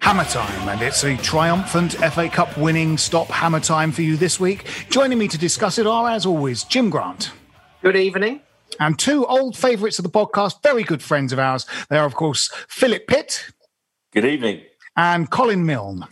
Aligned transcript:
Hammer 0.00 0.24
Time, 0.24 0.68
and 0.68 0.80
it's 0.80 1.04
a 1.04 1.16
triumphant 1.18 1.94
FA 1.94 2.28
Cup 2.28 2.56
winning 2.56 2.96
Stop 2.96 3.28
Hammer 3.28 3.60
Time 3.60 3.92
for 3.92 4.02
you 4.02 4.16
this 4.16 4.40
week. 4.40 4.64
Joining 4.90 5.18
me 5.18 5.28
to 5.28 5.36
discuss 5.36 5.78
it 5.78 5.86
are, 5.86 6.08
as 6.08 6.24
always, 6.24 6.64
Jim 6.64 6.88
Grant. 6.88 7.30
Good 7.82 7.96
evening. 7.96 8.40
And 8.80 8.98
two 8.98 9.26
old 9.26 9.56
favourites 9.56 9.98
of 9.98 10.04
the 10.04 10.10
podcast, 10.10 10.62
very 10.62 10.82
good 10.82 11.02
friends 11.02 11.32
of 11.32 11.38
ours. 11.38 11.66
They 11.90 11.98
are, 11.98 12.06
of 12.06 12.14
course, 12.14 12.50
Philip 12.68 13.06
Pitt. 13.06 13.50
Good 14.12 14.24
evening. 14.24 14.62
And 14.96 15.30
Colin 15.30 15.66
Milne. 15.66 16.06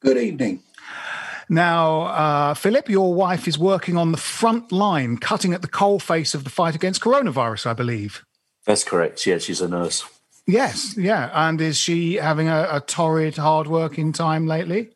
Good 0.00 0.18
evening. 0.18 0.62
Now, 1.48 2.02
uh, 2.02 2.54
Philip, 2.54 2.88
your 2.88 3.14
wife 3.14 3.48
is 3.48 3.58
working 3.58 3.96
on 3.96 4.12
the 4.12 4.18
front 4.18 4.72
line, 4.72 5.16
cutting 5.16 5.54
at 5.54 5.62
the 5.62 5.68
coal 5.68 5.98
face 5.98 6.34
of 6.34 6.44
the 6.44 6.50
fight 6.50 6.74
against 6.74 7.00
coronavirus, 7.00 7.66
I 7.66 7.72
believe. 7.72 8.24
That's 8.66 8.84
correct. 8.84 9.24
Yeah, 9.26 9.38
she's 9.38 9.60
a 9.60 9.68
nurse. 9.68 10.04
Yes, 10.46 10.96
yeah. 10.96 11.30
And 11.32 11.60
is 11.60 11.76
she 11.76 12.14
having 12.14 12.48
a, 12.48 12.68
a 12.72 12.80
torrid, 12.80 13.36
hard 13.36 13.66
working 13.66 14.12
time 14.12 14.46
lately? 14.46 14.90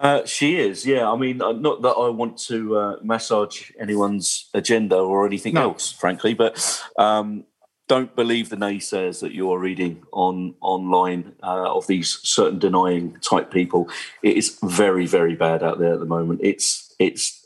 Uh, 0.00 0.24
she 0.24 0.56
is, 0.56 0.86
yeah. 0.86 1.10
I 1.10 1.16
mean, 1.16 1.42
uh, 1.42 1.52
not 1.52 1.82
that 1.82 1.90
I 1.90 2.08
want 2.08 2.38
to 2.46 2.76
uh, 2.76 2.96
massage 3.02 3.70
anyone's 3.80 4.48
agenda 4.54 4.96
or 4.96 5.26
anything 5.26 5.54
No. 5.54 5.70
else, 5.70 5.90
frankly, 5.90 6.34
but 6.34 6.82
um, 6.98 7.44
don't 7.88 8.14
believe 8.14 8.48
the 8.48 8.56
naysayers 8.56 9.20
that 9.20 9.32
you 9.32 9.50
are 9.50 9.58
reading 9.58 10.04
on 10.12 10.54
online 10.60 11.34
uh, 11.42 11.74
of 11.74 11.88
these 11.88 12.20
certain 12.22 12.60
denying 12.60 13.16
type 13.20 13.50
people. 13.50 13.88
It 14.22 14.36
is 14.36 14.58
very, 14.62 15.06
very 15.06 15.34
bad 15.34 15.64
out 15.64 15.80
there 15.80 15.94
at 15.94 16.00
the 16.00 16.06
moment. 16.06 16.40
It's 16.44 16.94
it's 17.00 17.44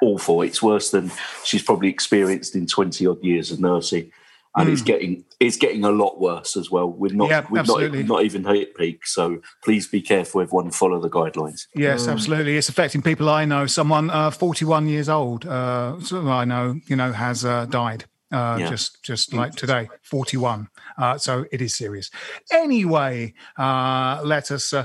awful. 0.00 0.40
It's 0.42 0.62
worse 0.62 0.90
than 0.90 1.10
she's 1.44 1.62
probably 1.62 1.88
experienced 1.90 2.54
in 2.54 2.66
twenty 2.66 3.06
odd 3.06 3.22
years 3.22 3.50
of 3.50 3.60
nursing. 3.60 4.12
And 4.56 4.68
it's 4.70 4.82
getting 4.82 5.24
it's 5.38 5.56
getting 5.56 5.84
a 5.84 5.90
lot 5.90 6.18
worse 6.18 6.56
as 6.56 6.70
well. 6.70 6.88
We're 6.88 7.12
not 7.12 7.26
Hmm. 7.26 7.30
Yeah, 7.30 7.46
we're 7.50 7.56
not, 7.56 7.60
absolutely. 7.60 8.02
not 8.04 8.24
even 8.24 8.44
hit 8.44 8.74
peak, 8.74 9.06
so 9.06 9.40
please 9.62 9.86
be 9.86 10.00
careful, 10.00 10.40
everyone. 10.40 10.70
Follow 10.70 10.98
the 11.00 11.10
guidelines. 11.10 11.66
Yes, 11.74 12.08
absolutely. 12.08 12.56
It's 12.56 12.68
affecting 12.70 13.02
people 13.02 13.28
I 13.28 13.44
know. 13.44 13.66
Someone 13.66 14.08
uh, 14.10 14.30
41 14.30 14.88
years 14.88 15.08
old, 15.08 15.44
uh, 15.46 16.00
someone 16.00 16.32
I 16.32 16.44
know, 16.44 16.80
you 16.86 16.96
know, 16.96 17.12
has 17.12 17.44
uh, 17.44 17.66
died. 17.66 18.04
Uh, 18.32 18.56
Yeah. 18.58 18.70
Just, 18.70 19.04
just 19.04 19.32
like 19.32 19.54
today, 19.54 19.88
41. 20.02 20.68
Uh, 20.98 21.16
so 21.16 21.44
it 21.52 21.62
is 21.62 21.76
serious. 21.76 22.10
Anyway, 22.50 23.34
uh, 23.56 24.20
let 24.24 24.50
us 24.50 24.72
uh, 24.72 24.84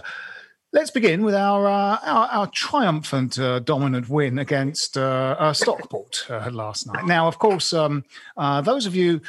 let's 0.74 0.92
begin 0.92 1.24
with 1.24 1.36
our 1.36 1.68
uh, 1.68 1.98
our, 2.04 2.28
our 2.28 2.48
triumphant, 2.48 3.38
uh, 3.38 3.60
dominant 3.60 4.10
win 4.10 4.40
against 4.40 4.98
uh, 4.98 5.36
uh, 5.38 5.54
Stockport 5.54 6.26
uh, 6.30 6.50
last 6.52 6.88
night. 6.88 7.06
Now, 7.06 7.28
of 7.28 7.40
course, 7.40 7.74
um, 7.74 8.06
uh, 8.38 8.62
those 8.62 8.86
of 8.86 8.96
you 8.96 9.22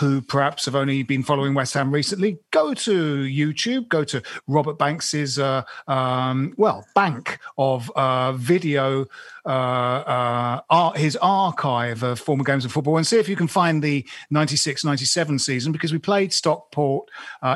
who 0.00 0.20
perhaps 0.22 0.64
have 0.64 0.74
only 0.74 1.02
been 1.02 1.22
following 1.22 1.54
West 1.54 1.74
Ham 1.74 1.92
recently, 1.92 2.38
go 2.50 2.74
to 2.74 3.22
YouTube, 3.24 3.88
go 3.88 4.04
to 4.04 4.22
Robert 4.46 4.78
Banks's 4.78 5.38
um, 5.38 6.54
well 6.56 6.86
bank 6.94 7.38
of 7.58 7.90
video. 8.38 9.06
His 10.96 11.16
archive 11.16 12.02
of 12.02 12.18
former 12.18 12.42
games 12.42 12.64
of 12.64 12.72
football 12.72 12.96
and 12.96 13.06
see 13.06 13.18
if 13.18 13.28
you 13.28 13.36
can 13.36 13.46
find 13.46 13.80
the 13.82 14.04
96-97 14.32 15.40
season 15.40 15.70
because 15.70 15.92
we 15.92 15.98
played 15.98 16.32
Stockport 16.32 17.08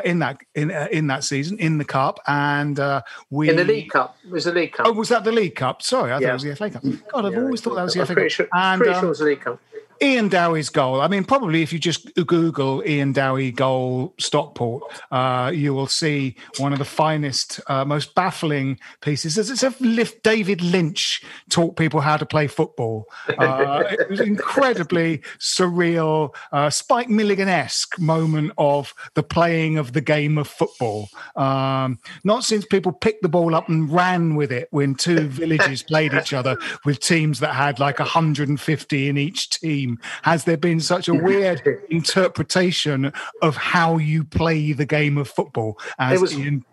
in 0.04 0.20
that 0.20 0.38
in 0.54 0.70
in 0.70 1.08
that 1.08 1.24
season 1.24 1.58
in 1.58 1.78
the 1.78 1.84
cup 1.84 2.20
and 2.28 2.78
uh, 3.00 3.22
we 3.30 3.48
In 3.48 3.56
the 3.56 3.64
League 3.64 3.90
Cup. 3.90 4.16
It 4.24 4.30
was 4.30 4.44
the 4.44 4.52
League 4.52 4.72
Cup. 4.72 4.86
Oh, 4.86 4.92
was 4.92 5.08
that 5.08 5.24
the 5.24 5.32
League 5.32 5.54
Cup? 5.54 5.82
Sorry, 5.82 6.12
I 6.12 6.20
thought 6.20 6.28
it 6.28 6.32
was 6.32 6.42
the 6.42 6.56
FA 6.56 6.70
Cup. 6.70 6.82
God, 7.12 7.26
I've 7.26 7.32
Yeah, 7.32 7.40
always 7.40 7.60
thought 7.60 7.74
that 7.74 7.84
was 7.84 7.94
the 7.94 8.00
I'm 8.00 8.06
FA 8.06 8.14
pretty 8.14 8.28
Cup. 8.28 8.34
Sure, 8.34 8.48
and 8.52 8.80
pretty 8.80 8.94
um, 8.94 9.00
sure 9.00 9.06
it 9.06 9.10
was 9.10 9.18
the 9.18 9.24
League 9.26 9.40
Cup. 9.40 9.60
Ian 10.02 10.28
Dowie's 10.28 10.70
goal. 10.70 11.02
I 11.02 11.08
mean, 11.08 11.24
probably 11.24 11.60
if 11.60 11.74
you 11.74 11.78
just 11.78 12.14
Google 12.26 12.82
Ian 12.86 13.12
Dowie 13.12 13.52
goal 13.52 14.14
Stockport, 14.18 14.82
uh, 15.10 15.52
you 15.54 15.74
will 15.74 15.86
see 15.86 16.36
one 16.56 16.72
of 16.72 16.78
the 16.78 16.86
finest, 16.86 17.60
uh, 17.66 17.84
most 17.84 18.14
baffling 18.14 18.78
pieces. 19.02 19.36
It's 19.36 19.50
as 19.50 19.62
if 19.62 19.80
if 19.82 20.22
David 20.22 20.62
Lynch 20.62 21.22
taught 21.50 21.76
people 21.76 22.00
how 22.00 22.16
to 22.16 22.24
play 22.24 22.46
football. 22.46 23.06
Uh, 23.38 23.84
it 23.90 24.08
was 24.08 24.20
incredibly 24.20 25.18
surreal, 25.38 26.34
uh, 26.52 26.70
Spike 26.70 27.10
Milligan-esque 27.10 27.98
moment 27.98 28.52
of 28.56 28.94
the 29.14 29.22
playing 29.22 29.76
of 29.76 29.92
the 29.92 30.00
game 30.00 30.38
of 30.38 30.48
football. 30.48 31.08
Um, 31.36 31.98
not 32.24 32.44
since 32.44 32.64
people 32.64 32.92
picked 32.92 33.22
the 33.22 33.28
ball 33.28 33.54
up 33.54 33.68
and 33.68 33.90
ran 33.90 34.34
with 34.34 34.50
it 34.50 34.68
when 34.70 34.94
two 34.94 35.28
villages 35.28 35.82
played 35.82 36.14
each 36.14 36.32
other 36.32 36.56
with 36.84 37.00
teams 37.00 37.40
that 37.40 37.54
had 37.54 37.78
like 37.78 37.98
150 37.98 39.08
in 39.08 39.18
each 39.18 39.50
team 39.50 39.89
has 40.22 40.44
there 40.44 40.56
been 40.56 40.80
such 40.80 41.08
a 41.08 41.14
weird 41.14 41.62
interpretation 41.90 43.12
of 43.42 43.56
how 43.56 43.98
you 43.98 44.24
play 44.24 44.72
the 44.72 44.86
game 44.86 45.18
of 45.18 45.28
football 45.28 45.78
as 45.98 46.18
It 46.18 46.20
was- 46.20 46.38
Ian- 46.38 46.64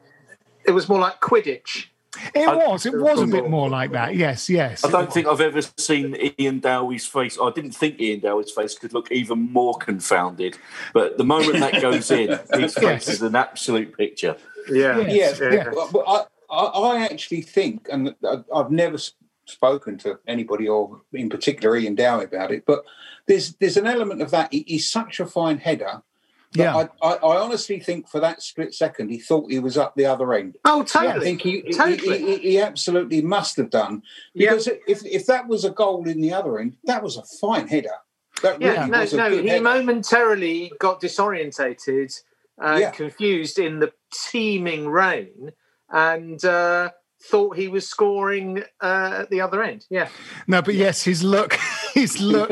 It 0.65 0.71
was 0.71 0.89
more 0.89 0.99
like 0.99 1.19
Quidditch. 1.21 1.85
it 2.33 2.47
I- 2.47 2.55
was 2.55 2.85
it 2.85 2.95
was 2.97 3.21
a 3.21 3.27
bit 3.27 3.47
more 3.49 3.69
like 3.69 3.91
that 3.91 4.15
yes 4.15 4.49
yes 4.49 4.83
I 4.83 4.89
don't 4.89 5.11
think 5.13 5.27
I've 5.27 5.39
ever 5.41 5.61
seen 5.77 6.15
Ian 6.39 6.59
Dowie's 6.59 7.05
face. 7.05 7.37
I 7.41 7.51
didn't 7.51 7.71
think 7.71 7.99
Ian 8.01 8.19
Dowie's 8.21 8.51
face 8.51 8.73
could 8.77 8.91
look 8.93 9.11
even 9.11 9.39
more 9.53 9.75
confounded. 9.77 10.57
But 10.93 11.17
the 11.17 11.23
moment 11.23 11.59
that 11.59 11.79
goes 11.81 12.09
in, 12.11 12.29
his 12.53 12.73
face 12.85 13.05
Yes. 13.05 13.07
is 13.07 13.21
an 13.21 13.35
absolute 13.35 13.95
picture. 13.95 14.35
Yeah. 14.69 14.99
Yes, 14.99 15.39
Yeah, 15.39 15.53
yeah. 15.53 15.69
but- 15.73 15.91
but 15.93 16.03
I, 16.07 16.25
I, 16.49 16.63
I 16.65 17.03
actually 17.05 17.41
think, 17.41 17.87
and 17.91 18.15
I- 18.25 18.43
I've 18.53 18.71
never 18.71 18.95
s- 18.95 19.13
spoken 19.47 19.97
to 19.99 20.19
anybody 20.27 20.67
or 20.67 21.01
in 21.13 21.29
particular 21.29 21.75
Ian 21.75 21.95
Dowie 21.95 22.25
about 22.25 22.51
it, 22.51 22.65
but 22.65 22.83
there's 23.25 23.53
there's 23.55 23.77
an 23.77 23.87
element 23.87 24.21
of 24.21 24.31
that. 24.31 24.51
He, 24.53 24.63
he's 24.67 24.89
such 24.89 25.19
a 25.19 25.25
fine 25.25 25.57
header. 25.57 26.01
Yeah. 26.53 26.75
I, 26.75 26.89
I, 27.05 27.13
I 27.15 27.37
honestly 27.41 27.79
think 27.79 28.07
for 28.07 28.21
that 28.21 28.41
split 28.41 28.73
second 28.73 29.09
he 29.09 29.19
thought 29.19 29.51
he 29.51 29.59
was 29.59 29.77
up 29.77 29.95
the 29.95 30.05
other 30.05 30.33
end. 30.33 30.57
Oh, 30.63 30.81
totally. 30.83 31.07
I 31.07 31.13
totally. 31.13 31.25
think 31.25 31.41
he, 31.41 31.61
Totally. 31.73 32.19
he, 32.19 32.25
he, 32.37 32.37
he 32.51 32.59
absolutely 32.61 33.21
must 33.21 33.57
have 33.57 33.69
done 33.69 34.01
Yeah. 34.33 34.51
because 34.51 34.67
if 34.87 35.05
if 35.05 35.25
that 35.25 35.47
was 35.47 35.65
a 35.65 35.71
goal 35.71 36.07
in 36.07 36.21
the 36.21 36.33
other 36.33 36.59
end, 36.59 36.77
that 36.85 37.03
was 37.03 37.17
a 37.17 37.23
fine 37.23 37.67
header. 37.67 37.89
That 38.43 38.61
yeah, 38.61 38.73
really 38.85 38.91
no, 38.91 38.99
was 39.01 39.13
a 39.13 39.17
no. 39.17 39.29
He 39.41 39.47
header. 39.47 39.63
momentarily 39.63 40.71
got 40.79 41.01
disorientated, 41.01 42.13
uh, 42.61 42.77
Yeah. 42.79 42.91
confused 42.91 43.59
in 43.59 43.79
the 43.79 43.91
teeming 44.13 44.87
rain, 44.87 45.51
and 45.89 46.43
uh, 46.45 46.91
thought 47.21 47.57
he 47.57 47.67
was 47.67 47.87
scoring 47.87 48.63
uh, 48.81 49.19
at 49.21 49.29
the 49.29 49.41
other 49.41 49.63
end. 49.63 49.85
Yeah. 49.89 50.09
no 50.47 50.61
but 50.61 50.75
yes 50.75 51.03
his 51.03 51.23
look 51.23 51.57
his 51.93 52.19
look 52.21 52.51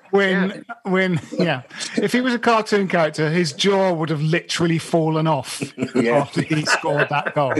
when 0.10 0.64
when 0.84 1.20
yeah. 1.38 1.62
If 1.96 2.12
he 2.12 2.20
was 2.20 2.34
a 2.34 2.38
cartoon 2.38 2.88
character 2.88 3.30
his 3.30 3.52
jaw 3.52 3.92
would 3.92 4.10
have 4.10 4.22
literally 4.22 4.78
fallen 4.78 5.26
off 5.26 5.62
Yeah. 5.94 6.18
after 6.18 6.42
he 6.42 6.64
scored 6.64 7.08
that 7.10 7.34
goal. 7.34 7.54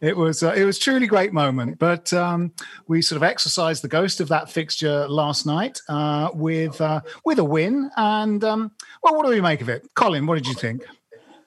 It 0.00 0.16
was 0.16 0.42
uh, 0.42 0.52
it 0.56 0.64
was 0.64 0.78
truly 0.80 1.06
great 1.06 1.32
moment. 1.32 1.78
But 1.78 2.12
um, 2.12 2.52
we 2.88 3.02
sort 3.02 3.18
of 3.18 3.22
exercised 3.22 3.84
the 3.84 3.88
ghost 3.88 4.20
of 4.20 4.28
that 4.28 4.50
fixture 4.50 5.06
last 5.08 5.46
night 5.46 5.78
uh, 5.88 6.30
with 6.34 6.80
uh, 6.80 7.02
with 7.24 7.38
a 7.38 7.44
win. 7.44 7.90
And 7.96 8.42
um, 8.42 8.72
well 9.02 9.14
what 9.14 9.24
do 9.26 9.30
we 9.30 9.40
make 9.40 9.60
of 9.60 9.68
it? 9.68 9.86
Colin 9.94 10.26
what 10.26 10.34
did 10.36 10.46
you 10.48 10.54
think? 10.54 10.82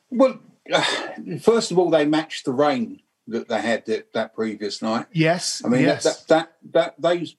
Well, 0.10 0.40
first 1.42 1.72
of 1.72 1.78
all, 1.80 1.90
they 1.90 2.06
matched 2.06 2.46
the 2.46 2.54
rain 2.54 3.02
that 3.28 3.48
they 3.48 3.62
had 3.62 3.86
that, 3.86 4.14
that 4.14 4.34
previous 4.36 4.82
night. 4.82 5.06
yes 5.12 5.62
I 5.66 5.70
mean, 5.70 5.82
yes 5.82 6.04
that, 6.04 6.28
that 6.28 6.52
that 6.74 6.96
that 6.98 7.02
those 7.02 7.36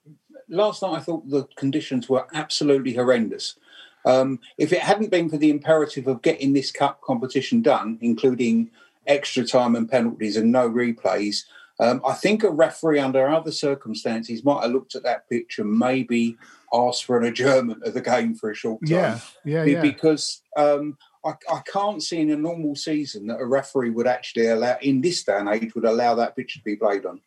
last 0.49 0.83
night 0.83 0.93
I 0.93 1.01
thought 1.01 1.29
the 1.29 1.45
conditions 1.57 2.09
were 2.09 2.27
absolutely 2.33 2.95
horrendous. 2.95 3.57
Um, 4.05 4.39
if 4.57 4.73
it 4.73 4.81
hadn't 4.81 5.11
been 5.11 5.29
for 5.29 5.37
the 5.37 5.51
imperative 5.51 6.07
of 6.07 6.23
getting 6.23 6.53
this 6.53 6.71
cup 6.71 7.01
competition 7.01 7.63
done, 7.63 7.99
including 8.01 8.71
extra 9.07 9.45
time 9.45 9.75
and 9.75 9.91
penalties 9.91 10.37
and 10.37 10.53
no 10.53 10.71
replays, 10.71 11.45
Um, 11.79 12.01
I 12.07 12.15
think 12.15 12.43
a 12.43 12.51
referee 12.51 13.01
under 13.01 13.29
other 13.29 13.53
circumstances 13.53 14.45
might 14.45 14.63
have 14.63 14.73
looked 14.73 14.95
at 14.95 15.03
that 15.03 15.29
picture, 15.29 15.63
and 15.63 15.79
maybe 15.79 16.37
asked 16.73 17.05
for 17.05 17.19
an 17.19 17.25
adjournment 17.25 17.83
of 17.85 17.95
the 17.95 18.01
game 18.01 18.35
for 18.35 18.51
a 18.51 18.55
short 18.55 18.81
time. 18.81 18.91
Yeah, 18.91 19.19
yeah, 19.45 19.65
yeah. 19.65 19.83
Because 19.83 20.43
um, 20.57 20.97
I, 21.27 21.35
I 21.57 21.61
can't 21.73 22.03
see 22.03 22.21
in 22.21 22.31
a 22.31 22.37
normal 22.37 22.77
season 22.77 23.27
that 23.27 23.41
a 23.41 23.47
referee 23.47 23.91
would 23.91 24.07
actually 24.07 24.47
allow, 24.47 24.77
in 24.81 25.01
this 25.01 25.25
day 25.25 25.37
and 25.39 25.49
age, 25.49 25.75
would 25.75 25.85
allow 25.85 26.15
that 26.17 26.37
pitch 26.37 26.55
to 26.55 26.61
be 26.63 26.77
played 26.77 27.05
on. 27.07 27.21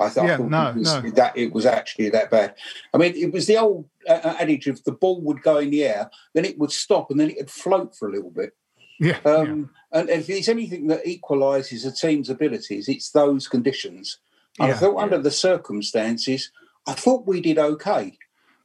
I 0.00 0.08
thought, 0.08 0.26
Yeah, 0.26 0.34
I 0.34 0.36
thought 0.38 0.50
no, 0.50 0.68
it 0.70 0.76
was, 0.76 0.94
no. 1.02 1.10
that 1.10 1.36
it 1.36 1.52
was 1.52 1.66
actually 1.66 2.08
that 2.10 2.30
bad. 2.30 2.54
I 2.94 2.98
mean, 2.98 3.14
it 3.14 3.32
was 3.32 3.46
the 3.46 3.58
old 3.58 3.88
uh, 4.08 4.36
adage 4.40 4.66
of 4.66 4.82
the 4.84 4.92
ball 4.92 5.20
would 5.22 5.42
go 5.42 5.58
in 5.58 5.70
the 5.70 5.84
air, 5.84 6.10
then 6.34 6.44
it 6.44 6.58
would 6.58 6.72
stop, 6.72 7.10
and 7.10 7.20
then 7.20 7.30
it 7.30 7.36
would 7.38 7.50
float 7.50 7.94
for 7.96 8.08
a 8.08 8.12
little 8.12 8.30
bit. 8.30 8.54
yeah, 8.98 9.18
yeah. 9.24 9.30
Um, 9.32 9.70
And 9.92 10.08
if 10.08 10.26
there's 10.26 10.48
anything 10.48 10.86
that 10.88 11.04
equalises 11.04 11.86
a 11.86 11.92
team's 11.92 12.30
abilities, 12.30 12.88
it's 12.88 13.10
those 13.10 13.46
conditions. 13.48 14.18
And 14.58 14.68
Yeah. 14.68 14.74
I 14.74 14.78
thought 14.78 14.96
under 15.02 15.18
the 15.18 15.30
circumstances, 15.30 16.50
I 16.86 16.94
thought 16.94 17.26
we 17.26 17.40
did 17.40 17.58
okay. 17.58 18.18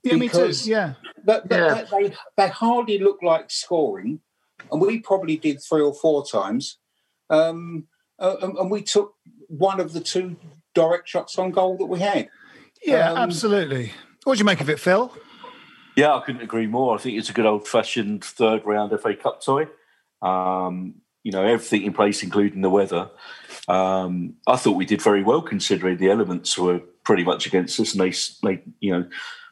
Yeah, 0.03 0.13
me 0.13 0.27
too. 0.27 0.38
because- 0.38 0.68
Yeah, 0.68 0.94
But, 1.23 1.47
but 1.50 1.59
Yeah. 1.59 1.83
they, 1.91 2.13
they 2.38 2.47
hardly 2.47 2.97
looked 3.00 3.23
like 3.23 3.51
scoring, 3.51 4.21
and 4.71 4.81
we 4.81 5.00
probably 5.00 5.38
did 5.38 5.62
three 5.62 5.81
or 5.81 5.94
four 5.94 6.25
times. 6.25 6.77
Um, 7.30 7.88
uh, 8.19 8.36
and, 8.42 8.57
and 8.57 8.71
we 8.71 8.81
took 8.81 9.13
one 9.48 9.80
of 9.80 9.94
the 9.94 10.00
two 10.00 10.36
direct 10.74 11.07
shots 11.07 11.38
on 11.38 11.51
goal 11.51 11.77
that 11.77 11.86
we 11.86 12.00
had. 12.00 12.30
yeah, 12.83 13.12
Um, 13.12 13.18
absolutely. 13.18 13.94
What 14.24 14.36
do 14.36 14.39
you 14.39 14.45
make 14.45 14.62
of 14.62 14.69
it, 14.69 14.80
Phil? 14.80 15.13
Yeah, 15.95 16.13
I 16.15 16.21
couldn't 16.21 16.42
agree 16.42 16.68
more. 16.68 16.95
I 16.95 17.00
think 17.00 17.18
it's 17.18 17.30
a 17.30 17.33
good 17.33 17.45
old 17.45 17.68
fashioned 17.68 18.24
third 18.24 18.63
round 18.65 18.98
FA 19.00 19.15
Cup 19.15 19.42
tie. 19.42 19.68
Um, 20.21 20.95
you 21.24 21.31
know, 21.31 21.44
everything 21.44 21.83
in 21.83 21.94
place, 21.94 22.24
including 22.24 22.62
the 22.62 22.69
weather. 22.69 23.09
Um, 23.68 24.36
I 24.45 24.56
thought 24.56 24.75
we 24.75 24.86
did 24.86 25.01
very 25.01 25.24
well 25.24 25.42
considering 25.42 25.98
the 25.98 26.09
elements 26.09 26.57
were 26.57 26.80
pretty 27.04 27.24
much 27.24 27.48
against 27.48 27.80
us, 27.80 27.94
and 27.94 28.01
they, 28.01 28.13
they 28.48 28.63
you 28.80 28.92
know, 28.92 29.09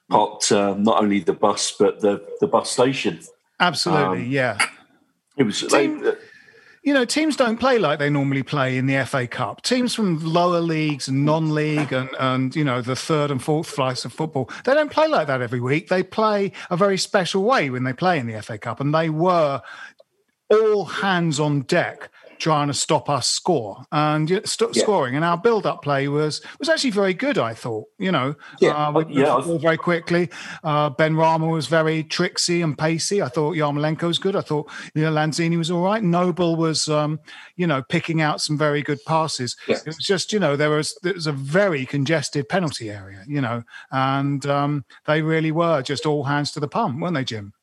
parked 0.10 0.52
um, 0.52 0.84
not 0.84 1.02
only 1.02 1.20
the 1.20 1.34
bus 1.34 1.74
but 1.78 2.02
the 2.02 2.26
the 2.40 2.48
bus 2.48 2.70
station. 2.70 3.20
Absolutely, 3.60 4.24
um, 4.24 4.32
yeah. 4.32 4.58
It 5.38 5.44
was 5.44 5.60
Team- 5.62 6.04
You 6.84 6.94
know, 6.94 7.04
teams 7.04 7.36
don't 7.36 7.60
play 7.60 7.80
like 7.80 7.98
they 7.98 8.12
normally 8.12 8.44
play 8.44 8.78
in 8.78 8.86
the 8.86 9.04
FA 9.08 9.26
Cup. 9.28 9.64
Teams 9.64 9.96
from 9.96 10.24
lower 10.24 10.60
leagues 10.62 11.08
and 11.08 11.26
non-league 11.26 11.92
and, 11.92 12.10
and 12.20 12.56
you 12.56 12.64
know 12.64 12.80
the 12.82 12.96
third 12.96 13.32
and 13.32 13.42
fourth 13.42 13.68
flights 13.68 14.06
of 14.06 14.14
football, 14.14 14.52
they 14.66 14.74
don't 14.76 14.92
play 14.92 15.08
like 15.08 15.26
that 15.26 15.42
every 15.42 15.60
week. 15.60 15.88
They 15.90 16.04
play 16.04 16.52
a 16.70 16.78
very 16.78 16.98
special 17.00 17.44
way 17.44 17.72
when 17.72 17.86
they 17.86 17.94
play 17.94 18.20
in 18.20 18.28
the 18.28 18.40
FA 18.42 18.60
Cup, 18.60 18.80
and 18.80 18.94
they 18.94 19.10
were 19.10 19.64
all 20.52 20.86
hands 20.86 21.40
on 21.40 21.62
deck 21.62 22.12
trying 22.40 22.68
to 22.68 22.74
stop 22.74 23.10
us 23.10 23.28
score 23.28 23.84
and 23.92 24.42
st- 24.46 24.76
Yeah. 24.76 24.84
scoring. 24.84 25.16
And 25.16 25.24
our 25.26 25.38
build-up 25.38 25.82
play 25.82 26.08
was 26.08 26.42
was 26.60 26.70
actually 26.70 26.92
very 26.92 27.14
good. 27.14 27.38
I 27.38 27.54
thought, 27.54 27.86
you 27.98 28.12
know, 28.12 28.36
Yeah. 28.60 28.72
uh, 28.88 28.92
with 28.92 29.10
Yeah, 29.10 29.36
I- 29.36 29.58
very 29.58 29.78
quickly. 29.78 30.30
Uh, 30.64 30.90
Benrahma 30.90 31.50
was 31.52 31.68
very 31.68 32.04
tricksy 32.04 32.62
and 32.62 32.78
pacey. 32.78 33.22
I 33.22 33.28
thought 33.30 33.56
Yarmolenko 33.56 34.04
was 34.08 34.20
good. 34.20 34.36
I 34.36 34.42
thought 34.42 34.70
you 34.94 35.02
know 35.04 35.12
Lanzini 35.12 35.58
was 35.58 35.72
all 35.72 35.84
right. 35.84 36.04
Noble 36.04 36.56
was, 36.56 36.88
um, 36.90 37.20
you 37.56 37.68
know, 37.68 37.82
picking 37.90 38.22
out 38.22 38.42
some 38.42 38.58
very 38.58 38.82
good 38.82 39.00
passes. 39.06 39.56
Yes. 39.68 39.82
It 39.82 39.88
was 39.88 39.98
just, 39.98 40.32
you 40.34 40.40
know, 40.40 40.56
there 40.56 40.70
was 40.70 40.98
there 41.04 41.14
was 41.14 41.28
a 41.28 41.32
very 41.32 41.86
congested 41.86 42.48
penalty 42.50 42.90
area, 42.90 43.24
you 43.28 43.42
know, 43.42 43.64
and 43.92 44.46
um, 44.46 44.86
they 45.06 45.22
really 45.22 45.52
were 45.52 45.82
just 45.82 46.06
all 46.06 46.24
hands 46.26 46.52
to 46.52 46.60
the 46.60 46.68
pump, 46.68 47.00
weren't 47.02 47.16
they, 47.16 47.24
Jim? 47.24 47.54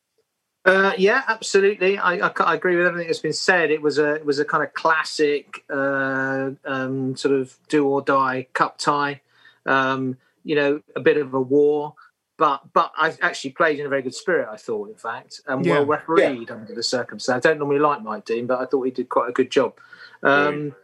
Uh, 0.65 0.93
yeah, 0.97 1.23
absolutely. 1.27 1.97
I, 1.97 2.27
I, 2.27 2.31
I 2.39 2.55
agree 2.55 2.77
with 2.77 2.87
everything 2.87 3.07
that's 3.07 3.19
been 3.19 3.33
said. 3.33 3.69
It 3.69 3.81
was 3.81 3.97
a 3.97 4.15
it 4.15 4.25
was 4.25 4.39
a 4.39 4.45
kind 4.45 4.63
of 4.63 4.73
classic 4.73 5.63
uh, 5.69 6.51
um, 6.63 7.17
sort 7.17 7.35
of 7.35 7.57
do 7.67 7.85
or 7.85 8.01
die 8.01 8.47
cup 8.53 8.77
tie. 8.77 9.21
Um, 9.65 10.17
you 10.45 10.55
know, 10.55 10.81
a 10.95 10.99
bit 10.99 11.17
of 11.17 11.33
a 11.33 11.41
war, 11.41 11.95
but 12.37 12.61
but 12.73 12.91
I 12.97 13.13
actually 13.21 13.51
played 13.51 13.79
in 13.79 13.85
a 13.85 13.89
very 13.89 14.01
good 14.01 14.15
spirit. 14.15 14.47
I 14.49 14.57
thought, 14.57 14.89
in 14.89 14.95
fact, 14.95 15.41
and 15.47 15.65
Yeah. 15.65 15.79
well 15.79 15.85
refereed 15.85 16.49
under 16.49 16.73
the 16.73 16.83
circumstance. 16.83 17.45
I 17.45 17.49
don't 17.49 17.59
normally 17.59 17.79
like 17.79 18.01
Mike 18.01 18.25
Dean, 18.25 18.47
but 18.47 18.59
I 18.59 18.65
thought 18.65 18.83
he 18.83 18.91
did 18.91 19.09
quite 19.09 19.29
a 19.29 19.33
good 19.33 19.51
job. 19.51 19.79
Um, 20.21 20.75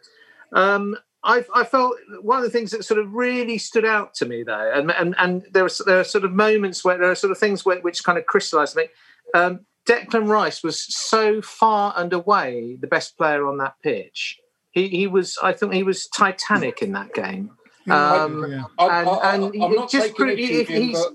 um, 0.51 0.97
I, 1.23 1.45
I 1.53 1.63
felt 1.65 1.97
one 2.21 2.37
of 2.37 2.43
the 2.43 2.49
things 2.49 2.71
that 2.71 2.85
sort 2.85 2.99
of 2.99 3.13
really 3.13 3.57
stood 3.57 3.85
out 3.85 4.13
to 4.15 4.25
me 4.25 4.43
though, 4.43 4.71
and 4.73 4.91
and, 4.91 5.15
and 5.17 5.45
there 5.51 5.65
are 5.65 5.69
there 5.85 5.99
are 5.99 6.05
sort 6.05 6.23
of 6.25 6.31
moments 6.33 6.83
where 6.83 6.97
there 6.97 7.11
are 7.11 7.15
sort 7.15 7.31
of 7.31 7.37
things 7.37 7.65
where, 7.65 7.79
which 7.79 8.03
kind 8.03 8.17
of 8.17 8.25
crystallised 8.25 8.75
me. 8.75 8.87
Um, 9.33 9.65
Declan 9.87 10.27
Rice 10.27 10.63
was 10.63 10.81
so 10.95 11.41
far 11.41 11.93
and 11.97 12.13
away 12.13 12.77
the 12.79 12.87
best 12.87 13.17
player 13.17 13.47
on 13.47 13.57
that 13.57 13.75
pitch. 13.83 14.39
He 14.71 14.87
he 14.89 15.07
was. 15.07 15.37
I 15.41 15.53
think 15.53 15.73
he 15.73 15.83
was 15.83 16.07
titanic 16.07 16.81
in 16.81 16.91
that 16.93 17.13
game. 17.13 17.51
Um, 17.89 18.45
yeah. 18.51 18.63
I, 18.77 18.99
And- 19.01 19.09
I, 19.09 19.35
and 19.35 19.55
am 19.55 19.73
not 19.75 19.89
just 19.89 20.07
taking 20.09 20.15
pretty- 20.15 20.43
issue, 20.43 20.59
if 20.61 20.67
Jim, 20.67 20.81
he's- 20.83 21.03
but 21.03 21.13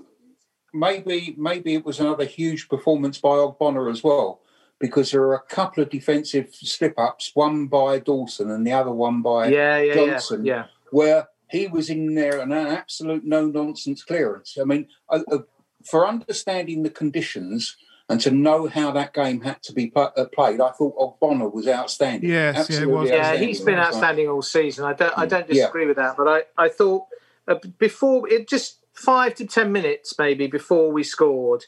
maybe 0.73 1.35
maybe 1.37 1.73
it 1.75 1.85
was 1.85 1.99
another 1.99 2.25
huge 2.25 2.67
performance 2.67 3.17
by 3.17 3.29
Ogbonna 3.29 3.89
as 3.89 4.03
well, 4.03 4.41
because 4.79 5.11
there 5.11 5.21
are 5.23 5.35
a 5.35 5.41
couple 5.41 5.83
of 5.83 5.89
defensive 5.89 6.53
slip 6.53 6.99
ups, 6.99 7.31
one 7.33 7.67
by 7.67 7.99
Dawson 7.99 8.51
and 8.51 8.67
the 8.67 8.73
other 8.73 8.91
one 8.91 9.21
by 9.21 9.47
yeah, 9.47 9.77
yeah, 9.77 9.93
yeah, 9.93 10.05
Johnson. 10.11 10.45
yeah. 10.45 10.65
where 10.91 11.27
he 11.49 11.67
was 11.67 11.89
in 11.89 12.15
there 12.15 12.39
and 12.41 12.51
an 12.51 12.67
absolute 12.67 13.23
no 13.23 13.45
nonsense 13.45 14.03
clearance. 14.03 14.57
I 14.59 14.65
mean, 14.65 14.87
uh, 15.09 15.21
uh, 15.31 15.37
for 15.85 16.05
understanding 16.07 16.83
the 16.83 16.89
conditions 16.89 17.77
and 18.07 18.21
to 18.21 18.31
know 18.31 18.67
how 18.67 18.91
that 18.91 19.13
game 19.13 19.41
had 19.41 19.61
to 19.63 19.73
be 19.73 19.91
uh, 19.95 20.09
played, 20.33 20.61
I 20.61 20.71
thought 20.71 20.95
Ogbonna 20.97 21.51
was 21.51 21.67
outstanding. 21.67 22.29
Yes, 22.29 22.35
yeah, 22.35 22.49
it 22.49 22.55
Absolutely 22.63 22.93
was. 22.93 23.09
Yeah, 23.09 23.15
outstanding 23.17 23.47
he's 23.47 23.61
been 23.61 23.75
outstanding 23.79 24.27
all 24.29 24.41
season. 24.41 24.85
I 24.85 24.93
don't, 24.93 25.17
I 25.17 25.25
don't 25.25 25.47
Yeah. 25.49 25.53
disagree 25.53 25.85
with 25.87 25.97
that. 25.97 26.15
But 26.17 26.27
I, 26.27 26.65
I 26.65 26.69
thought 26.69 27.05
uh, 27.47 27.55
before 27.79 28.27
it 28.29 28.47
just 28.47 28.79
five 28.93 29.33
to 29.35 29.45
ten 29.45 29.71
minutes 29.71 30.15
maybe 30.19 30.47
before 30.47 30.91
we 30.91 31.03
scored, 31.03 31.65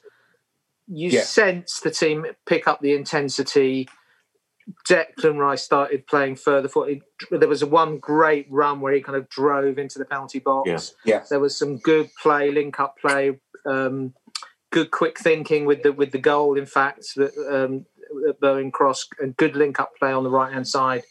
you 0.88 1.10
Yeah. 1.10 1.22
sensed 1.24 1.84
the 1.84 1.92
team 1.92 2.26
pick 2.46 2.68
up 2.68 2.82
the 2.82 2.94
intensity. 2.94 3.90
Declan 4.88 5.38
Rice 5.38 5.64
started 5.64 6.06
playing 6.08 6.36
further 6.36 6.68
forward. 6.68 7.02
There 7.32 7.48
was 7.48 7.62
a 7.62 7.68
one 7.68 8.00
great 8.00 8.48
run 8.50 8.82
where 8.82 8.94
he 8.94 9.02
kind 9.02 9.18
of 9.18 9.30
drove 9.30 9.78
into 9.78 9.98
the 9.98 10.06
penalty 10.06 10.40
box. 10.40 10.94
Yeah. 11.04 11.16
Yeah. 11.16 11.24
There 11.30 11.40
was 11.40 11.58
some 11.58 11.78
good 11.78 12.10
play, 12.22 12.52
link 12.52 12.80
up 12.80 12.98
play, 13.00 13.40
um, 13.66 14.14
good 14.72 14.92
quick 14.92 15.20
thinking 15.20 15.66
with 15.66 15.84
the 15.84 15.92
with 15.92 16.12
the 16.12 16.18
goal. 16.18 16.58
In 16.58 16.66
fact, 16.66 17.16
that 17.16 17.34
um, 17.50 17.86
at 18.30 18.40
Bowen 18.40 18.72
Cross 18.72 19.10
and 19.20 19.36
good 19.38 19.56
link 19.56 19.80
up 19.80 19.96
play 19.98 20.12
on 20.12 20.24
the 20.24 20.30
right 20.30 20.54
hand 20.54 20.68
side. 20.68 21.04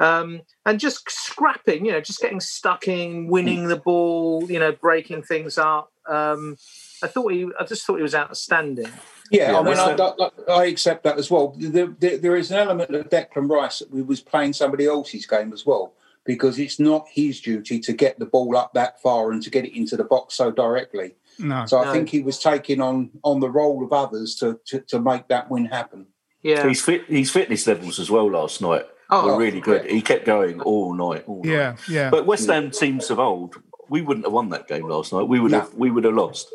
Um, 0.00 0.42
and 0.66 0.80
just 0.80 1.08
scrapping, 1.08 1.86
you 1.86 1.92
know, 1.92 2.00
just 2.00 2.20
getting 2.20 2.40
stuck 2.40 2.88
in, 2.88 3.28
winning 3.28 3.68
the 3.68 3.76
ball, 3.76 4.50
you 4.50 4.58
know, 4.58 4.72
breaking 4.72 5.22
things 5.22 5.56
up. 5.56 5.92
Um, 6.08 6.56
I 7.02 7.06
thought 7.06 7.32
he, 7.32 7.46
I 7.58 7.64
just 7.64 7.86
thought 7.86 7.96
he 7.96 8.02
was 8.02 8.14
outstanding. 8.14 8.90
Yeah, 9.30 9.52
Yeah, 9.52 9.58
I 9.58 9.62
mean, 9.62 9.78
I, 9.78 10.50
I, 10.50 10.52
I 10.52 10.64
accept 10.66 11.04
that 11.04 11.18
as 11.18 11.30
well. 11.30 11.54
There, 11.56 11.94
there, 11.98 12.18
there 12.18 12.36
is 12.36 12.50
an 12.50 12.58
element 12.58 12.94
of 12.94 13.08
Declan 13.08 13.48
Rice 13.48 13.78
that 13.78 13.90
we 13.90 14.02
was 14.02 14.20
playing 14.20 14.52
somebody 14.52 14.86
else's 14.86 15.26
game 15.26 15.52
as 15.52 15.64
well, 15.64 15.92
because 16.24 16.58
it's 16.58 16.80
not 16.80 17.06
his 17.10 17.40
duty 17.40 17.78
to 17.80 17.92
get 17.92 18.18
the 18.18 18.26
ball 18.26 18.56
up 18.56 18.74
that 18.74 19.00
far 19.00 19.30
and 19.30 19.42
to 19.42 19.50
get 19.50 19.64
it 19.64 19.76
into 19.76 19.96
the 19.96 20.04
box 20.04 20.34
so 20.34 20.50
directly. 20.50 21.14
No. 21.38 21.66
So 21.66 21.78
I 21.78 21.84
No. 21.86 21.92
think 21.92 22.08
he 22.08 22.20
was 22.22 22.38
taking 22.38 22.80
on 22.80 23.10
on 23.22 23.40
the 23.40 23.50
role 23.50 23.84
of 23.84 23.92
others 23.92 24.34
to 24.36 24.58
to, 24.66 24.80
to 24.88 25.00
make 25.00 25.28
that 25.28 25.50
win 25.50 25.66
happen. 25.66 26.06
Yeah, 26.42 26.66
his 26.68 26.82
fit 26.82 27.06
his 27.06 27.30
fitness 27.30 27.66
levels 27.66 27.98
as 27.98 28.10
well 28.10 28.30
last 28.30 28.60
night 28.60 28.84
Oh, 29.10 29.26
were 29.26 29.38
really 29.38 29.60
good. 29.60 29.84
yeah. 29.86 29.92
He 29.92 30.02
kept 30.02 30.24
going 30.26 30.60
all 30.60 30.94
night. 30.94 31.24
All 31.26 31.42
night. 31.42 31.50
Yeah, 31.52 31.76
yeah. 31.88 32.10
But 32.10 32.26
West 32.26 32.48
Ham 32.48 32.70
teams 32.70 33.10
of 33.10 33.18
old, 33.18 33.56
we 33.88 34.02
wouldn't 34.02 34.26
have 34.26 34.32
won 34.32 34.48
that 34.50 34.66
game 34.68 34.86
last 34.88 35.12
night. 35.12 35.28
We 35.28 35.40
would 35.40 35.52
No. 35.52 35.60
have 35.60 35.74
we 35.74 35.90
would 35.90 36.04
have 36.04 36.14
lost. 36.14 36.48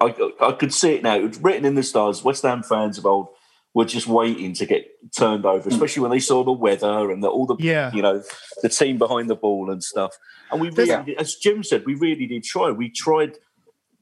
I, 0.00 0.14
I 0.40 0.52
could 0.52 0.74
see 0.74 0.94
it 0.94 1.02
now. 1.04 1.14
It 1.16 1.28
was 1.28 1.38
written 1.38 1.64
in 1.64 1.74
the 1.76 1.82
stars. 1.84 2.24
West 2.24 2.42
Ham 2.42 2.62
fans 2.64 2.98
of 2.98 3.06
old 3.06 3.28
were 3.74 3.84
just 3.84 4.08
waiting 4.08 4.54
to 4.54 4.66
get 4.66 4.86
turned 5.16 5.46
over, 5.46 5.68
mm. 5.68 5.72
especially 5.72 6.02
when 6.02 6.10
they 6.10 6.18
saw 6.18 6.42
the 6.42 6.50
weather 6.50 7.10
and 7.12 7.22
the, 7.22 7.28
all 7.28 7.46
the 7.46 7.54
Yeah. 7.60 7.92
you 7.92 8.02
know 8.02 8.22
the 8.62 8.68
team 8.68 8.98
behind 8.98 9.30
the 9.30 9.36
ball 9.36 9.70
and 9.70 9.84
stuff. 9.84 10.16
And 10.50 10.60
we 10.60 10.70
really, 10.70 10.88
Yeah. 10.88 11.04
as 11.18 11.34
Jim 11.36 11.62
said, 11.62 11.84
we 11.86 11.94
really 11.94 12.26
did 12.26 12.42
try. 12.42 12.70
We 12.72 12.88
tried 12.90 13.36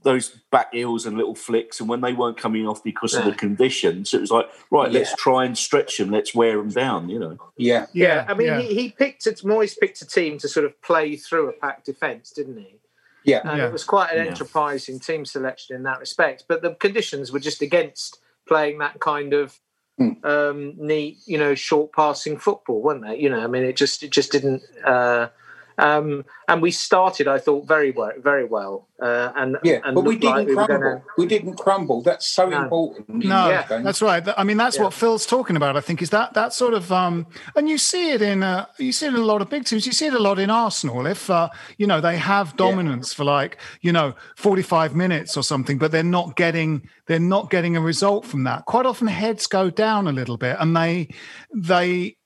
those 0.03 0.29
back 0.51 0.73
heels 0.73 1.05
and 1.07 1.17
little 1.17 1.35
flicks, 1.35 1.81
and 1.81 1.89
when 1.89 2.01
they 2.01 2.13
weren't 2.13 2.37
coming 2.37 2.67
off 2.67 2.83
because 2.85 3.15
of 3.15 3.25
the 3.25 3.33
conditions, 3.33 4.15
it 4.15 4.21
was 4.21 4.31
like 4.31 4.47
right, 4.71 4.91
let's 4.93 5.15
try 5.17 5.45
and 5.45 5.57
stretch 5.59 5.99
them. 5.99 6.11
Let's 6.11 6.35
wear 6.35 6.57
them 6.59 6.71
down. 6.71 7.09
You 7.09 7.19
know. 7.19 7.39
Yeah, 7.57 7.87
yeah. 7.93 8.25
I 8.29 8.35
mean, 8.35 8.49
yeah. 8.49 8.61
he, 8.61 8.75
he 8.75 8.91
picked 8.91 9.27
it. 9.27 9.39
Moyes 9.45 9.77
picked 9.79 10.01
a 10.03 10.07
team 10.07 10.39
to 10.39 10.49
sort 10.49 10.67
of 10.67 10.81
play 10.83 11.17
through 11.17 11.49
a 11.49 11.53
packed 11.53 11.87
defence, 11.87 12.31
didn't 12.31 12.59
he? 12.59 12.77
yeah, 13.25 13.41
and 13.45 13.59
Yeah. 13.59 13.67
it 13.67 13.73
was 13.73 13.83
quite 13.83 14.13
an 14.13 14.25
Yeah. 14.25 14.31
enterprising 14.31 15.01
team 15.01 15.25
selection 15.25 15.75
in 15.75 15.83
that 15.83 15.99
respect. 15.99 16.45
But 16.47 16.63
the 16.63 16.75
conditions 16.75 17.33
were 17.33 17.41
just 17.41 17.61
against 17.61 18.21
playing 18.47 18.79
that 18.79 19.01
kind 19.01 19.33
of 19.33 19.59
Hmm. 19.99 20.11
um, 20.25 20.75
neat, 20.77 21.17
you 21.25 21.39
know, 21.39 21.55
short 21.55 21.91
passing 21.93 22.37
football, 22.39 22.83
weren't 22.83 23.03
they? 23.03 23.17
You 23.19 23.31
know, 23.31 23.41
I 23.41 23.47
mean, 23.47 23.65
it 23.65 23.77
just 23.77 24.03
it 24.03 24.11
just 24.11 24.31
didn't. 24.31 24.63
Uh, 24.85 25.29
Um, 25.79 26.25
and 26.49 26.63
we 26.63 26.71
started, 26.71 27.29
I 27.29 27.39
thought, 27.39 27.67
very 27.69 27.91
well, 27.91 28.13
very 28.19 28.45
well. 28.45 28.89
Uh, 29.03 29.31
and 29.37 29.59
yeah, 29.63 29.81
and 29.85 29.95
but 29.95 30.05
we 30.05 30.17
didn't 30.17 30.37
like 30.37 30.47
we 30.49 30.55
crumble. 30.55 30.79
gonna- 30.79 31.03
We 31.19 31.27
didn't 31.27 31.57
crumble. 31.57 32.03
That's 32.03 32.27
so 32.27 32.49
No. 32.49 32.63
important. 32.63 33.09
in 33.23 33.29
No, 33.29 33.49
these 33.55 33.69
games. 33.69 33.85
that's 33.85 34.01
right. 34.01 34.27
I 34.39 34.43
mean, 34.45 34.57
that's 34.57 34.77
Yeah. 34.79 34.85
what 34.85 34.95
Phil's 34.95 35.27
talking 35.27 35.55
about. 35.55 35.77
I 35.77 35.81
think 35.83 36.01
is 36.01 36.09
that 36.11 36.33
that 36.33 36.55
sort 36.55 36.73
of, 36.73 36.91
um, 36.91 37.27
and 37.55 37.69
you 37.69 37.77
see 37.77 38.11
it 38.13 38.23
in 38.23 38.43
uh, 38.43 38.65
you 38.79 38.93
see 38.93 39.05
it 39.07 39.11
in 39.11 39.17
a 39.17 39.25
lot 39.25 39.43
of 39.43 39.51
big 39.51 39.65
teams. 39.67 39.85
You 39.85 39.93
see 39.93 40.07
it 40.07 40.15
a 40.15 40.19
lot 40.19 40.39
in 40.39 40.49
Arsenal. 40.49 41.07
If 41.07 41.29
uh, 41.29 41.51
you 41.77 41.87
know 41.87 42.01
they 42.01 42.17
have 42.17 42.57
dominance 42.57 43.13
for 43.13 43.25
like 43.25 43.59
you 43.83 43.93
know 43.93 44.15
forty 44.37 44.63
five 44.63 44.95
minutes 44.95 45.37
or 45.37 45.43
something, 45.43 45.77
but 45.77 45.93
they're 45.93 46.03
not 46.03 46.37
getting 46.37 46.89
they're 47.07 47.19
not 47.19 47.51
getting 47.51 47.77
a 47.77 47.81
result 47.83 48.25
from 48.25 48.45
that. 48.45 48.65
Quite 48.65 48.87
often, 48.87 49.09
heads 49.09 49.47
go 49.47 49.69
down 49.69 50.09
a 50.09 50.13
little 50.13 50.39
bit, 50.39 50.57
and 50.59 50.75
they 50.75 51.09
they 51.55 52.17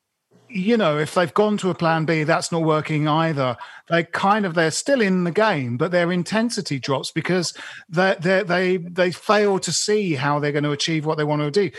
you 0.50 0.76
know, 0.76 0.98
if 0.98 1.14
they've 1.14 1.32
gone 1.32 1.56
to 1.58 1.70
a 1.70 1.74
plan 1.74 2.04
B, 2.04 2.24
that's 2.24 2.50
not 2.50 2.62
working 2.62 3.06
either. 3.08 3.56
They 3.88 4.04
kind 4.04 4.44
of 4.44 4.54
they're 4.54 4.70
still 4.70 5.00
in 5.00 5.24
the 5.24 5.30
game, 5.30 5.76
but 5.76 5.90
their 5.90 6.10
intensity 6.12 6.78
drops 6.78 7.10
because 7.10 7.54
they 7.88 8.16
they 8.20 8.42
they 8.42 8.76
they 8.78 9.10
fail 9.12 9.58
to 9.60 9.72
see 9.72 10.14
how 10.14 10.38
they're 10.38 10.52
going 10.52 10.64
to 10.64 10.72
achieve 10.72 11.06
what 11.06 11.18
they 11.18 11.24
want 11.24 11.42
to 11.42 11.50
do. 11.50 11.70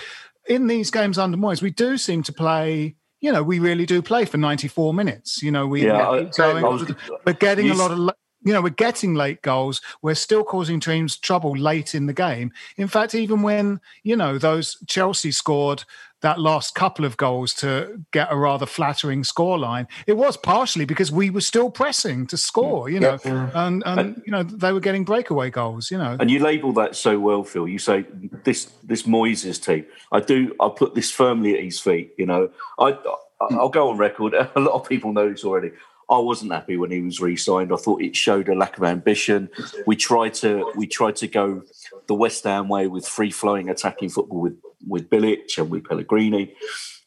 In 0.48 0.68
these 0.68 0.90
games 0.92 1.18
under 1.18 1.38
Moyes, 1.38 1.62
we 1.62 1.72
do 1.72 1.98
seem 1.98 2.24
to 2.24 2.34
play. 2.34 2.96
You 3.20 3.32
know, 3.32 3.44
we 3.44 3.60
really 3.60 3.86
do 3.86 4.02
play 4.02 4.26
for 4.26 4.38
ninety 4.38 4.68
four 4.68 4.94
minutes. 4.94 5.44
You 5.44 5.52
know, 5.52 5.68
we 5.68 5.86
Yeah, 5.86 6.12
we 6.12 6.18
I- 6.20 6.24
keep 6.24 6.34
going. 6.34 6.66
I 6.66 6.68
was- 6.68 6.92
we're 7.26 7.34
getting 7.34 7.70
a 7.70 7.76
lot 7.76 7.92
of. 7.92 8.10
You 8.44 8.54
know, 8.54 8.62
we're 8.64 8.70
getting 8.70 9.14
late 9.14 9.44
goals. 9.44 9.82
We're 10.02 10.16
still 10.16 10.44
causing 10.44 10.80
teams 10.80 11.16
trouble 11.16 11.56
late 11.56 11.94
in 11.94 12.08
the 12.08 12.14
game. 12.14 12.52
In 12.76 12.88
fact, 12.88 13.14
even 13.14 13.44
when 13.44 13.80
you 14.02 14.16
know 14.16 14.40
those 14.40 14.78
Chelsea 14.88 15.32
scored 15.32 15.84
that 16.22 16.40
last 16.40 16.76
couple 16.76 17.06
of 17.06 17.18
goals 17.18 17.54
to 17.56 18.04
get 18.12 18.28
a 18.32 18.38
rather 18.38 18.66
flattering 18.66 19.24
scoreline, 19.24 19.88
it 20.08 20.18
was 20.18 20.38
partially 20.38 20.86
because 20.86 21.12
we 21.12 21.30
were 21.30 21.42
still 21.42 21.70
pressing 21.70 22.28
to 22.28 22.38
score. 22.38 22.90
You 22.90 23.00
know, 23.00 23.20
and 23.54 23.84
and 23.86 24.22
you 24.26 24.32
know 24.32 24.44
they 24.44 24.72
were 24.72 24.80
getting 24.80 25.04
breakaway 25.04 25.50
goals. 25.50 25.92
You 25.92 25.98
know, 25.98 26.18
And 26.20 26.32
you 26.32 26.40
label 26.40 26.74
that 26.74 26.96
so 26.96 27.20
well, 27.20 27.44
Phil. 27.44 27.68
You 27.68 27.80
say 27.80 28.06
this 28.44 28.66
this 28.84 29.04
Moyes' 29.04 29.64
team. 29.64 29.86
I 30.12 30.20
do. 30.20 30.56
I 30.60 30.70
put 30.76 30.96
this 30.96 31.12
firmly 31.12 31.58
at 31.58 31.64
his 31.64 31.80
feet. 31.80 32.14
You 32.18 32.26
know, 32.26 32.50
I 32.80 32.92
hmm. 32.92 33.60
I'll 33.60 33.70
go 33.70 33.90
on 33.90 33.98
record. 33.98 34.34
A 34.56 34.60
lot 34.60 34.74
of 34.74 34.88
people 34.88 35.14
know 35.14 35.30
this 35.30 35.44
already. 35.44 35.72
I 36.10 36.18
wasn't 36.18 36.52
happy 36.52 36.76
when 36.76 36.92
he 36.92 37.02
was 37.02 37.22
re-signed. 37.22 37.72
I 37.72 37.78
thought 37.78 38.02
it 38.02 38.18
showed 38.18 38.50
a 38.50 38.54
lack 38.54 38.78
of 38.78 38.84
ambition. 38.84 39.50
We 39.88 39.96
tried 39.96 40.34
to 40.36 40.70
we 40.76 40.86
tried 40.86 41.16
to 41.18 41.28
go 41.28 41.64
the 42.08 42.14
West 42.14 42.44
Ham 42.44 42.68
way 42.68 42.88
with 42.88 43.08
free 43.08 43.32
flowing 43.32 43.70
attacking 43.70 44.10
football 44.10 44.42
with 44.42 44.58
with 44.88 45.10
Bilic 45.10 45.58
and 45.58 45.70
with 45.70 45.84
Pellegrini, 45.86 46.54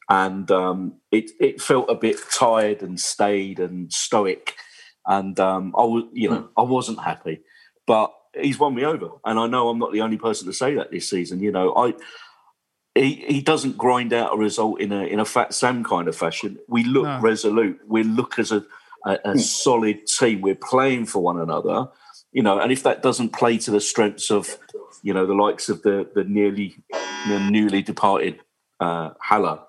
and 0.08 0.50
um, 0.50 0.94
it 1.10 1.30
it 1.40 1.60
felt 1.60 1.90
a 1.90 1.94
bit 1.94 2.16
tired 2.32 2.82
and 2.82 2.98
staid 2.98 3.58
and 3.60 3.92
stoic. 3.92 4.54
And 5.06 5.38
um, 5.40 5.74
I 5.76 5.82
was 5.82 6.04
you 6.12 6.30
know 6.30 6.48
I 6.56 6.62
wasn't 6.62 7.00
happy, 7.02 7.40
but 7.86 8.12
he's 8.40 8.58
won 8.58 8.74
me 8.74 8.84
over, 8.84 9.08
and 9.24 9.38
I 9.38 9.46
know 9.46 9.68
I'm 9.68 9.78
not 9.78 9.92
the 9.92 10.00
only 10.02 10.16
person 10.18 10.46
to 10.46 10.52
say 10.52 10.74
that 10.74 10.90
this 10.90 11.08
season. 11.10 11.40
You 11.40 11.52
know 11.52 11.74
I 11.74 11.94
he, 12.94 13.14
he 13.26 13.40
doesn't 13.40 13.76
grind 13.76 14.12
out 14.12 14.34
a 14.34 14.36
result 14.36 14.80
in 14.80 14.92
a 14.92 15.04
in 15.04 15.18
a 15.20 15.24
fat 15.24 15.52
Sam 15.52 15.82
kind 15.84 16.08
of 16.08 16.16
fashion. 16.16 16.58
We 16.68 16.84
look 16.84 17.04
No. 17.04 17.20
resolute. 17.20 17.80
We 17.86 18.04
look 18.04 18.38
as 18.38 18.52
a, 18.52 18.64
a, 19.04 19.18
a 19.24 19.38
solid 19.38 20.06
team. 20.06 20.40
We're 20.40 20.54
playing 20.54 21.06
for 21.06 21.20
one 21.20 21.40
another, 21.40 21.88
you 22.32 22.42
know. 22.42 22.58
And 22.60 22.70
if 22.70 22.82
that 22.84 23.02
doesn't 23.02 23.32
play 23.32 23.58
to 23.58 23.70
the 23.70 23.80
strengths 23.80 24.30
of, 24.30 24.56
you 25.04 25.12
know, 25.12 25.26
the 25.26 25.34
likes 25.34 25.68
of 25.68 25.82
the 25.82 26.10
the 26.14 26.24
nearly 26.24 26.82
the 27.28 27.38
newly 27.50 27.82
departed 27.82 28.40
uh, 28.80 29.10
Haller, 29.20 29.60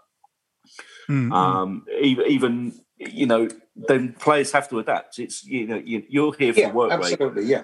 Mm, 1.09 1.29
mm. 1.29 1.35
um, 1.35 1.85
even, 2.01 2.25
even 2.25 2.73
you 2.97 3.27
know, 3.27 3.47
then 3.75 4.13
players 4.13 4.51
have 4.53 4.69
to 4.69 4.79
adapt. 4.79 5.19
It's 5.19 5.45
you 5.45 5.67
know 5.67 5.75
you, 5.75 6.03
you're 6.09 6.33
here 6.33 6.53
for 6.53 6.59
Yeah, 6.61 6.71
work 6.71 6.89
rate. 6.91 7.19
absolutely. 7.19 7.43
Yeah. 7.43 7.63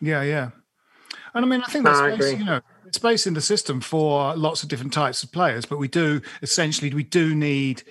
Yeah, 0.00 0.22
yeah. 0.22 0.50
And 1.32 1.44
I 1.44 1.48
mean, 1.48 1.62
I 1.62 1.70
think 1.70 1.84
No, 1.84 1.90
there's 1.92 2.02
I 2.02 2.08
space, 2.10 2.32
agree. 2.32 2.38
you 2.40 2.44
know, 2.44 2.60
there's 2.82 2.96
space 2.96 3.26
in 3.26 3.34
the 3.34 3.40
system 3.40 3.80
for 3.80 4.34
lots 4.36 4.62
of 4.62 4.68
different 4.68 4.92
types 4.92 5.22
of 5.22 5.32
players, 5.32 5.64
but 5.64 5.78
we 5.78 5.88
do 5.88 6.20
essentially 6.42 6.92
we 6.92 7.04
do 7.04 7.34
need 7.34 7.84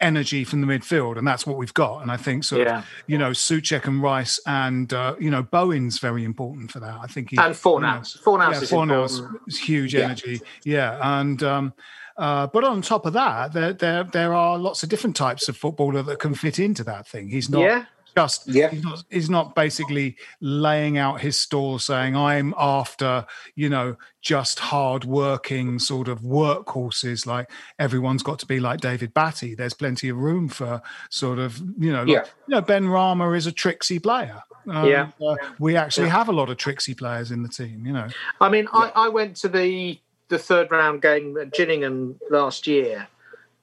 energy 0.00 0.44
from 0.44 0.60
the 0.60 0.66
midfield, 0.66 1.18
and 1.18 1.26
that's 1.26 1.46
what 1.46 1.56
we've 1.56 1.74
got. 1.74 2.00
And 2.02 2.10
I 2.10 2.16
think 2.16 2.44
sort 2.44 2.62
Yeah. 2.66 2.78
of 2.78 2.84
you 3.06 3.18
know 3.18 3.30
Souček 3.30 3.86
and 3.86 4.02
Rice 4.02 4.40
and 4.46 4.92
uh, 4.92 5.14
you 5.18 5.30
know 5.30 5.42
Bowen's 5.42 5.98
very 5.98 6.24
important 6.24 6.70
for 6.72 6.80
that. 6.80 6.98
I 7.02 7.06
think 7.06 7.30
he 7.30 7.36
And 7.36 7.54
Fornals. 7.54 8.20
Fornals 8.22 8.52
yeah, 8.52 8.60
is 8.62 8.70
Fornals 8.70 9.34
is 9.46 9.58
huge 9.58 9.94
Yeah. 9.94 10.04
energy. 10.04 10.40
Yeah, 10.64 10.98
and 11.20 11.42
um, 11.42 11.74
uh, 12.16 12.46
but 12.48 12.64
on 12.64 12.82
top 12.82 13.06
of 13.06 13.12
that, 13.14 13.52
there 13.52 13.72
there 13.72 14.04
there 14.04 14.34
are 14.34 14.58
lots 14.58 14.82
of 14.82 14.88
different 14.88 15.16
types 15.16 15.48
of 15.48 15.56
footballer 15.56 16.02
that 16.02 16.18
can 16.18 16.34
fit 16.34 16.58
into 16.58 16.84
that 16.84 17.06
thing. 17.06 17.28
He's 17.28 17.48
not 17.50 17.60
Yeah. 17.62 17.84
Just 18.16 18.48
Yeah. 18.48 18.70
he's 18.70 18.82
not 18.84 19.04
he's 19.10 19.30
not 19.30 19.54
basically 19.54 20.16
laying 20.40 20.98
out 20.98 21.20
his 21.20 21.38
stall 21.38 21.78
saying 21.78 22.16
I'm 22.16 22.54
after 22.58 23.26
you 23.54 23.68
know 23.68 23.96
just 24.20 24.58
hard 24.58 25.04
working 25.04 25.78
sort 25.78 26.08
of 26.08 26.20
workhorses 26.20 27.26
like 27.26 27.50
everyone's 27.78 28.22
got 28.22 28.38
to 28.40 28.46
be 28.46 28.60
like 28.60 28.80
David 28.80 29.14
Batty. 29.14 29.54
There's 29.54 29.74
plenty 29.74 30.08
of 30.08 30.16
room 30.16 30.48
for 30.48 30.82
sort 31.10 31.38
of 31.38 31.58
you 31.78 31.92
know 31.92 32.00
like- 32.04 32.08
Yeah. 32.08 32.24
you 32.46 32.54
know 32.56 32.62
Benrahma 32.62 33.36
is 33.36 33.46
a 33.46 33.52
tricksy 33.52 33.98
player. 33.98 34.42
Um, 34.68 34.86
Yeah. 34.88 35.10
uh, 35.26 35.36
we 35.58 35.76
actually 35.76 36.08
have 36.10 36.28
a 36.28 36.32
lot 36.32 36.50
of 36.50 36.56
tricksy 36.58 36.94
players 36.94 37.30
in 37.30 37.42
the 37.42 37.48
team. 37.48 37.86
You 37.86 37.92
know. 37.94 38.08
I 38.40 38.48
mean, 38.50 38.68
I, 38.72 38.92
I 38.94 39.08
went 39.08 39.36
to 39.36 39.48
the 39.48 39.98
the 40.28 40.38
third 40.38 40.70
round 40.70 41.00
game 41.02 41.36
at 41.38 41.52
Gillingham 41.52 42.20
last 42.30 42.66
year, 42.66 43.08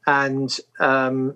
and 0.08 0.58
um, 0.80 1.36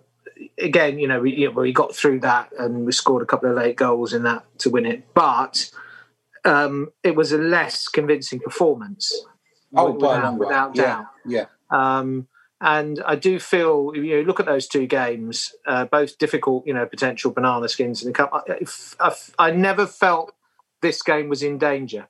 again, 0.58 1.00
you 1.00 1.08
know, 1.08 1.22
we, 1.22 1.36
you 1.36 1.48
know, 1.48 1.62
we 1.62 1.74
got 1.74 1.96
through 1.96 2.20
that 2.22 2.52
and 2.58 2.86
we 2.86 2.92
scored 2.92 3.24
a 3.24 3.26
couple 3.26 3.50
of 3.50 3.56
late 3.56 3.76
goals 3.76 4.14
in 4.14 4.24
that 4.24 4.46
to 4.60 4.70
win 4.70 4.86
it, 4.86 5.14
but 5.14 5.70
um, 6.46 6.92
it 7.04 7.16
was 7.16 7.32
a 7.32 7.38
less 7.38 7.88
convincing 7.88 8.40
performance. 8.40 9.26
Oh, 9.76 9.92
without, 9.92 10.00
by 10.00 10.20
a 10.20 10.24
long 10.24 10.38
way. 10.38 10.48
without 10.48 10.76
Yeah. 10.76 10.84
doubt. 10.84 11.06
Yeah. 11.26 11.46
Um, 11.70 12.28
and 12.60 13.02
I 13.06 13.16
do 13.16 13.40
feel, 13.40 13.92
you 13.96 14.18
know, 14.18 14.22
look 14.22 14.40
at 14.40 14.46
those 14.46 14.68
two 14.68 14.86
games, 14.86 15.54
uh, 15.66 15.86
both 15.86 16.18
difficult, 16.18 16.68
you 16.68 16.74
know, 16.74 16.86
potential 16.86 17.32
banana 17.32 17.68
skins 17.68 18.04
in 18.04 18.10
the 18.10 18.14
cup. 18.14 18.30
I, 18.34 18.60
I, 19.00 19.16
I 19.40 19.52
never 19.52 19.88
felt 19.88 20.34
this 20.82 21.02
game 21.02 21.28
was 21.30 21.42
in 21.42 21.58
danger. 21.58 22.08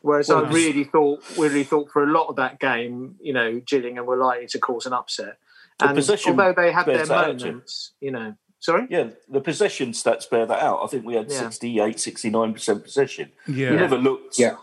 Whereas 0.00 0.28
Well, 0.28 0.46
I 0.46 0.50
really 0.50 0.84
thought, 0.84 1.24
really 1.36 1.64
thought 1.64 1.90
for 1.90 2.04
a 2.04 2.06
lot 2.12 2.28
of 2.28 2.36
that 2.36 2.60
game, 2.60 3.16
you 3.20 3.32
know, 3.32 3.60
Gillingham 3.66 4.06
were 4.06 4.16
likely 4.16 4.46
to 4.48 4.58
cause 4.60 4.86
an 4.86 4.92
upset. 4.92 5.38
The 5.78 5.86
And 5.86 5.96
possession 5.96 6.30
although 6.32 6.52
they 6.52 6.72
had 6.72 6.86
their 6.86 6.96
bears 6.96 7.08
that 7.08 7.28
out, 7.28 7.36
Jim. 7.36 7.48
moments, 7.48 7.92
you 8.00 8.10
know, 8.10 8.34
sorry, 8.58 8.86
Yeah, 8.90 9.10
the 9.28 9.40
possession 9.40 9.92
stats 9.92 10.28
bear 10.28 10.44
that 10.46 10.60
out. 10.60 10.80
I 10.82 10.86
think 10.88 11.04
we 11.04 11.14
had 11.14 11.30
Yeah. 11.30 11.38
68, 11.38 11.98
69% 12.00 12.82
possession. 12.82 13.30
Yeah. 13.46 13.70
We 13.70 13.76
never 13.76 13.96
looked. 13.96 14.38
Yeah. 14.38 14.56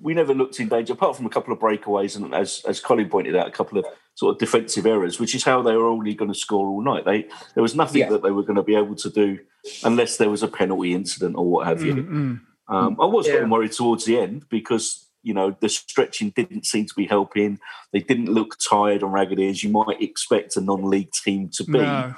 We 0.00 0.14
never 0.14 0.32
looked 0.32 0.60
in 0.60 0.68
danger, 0.68 0.92
apart 0.92 1.16
from 1.16 1.26
a 1.26 1.30
couple 1.30 1.52
of 1.52 1.58
breakaways 1.58 2.14
and, 2.16 2.32
as 2.34 2.62
as 2.68 2.78
Colin 2.80 3.08
pointed 3.08 3.34
out, 3.34 3.48
a 3.48 3.50
couple 3.50 3.78
of 3.78 3.84
sort 4.14 4.34
of 4.34 4.38
defensive 4.38 4.86
errors, 4.86 5.18
which 5.18 5.34
is 5.34 5.42
how 5.42 5.60
they 5.62 5.74
were 5.74 5.88
only 5.88 6.14
going 6.14 6.30
to 6.32 6.38
score 6.38 6.68
all 6.68 6.82
night. 6.82 7.04
They 7.04 7.22
there 7.54 7.62
was 7.62 7.74
nothing 7.74 8.02
Yeah. 8.02 8.10
that 8.10 8.22
they 8.22 8.30
were 8.30 8.42
going 8.44 8.56
to 8.56 8.62
be 8.62 8.76
able 8.76 8.94
to 8.94 9.10
do 9.10 9.40
unless 9.82 10.16
there 10.18 10.30
was 10.30 10.42
a 10.44 10.48
penalty 10.48 10.94
incident 10.94 11.34
or 11.36 11.50
what 11.50 11.66
have 11.66 11.82
you. 11.82 11.94
Mm, 11.94 12.08
mm. 12.08 12.40
Um, 12.68 12.96
I 13.00 13.06
was 13.06 13.26
Yeah. 13.26 13.34
getting 13.34 13.50
worried 13.50 13.72
towards 13.72 14.04
the 14.04 14.16
end 14.18 14.44
because 14.48 15.09
you 15.22 15.34
know 15.34 15.56
the 15.60 15.68
stretching 15.68 16.30
didn't 16.30 16.66
seem 16.66 16.86
to 16.86 16.94
be 16.94 17.06
helping. 17.06 17.58
They 17.92 18.00
didn't 18.00 18.32
look 18.32 18.56
tired 18.58 19.02
and 19.02 19.12
raggedy 19.12 19.48
as 19.48 19.62
you 19.64 19.70
might 19.70 20.00
expect 20.02 20.56
a 20.56 20.60
non-league 20.60 21.12
team 21.12 21.48
to 21.54 21.64
be 21.64 21.72
No. 21.78 22.14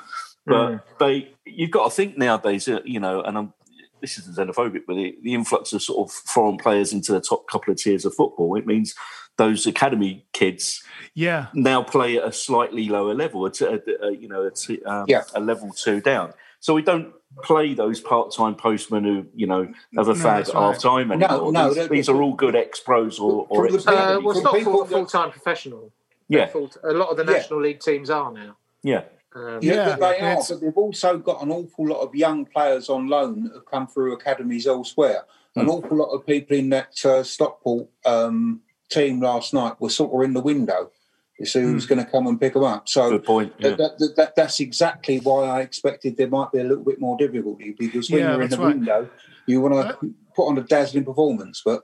but 0.46 0.98
they 0.98 1.32
you've 1.44 1.70
got 1.70 1.84
to 1.84 1.90
think 1.90 2.16
nowadays 2.18 2.68
uh, 2.68 2.80
you 2.84 3.00
know 3.00 3.22
and 3.22 3.36
I'm 3.38 3.52
this 4.00 4.18
isn't 4.18 4.36
xenophobic 4.36 4.82
but 4.86 4.96
the, 4.96 5.16
the 5.22 5.34
influx 5.34 5.72
of 5.72 5.82
sort 5.82 6.08
of 6.08 6.12
foreign 6.12 6.56
players 6.56 6.92
into 6.92 7.12
the 7.12 7.20
top 7.20 7.46
couple 7.48 7.70
of 7.72 7.78
tiers 7.78 8.04
of 8.04 8.12
football 8.14 8.56
it 8.56 8.66
means 8.66 8.94
those 9.38 9.64
academy 9.66 10.26
kids 10.32 10.82
Yeah. 11.14 11.46
now 11.54 11.82
play 11.84 12.16
at 12.18 12.24
a 12.24 12.32
slightly 12.32 12.88
lower 12.88 13.14
level 13.14 13.46
it's 13.46 13.60
a, 13.60 13.74
a, 14.02 14.06
a, 14.08 14.12
you 14.12 14.26
know 14.28 14.42
it's 14.44 14.68
a, 14.68 14.82
um, 14.90 15.04
Yeah. 15.08 15.22
a 15.34 15.40
level 15.40 15.70
two 15.72 16.00
down 16.00 16.32
so 16.62 16.72
we 16.74 16.80
don't 16.82 17.12
play 17.42 17.74
those 17.74 17.98
part-time 18.00 18.54
postmen 18.54 19.04
who 19.04 19.26
you 19.34 19.46
know 19.46 19.62
have 19.96 20.08
a 20.08 20.14
No, 20.14 20.14
fag 20.14 20.22
that's 20.22 20.48
at 20.50 20.54
right. 20.54 20.72
half 20.74 20.82
time 20.82 21.08
No, 21.08 21.14
anymore 21.14 21.52
no, 21.52 21.66
these, 21.68 21.74
they're- 21.76 21.88
these 21.88 22.08
are 22.08 22.22
all 22.22 22.34
good 22.34 22.54
ex-pros 22.56 23.18
or, 23.18 23.46
or 23.50 23.66
ex- 23.66 23.86
uh, 23.86 24.18
well, 24.22 24.30
it's 24.36 24.42
not 24.44 24.54
people 24.54 24.72
full, 24.74 24.84
full-time 24.86 25.30
professional. 25.30 25.92
yeah 26.28 26.46
Full, 26.46 26.70
a 26.84 26.92
lot 26.92 27.08
of 27.10 27.16
the 27.18 27.24
Yeah. 27.24 27.38
national 27.38 27.60
league 27.62 27.80
teams 27.80 28.08
are 28.10 28.32
now. 28.32 28.56
yeah 28.82 29.02
Um, 29.34 29.58
Yeah, 29.62 29.74
Yeah, 29.74 29.96
they 29.96 30.20
are, 30.20 30.36
but 30.48 30.60
they've 30.60 30.76
also 30.76 31.18
got 31.18 31.42
an 31.42 31.50
awful 31.50 31.88
lot 31.88 32.00
of 32.00 32.14
young 32.14 32.44
players 32.44 32.88
on 32.90 33.08
loan 33.08 33.44
that 33.44 33.54
have 33.54 33.66
come 33.66 33.86
through 33.88 34.12
academies 34.12 34.66
elsewhere. 34.66 35.24
An 35.56 35.68
awful 35.68 35.96
lot 35.96 36.10
of 36.16 36.26
people 36.26 36.54
in 36.56 36.68
that 36.70 36.94
uh, 37.04 37.22
Stockport 37.22 37.86
um, 38.04 38.60
team 38.90 39.20
last 39.20 39.52
night 39.54 39.80
were 39.80 39.88
sort 39.90 40.12
of 40.14 40.20
in 40.28 40.34
the 40.34 40.40
window 40.42 40.90
to 41.38 41.46
see 41.46 41.60
who's 41.60 41.86
going 41.86 42.04
to 42.04 42.10
come 42.10 42.26
and 42.26 42.40
pick 42.40 42.52
them 42.54 42.64
up. 42.64 42.88
So 42.88 43.10
good 43.10 43.24
point 43.24 43.52
yeah. 43.58 43.70
that, 43.70 43.98
that, 43.98 44.16
that, 44.16 44.36
that's 44.36 44.60
exactly 44.60 45.18
why 45.18 45.44
I 45.44 45.60
expected 45.62 46.16
there 46.16 46.28
might 46.28 46.52
be 46.52 46.58
a 46.58 46.64
little 46.64 46.84
bit 46.84 47.00
more 47.00 47.16
difficulty 47.16 47.74
because 47.78 48.10
when 48.10 48.20
Yeah, 48.20 48.32
you're 48.32 48.42
in 48.42 48.50
the 48.50 48.58
right. 48.58 48.76
window, 48.76 49.10
you 49.46 49.60
want 49.60 49.74
to 49.74 50.14
put 50.36 50.46
on 50.48 50.58
a 50.58 50.62
dazzling 50.62 51.04
performance. 51.04 51.62
But 51.64 51.82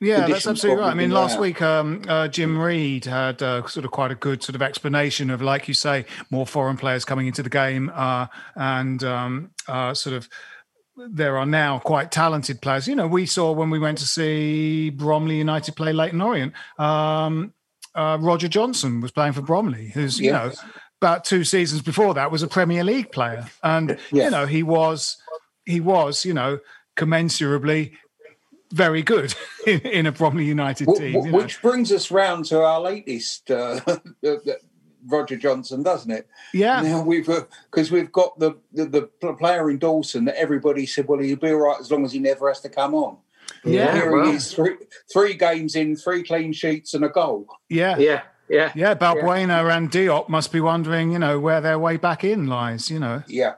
Yeah, 0.00 0.26
that's 0.26 0.46
absolutely 0.46 0.82
right. 0.82 0.90
I 0.90 0.94
mean, 0.94 1.10
last 1.10 1.32
there. 1.32 1.42
week, 1.42 1.60
um, 1.60 2.02
uh, 2.08 2.28
Jim 2.28 2.58
Reed 2.58 3.06
had 3.06 3.42
uh, 3.42 3.66
sort 3.66 3.84
of 3.84 3.90
quite 3.90 4.10
a 4.10 4.14
good 4.14 4.42
sort 4.42 4.54
of 4.54 4.62
explanation 4.62 5.30
of, 5.30 5.42
like 5.42 5.66
you 5.68 5.74
say, 5.74 6.04
more 6.30 6.46
foreign 6.46 6.76
players 6.76 7.04
coming 7.04 7.26
into 7.26 7.42
the 7.42 7.50
game, 7.50 7.90
uh, 7.94 8.26
and 8.54 9.02
um, 9.02 9.50
uh, 9.66 9.92
sort 9.94 10.14
of 10.16 10.28
there 10.96 11.38
are 11.38 11.46
now 11.46 11.78
quite 11.78 12.10
talented 12.10 12.60
players. 12.60 12.86
You 12.86 12.94
know, 12.94 13.06
we 13.06 13.24
saw 13.26 13.52
when 13.52 13.70
we 13.70 13.78
went 13.78 13.98
to 13.98 14.06
see 14.06 14.90
Bromley 14.90 15.38
United 15.38 15.74
play 15.74 15.92
Leyton 15.92 16.20
Orient. 16.20 16.52
Um, 16.78 17.54
uh, 17.94 18.18
Roger 18.20 18.48
Johnson 18.48 19.00
was 19.00 19.10
playing 19.10 19.32
for 19.32 19.42
Bromley, 19.42 19.88
who's 19.88 20.20
you 20.20 20.32
know 20.32 20.52
about 21.00 21.24
two 21.24 21.44
seasons 21.44 21.82
before 21.82 22.14
that 22.14 22.30
was 22.30 22.42
a 22.42 22.48
Premier 22.48 22.84
League 22.84 23.10
player, 23.12 23.46
and 23.62 23.98
you 24.24 24.30
know 24.30 24.46
he 24.46 24.62
was 24.62 25.16
he 25.66 25.80
was 25.80 26.24
you 26.24 26.34
know 26.34 26.58
commensurably 26.96 27.92
very 28.72 29.02
good 29.02 29.34
in, 29.66 29.80
in 29.80 30.06
a 30.06 30.12
Bromley 30.12 30.44
United 30.44 30.86
team. 30.94 31.12
wh- 31.12 31.24
you 31.26 31.32
know. 31.32 31.38
Which 31.38 31.60
brings 31.62 31.90
us 31.92 32.10
round 32.10 32.44
to 32.46 32.62
our 32.62 32.80
latest 32.80 33.50
uh, 33.50 33.80
Roger 35.06 35.36
Johnson, 35.36 35.82
doesn't 35.82 36.10
it? 36.10 36.28
Yeah, 36.52 36.80
Now 36.82 37.02
we've 37.02 37.26
because 37.70 37.90
we've 37.90 38.12
got 38.12 38.38
the, 38.38 38.56
the 38.72 39.08
the 39.20 39.32
player 39.34 39.70
in 39.70 39.78
Dawson 39.78 40.26
that 40.26 40.36
everybody 40.36 40.86
said, 40.86 41.08
well, 41.08 41.18
he'll 41.18 41.36
be 41.36 41.50
all 41.50 41.56
right 41.56 41.80
as 41.80 41.90
long 41.90 42.04
as 42.04 42.12
he 42.12 42.18
never 42.18 42.48
has 42.48 42.60
to 42.60 42.68
come 42.68 42.94
on. 42.94 43.16
Yeah, 43.64 43.94
Here 43.94 44.12
well, 44.12 44.26
he 44.30 44.36
is, 44.36 44.52
three, 44.52 44.76
three 45.12 45.34
games 45.34 45.76
in, 45.76 45.96
three 45.96 46.22
clean 46.22 46.52
sheets 46.52 46.94
and 46.94 47.04
a 47.04 47.08
goal. 47.08 47.46
yeah, 47.68 47.96
yeah. 47.98 48.22
yeah, 48.48 48.72
yeah. 48.74 48.94
Balbuena 48.94 49.74
and 49.76 49.90
Diop 49.90 50.28
must 50.28 50.52
be 50.52 50.60
wondering, 50.60 51.12
you 51.12 51.18
know, 51.18 51.38
where 51.38 51.60
their 51.60 51.78
way 51.78 51.96
back 51.96 52.24
in 52.24 52.46
lies. 52.46 52.90
You 52.90 52.98
know, 53.00 53.22
Yeah, 53.26 53.54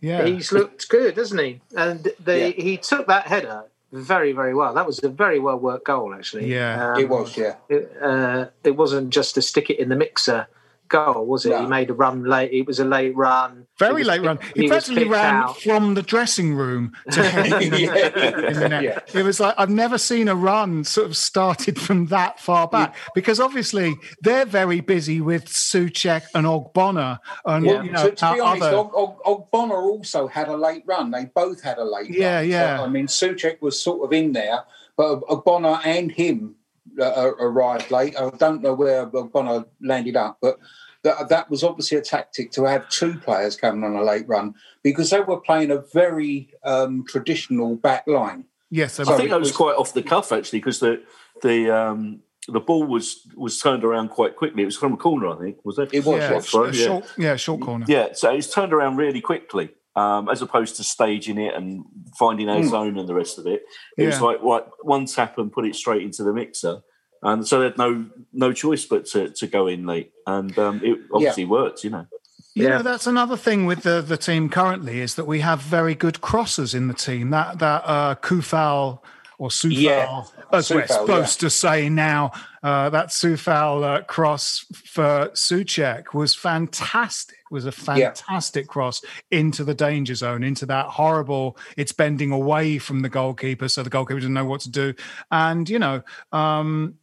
yeah, 0.00 0.24
He's 0.24 0.52
looked 0.52 0.88
good, 0.88 1.16
hasn't 1.16 1.40
he? 1.40 1.60
And 1.76 2.08
the 2.22 2.38
Yeah. 2.38 2.62
he 2.62 2.76
took 2.76 3.06
that 3.06 3.26
header 3.26 3.64
very, 3.92 4.32
very 4.32 4.54
well. 4.54 4.72
That 4.74 4.86
was 4.86 5.02
a 5.04 5.08
very 5.10 5.38
well 5.38 5.58
worked 5.58 5.84
goal, 5.86 6.14
actually. 6.14 6.46
Yeah. 6.52 6.92
Um, 6.94 7.00
it 7.00 7.08
was. 7.08 7.36
Yeah, 7.36 7.56
It, 7.68 7.92
uh, 8.02 8.46
it 8.64 8.76
wasn't 8.76 9.10
just 9.10 9.34
to 9.34 9.42
stick 9.42 9.68
it 9.70 9.78
in 9.78 9.90
the 9.90 9.96
mixer 9.96 10.46
goal, 10.92 11.26
was 11.26 11.44
it? 11.46 11.50
No. 11.50 11.62
He 11.62 11.66
made 11.66 11.90
a 11.90 11.94
run 11.94 12.24
late. 12.24 12.52
It 12.52 12.66
was 12.66 12.78
a 12.78 12.84
late 12.84 13.16
run. 13.16 13.66
very 13.78 14.02
was 14.02 14.06
late 14.08 14.20
pick- 14.20 14.26
run. 14.26 14.38
He, 14.54 14.62
was 14.62 14.70
practically 14.70 15.08
ran 15.08 15.34
out. 15.34 15.60
from 15.60 15.94
the 15.94 16.02
dressing 16.02 16.54
room 16.54 16.92
to 17.10 17.22
head 17.24 17.62
in, 17.62 17.70
the- 17.70 18.46
in 18.48 18.54
the 18.60 18.68
net. 18.68 18.82
Yeah. 18.84 18.98
It 19.20 19.24
was 19.24 19.40
like 19.40 19.54
I've 19.58 19.70
never 19.70 19.98
seen 19.98 20.28
a 20.28 20.34
run 20.36 20.84
sort 20.84 21.06
of 21.08 21.16
started 21.16 21.80
from 21.80 22.06
that 22.06 22.38
far 22.38 22.68
back 22.68 22.94
because 23.14 23.40
obviously 23.40 23.94
they're 24.20 24.44
very 24.46 24.80
busy 24.80 25.20
with 25.20 25.46
Souček 25.46 26.22
and 26.34 26.46
Ogbonna 26.46 27.18
and 27.46 27.64
Yeah. 27.66 27.82
you 27.82 27.90
know 27.90 28.10
to, 28.10 28.14
to 28.14 28.32
be 28.34 28.40
honest, 28.40 28.62
other- 28.62 28.76
Og, 28.76 28.94
Og, 28.94 29.50
Ogbonna 29.50 29.72
also 29.90 30.26
had 30.28 30.48
a 30.48 30.56
late 30.56 30.84
run. 30.86 31.10
They 31.10 31.24
both 31.34 31.62
had 31.62 31.78
a 31.78 31.84
late 31.84 32.10
Yeah, 32.10 32.36
run. 32.40 32.48
yeah. 32.48 32.76
So, 32.78 32.84
I 32.84 32.88
mean, 32.88 33.06
Souček 33.06 33.60
was 33.62 33.80
sort 33.80 34.04
of 34.04 34.12
in 34.12 34.32
there, 34.32 34.60
but 34.96 35.22
Ogbonna 35.22 35.80
and 35.84 36.12
him 36.12 36.56
uh, 36.98 37.02
uh, 37.04 37.30
arrived 37.40 37.90
late. 37.90 38.16
I 38.18 38.30
don't 38.30 38.62
know 38.62 38.74
where 38.74 39.06
Ogbonna 39.06 39.66
landed 39.80 40.16
up, 40.16 40.38
but 40.40 40.58
that, 41.02 41.28
that 41.30 41.50
was 41.50 41.64
obviously 41.64 41.98
a 41.98 42.02
tactic 42.02 42.52
to 42.52 42.64
have 42.64 42.88
two 42.88 43.14
players 43.18 43.56
coming 43.56 43.82
on 43.84 43.96
a 43.96 44.02
late 44.04 44.28
run 44.28 44.54
because 44.82 45.10
they 45.10 45.20
were 45.20 45.40
playing 45.40 45.70
a 45.70 45.78
very 45.92 46.50
um, 46.64 47.04
traditional 47.08 47.76
back 47.76 48.06
line. 48.06 48.44
yes, 48.70 48.96
they 48.96 49.04
I 49.04 49.10
were- 49.10 49.16
think 49.16 49.30
that 49.30 49.40
was 49.40 49.48
was- 49.48 49.56
quite 49.56 49.76
off 49.76 49.92
the 49.94 50.02
cuff 50.02 50.32
actually, 50.32 50.60
because 50.60 50.80
the 50.80 51.02
the 51.42 51.70
um, 51.74 52.20
the 52.48 52.60
ball 52.60 52.84
was 52.84 53.26
was 53.36 53.58
turned 53.60 53.84
around 53.84 54.10
quite 54.10 54.36
quickly. 54.36 54.62
It 54.62 54.66
was 54.66 54.76
from 54.76 54.92
a 54.92 54.96
corner, 54.96 55.28
I 55.28 55.36
think, 55.38 55.64
was 55.64 55.78
it? 55.78 55.90
It 55.92 56.04
was, 56.04 56.18
yeah, 56.18 56.30
yes. 56.32 56.54
A 56.54 56.64
yeah. 56.66 56.72
short, 56.72 57.04
yeah, 57.18 57.36
short 57.36 57.60
corner. 57.60 57.84
Yeah, 57.88 58.08
so 58.14 58.30
it's 58.32 58.52
turned 58.52 58.72
around 58.72 58.96
really 58.96 59.20
quickly, 59.20 59.70
um, 59.96 60.28
as 60.28 60.40
opposed 60.42 60.76
to 60.76 60.84
staging 60.84 61.38
it 61.38 61.54
and 61.54 61.84
finding 62.18 62.48
our 62.48 62.60
Mm. 62.60 62.70
zone 62.70 62.98
and 62.98 63.08
the 63.08 63.14
rest 63.14 63.38
of 63.38 63.46
it. 63.46 63.62
It 63.98 64.06
was 64.06 64.20
like 64.20 64.42
right, 64.42 64.64
one 64.82 65.06
tap 65.06 65.38
and 65.38 65.52
put 65.52 65.66
it 65.66 65.74
straight 65.76 66.02
into 66.02 66.22
the 66.24 66.32
mixer, 66.32 66.80
and 67.22 67.46
so 67.46 67.58
they 67.60 67.66
had 67.66 67.78
no 67.78 68.06
no 68.32 68.52
choice 68.52 68.84
but 68.84 69.06
to, 69.06 69.28
to 69.30 69.46
go 69.46 69.66
in 69.66 69.86
late, 69.86 70.12
and 70.26 70.56
um, 70.58 70.80
it 70.82 70.98
obviously 71.12 71.44
worked, 71.44 71.84
you 71.84 71.90
know. 71.90 72.06
You 72.54 72.64
Yeah. 72.64 72.76
know, 72.78 72.82
that's 72.82 73.06
another 73.06 73.36
thing 73.38 73.64
with 73.64 73.82
the, 73.82 74.02
the 74.02 74.18
team 74.18 74.50
currently 74.50 75.00
is 75.00 75.14
that 75.14 75.26
we 75.26 75.40
have 75.40 75.60
very 75.62 75.94
good 75.94 76.16
crossers 76.20 76.74
in 76.74 76.86
the 76.88 76.92
team. 76.94 77.30
That 77.30 77.58
that 77.60 77.82
uh, 77.86 78.14
Coufal 78.16 78.98
or 79.38 79.48
Sufal, 79.48 79.72
Yeah. 79.80 80.22
as 80.52 80.70
we're 80.70 80.82
Sufal, 80.82 80.88
supposed 81.00 81.40
to 81.40 81.48
say 81.50 81.88
now, 81.88 82.30
uh, 82.62 82.90
that 82.90 83.08
Sufal 83.08 83.82
uh, 83.82 84.02
cross 84.02 84.66
for 84.84 85.30
Souček 85.34 86.12
was 86.12 86.34
fantastic. 86.34 87.38
Was 87.52 87.66
a 87.66 87.68
Yeah. 87.68 88.14
fantastic 88.14 88.66
cross 88.66 89.02
into 89.30 89.62
the 89.62 89.74
danger 89.74 90.14
zone, 90.14 90.42
into 90.42 90.64
that 90.66 90.86
horrible. 90.86 91.58
It's 91.76 91.92
bending 91.92 92.32
away 92.32 92.78
from 92.78 93.02
the 93.02 93.10
goalkeeper, 93.10 93.68
so 93.68 93.82
the 93.82 93.90
goalkeeper 93.90 94.20
doesn't 94.20 94.32
know 94.32 94.46
what 94.46 94.62
to 94.62 94.70
do. 94.70 94.94
And 95.30 95.68
you 95.68 95.78
know, 95.78 96.02
um, 96.32 96.94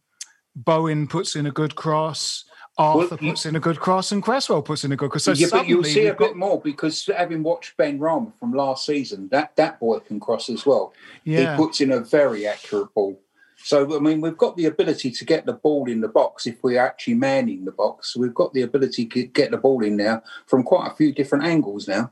Bowen 0.56 1.06
puts 1.06 1.36
in 1.36 1.46
a 1.46 1.52
good 1.52 1.76
cross. 1.76 2.44
Arthur 2.78 3.18
you- 3.20 3.30
puts 3.30 3.46
in 3.46 3.54
a 3.54 3.60
good 3.60 3.78
cross, 3.78 4.10
and 4.10 4.22
Cresswell 4.22 4.62
puts 4.62 4.84
in 4.84 4.90
a 4.90 4.96
good 4.96 5.10
cross. 5.10 5.22
So 5.24 5.32
yeah, 5.32 5.46
but 5.52 5.68
you'll 5.68 5.84
see 5.84 6.06
a 6.06 6.14
got- 6.14 6.18
bit 6.30 6.36
more 6.36 6.60
because 6.60 7.08
having 7.16 7.42
watched 7.44 7.76
Benrahma 7.76 8.32
from 8.40 8.52
last 8.52 8.86
season, 8.86 9.28
that, 9.30 9.54
that 9.56 9.78
boy 9.78 10.00
can 10.00 10.18
cross 10.18 10.48
as 10.48 10.66
well. 10.66 10.92
Yeah. 11.24 11.52
He 11.52 11.56
puts 11.62 11.80
in 11.80 11.92
a 11.92 12.00
very 12.00 12.46
accurate 12.46 12.92
ball. 12.94 13.20
So, 13.62 13.96
I 13.96 14.00
mean, 14.00 14.20
we've 14.20 14.36
got 14.36 14.56
the 14.56 14.66
ability 14.66 15.10
to 15.10 15.24
get 15.24 15.46
the 15.46 15.52
ball 15.52 15.88
in 15.88 16.00
the 16.00 16.08
box 16.08 16.46
if 16.46 16.62
we're 16.62 16.80
actually 16.80 17.14
manning 17.14 17.64
the 17.64 17.72
box. 17.72 18.16
We've 18.16 18.34
got 18.34 18.54
the 18.54 18.62
ability 18.62 19.06
to 19.06 19.24
get 19.24 19.50
the 19.50 19.58
ball 19.58 19.84
in 19.84 19.96
there 19.96 20.22
from 20.46 20.62
quite 20.62 20.90
a 20.90 20.94
few 20.94 21.12
different 21.12 21.44
angles 21.44 21.86
now. 21.86 22.10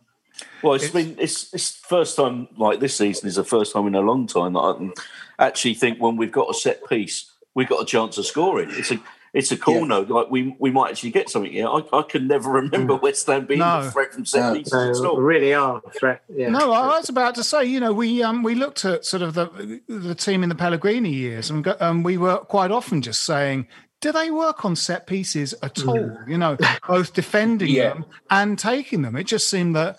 Well, 0.62 0.74
it's 0.74 0.84
It's- 0.84 1.04
been 1.04 1.16
it's 1.18 1.52
it's 1.52 1.70
first 1.70 2.16
time 2.16 2.48
like 2.56 2.78
this 2.80 2.96
season 2.96 3.28
is 3.28 3.34
the 3.36 3.44
first 3.44 3.72
time 3.72 3.86
in 3.88 3.94
a 3.94 4.00
long 4.00 4.26
time 4.26 4.52
that 4.52 4.60
I 4.60 4.72
can 4.74 4.92
actually 5.38 5.74
think 5.74 5.98
when 6.00 6.16
we've 6.16 6.30
got 6.30 6.50
a 6.50 6.54
set 6.54 6.86
piece, 6.88 7.32
we've 7.54 7.68
got 7.68 7.82
a 7.82 7.86
chance 7.86 8.18
of 8.18 8.26
scoring. 8.26 8.68
It's 8.72 8.92
a 8.92 9.00
it's 9.34 9.50
a 9.52 9.56
corner. 9.56 10.00
Like 10.00 10.30
we 10.30 10.56
we 10.58 10.70
might 10.70 10.90
actually 10.90 11.10
get 11.10 11.28
something 11.28 11.52
here. 11.52 11.66
I, 11.68 11.82
I 11.92 12.02
can 12.02 12.26
never 12.28 12.50
remember 12.60 12.96
West 12.96 13.26
Ham 13.26 13.46
being 13.46 13.60
No. 13.60 13.80
a 13.80 13.90
threat 13.90 14.12
from 14.14 14.24
set 14.24 14.40
No. 14.52 14.58
pieces 14.58 14.70
So 14.98 15.04
at 15.04 15.10
all. 15.10 15.16
really 15.20 15.52
are 15.54 15.82
a 15.84 15.90
threat. 15.90 16.22
Yeah. 16.28 16.48
No, 16.50 16.72
I 16.72 16.86
was 16.88 17.08
about 17.08 17.34
to 17.36 17.44
say, 17.44 17.64
you 17.64 17.80
know, 17.80 17.92
we 17.92 18.22
um 18.22 18.42
we 18.42 18.54
looked 18.54 18.84
at 18.84 19.04
sort 19.04 19.22
of 19.22 19.34
the 19.34 19.80
the 19.88 20.14
team 20.14 20.42
in 20.42 20.48
the 20.48 20.54
Pellegrini 20.54 21.12
years, 21.12 21.50
and, 21.50 21.62
go, 21.64 21.76
and 21.80 22.04
we 22.04 22.16
were 22.16 22.38
quite 22.38 22.70
often 22.70 23.02
just 23.02 23.24
saying, 23.24 23.66
do 24.00 24.12
they 24.12 24.30
work 24.30 24.64
on 24.64 24.76
set 24.76 25.06
pieces 25.06 25.54
at 25.62 25.84
all? 25.84 26.16
You 26.26 26.38
know, 26.38 26.56
both 26.86 27.12
defending 27.14 27.68
Yeah. 27.70 27.90
them 27.94 28.04
and 28.30 28.58
taking 28.58 29.02
them. 29.02 29.16
It 29.16 29.24
just 29.26 29.48
seemed 29.50 29.74
that 29.76 29.96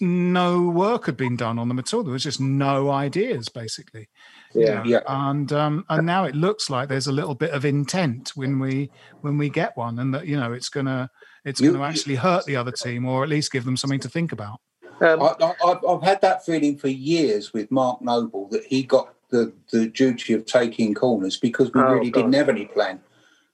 no 0.00 0.68
work 0.68 1.06
had 1.06 1.16
been 1.16 1.36
done 1.36 1.58
on 1.58 1.68
them 1.68 1.78
at 1.78 1.92
all. 1.94 2.02
There 2.02 2.12
was 2.12 2.22
just 2.24 2.40
no 2.40 2.90
ideas, 2.90 3.48
basically. 3.48 4.08
Yeah. 4.54 4.82
Yeah. 4.84 5.00
and 5.06 5.52
um, 5.52 5.84
and 5.88 6.06
now 6.06 6.24
it 6.24 6.34
looks 6.34 6.68
like 6.70 6.88
there's 6.88 7.06
a 7.06 7.12
little 7.12 7.34
bit 7.34 7.50
of 7.50 7.64
intent 7.64 8.32
when 8.34 8.58
we 8.58 8.90
when 9.20 9.38
we 9.38 9.48
get 9.48 9.76
one, 9.76 9.98
and 9.98 10.12
that 10.14 10.26
you 10.26 10.36
know 10.38 10.52
it's 10.52 10.68
gonna 10.68 11.08
it's 11.44 11.60
You- 11.60 11.72
gonna 11.72 11.84
actually 11.84 12.16
hurt 12.16 12.44
the 12.46 12.56
other 12.56 12.72
team, 12.72 13.06
or 13.06 13.22
at 13.22 13.28
least 13.28 13.52
give 13.52 13.64
them 13.64 13.76
something 13.76 14.00
to 14.00 14.08
think 14.08 14.32
about. 14.32 14.60
Um, 15.00 15.22
I, 15.22 15.34
I, 15.40 15.54
I've- 15.66 15.86
I've 15.88 16.02
had 16.02 16.20
that 16.22 16.44
feeling 16.44 16.76
for 16.76 16.88
years 16.88 17.52
with 17.52 17.70
Mark 17.70 18.02
Noble 18.02 18.48
that 18.48 18.64
he 18.64 18.82
got 18.82 19.14
the, 19.30 19.52
the 19.72 19.86
duty 19.88 20.32
of 20.34 20.44
taking 20.44 20.92
corners 20.92 21.36
because 21.38 21.72
we 21.72 21.80
Oh, 21.80 21.92
really 21.94 22.10
God. 22.10 22.20
didn't 22.22 22.34
have 22.34 22.48
any 22.48 22.66
plan. 22.66 23.00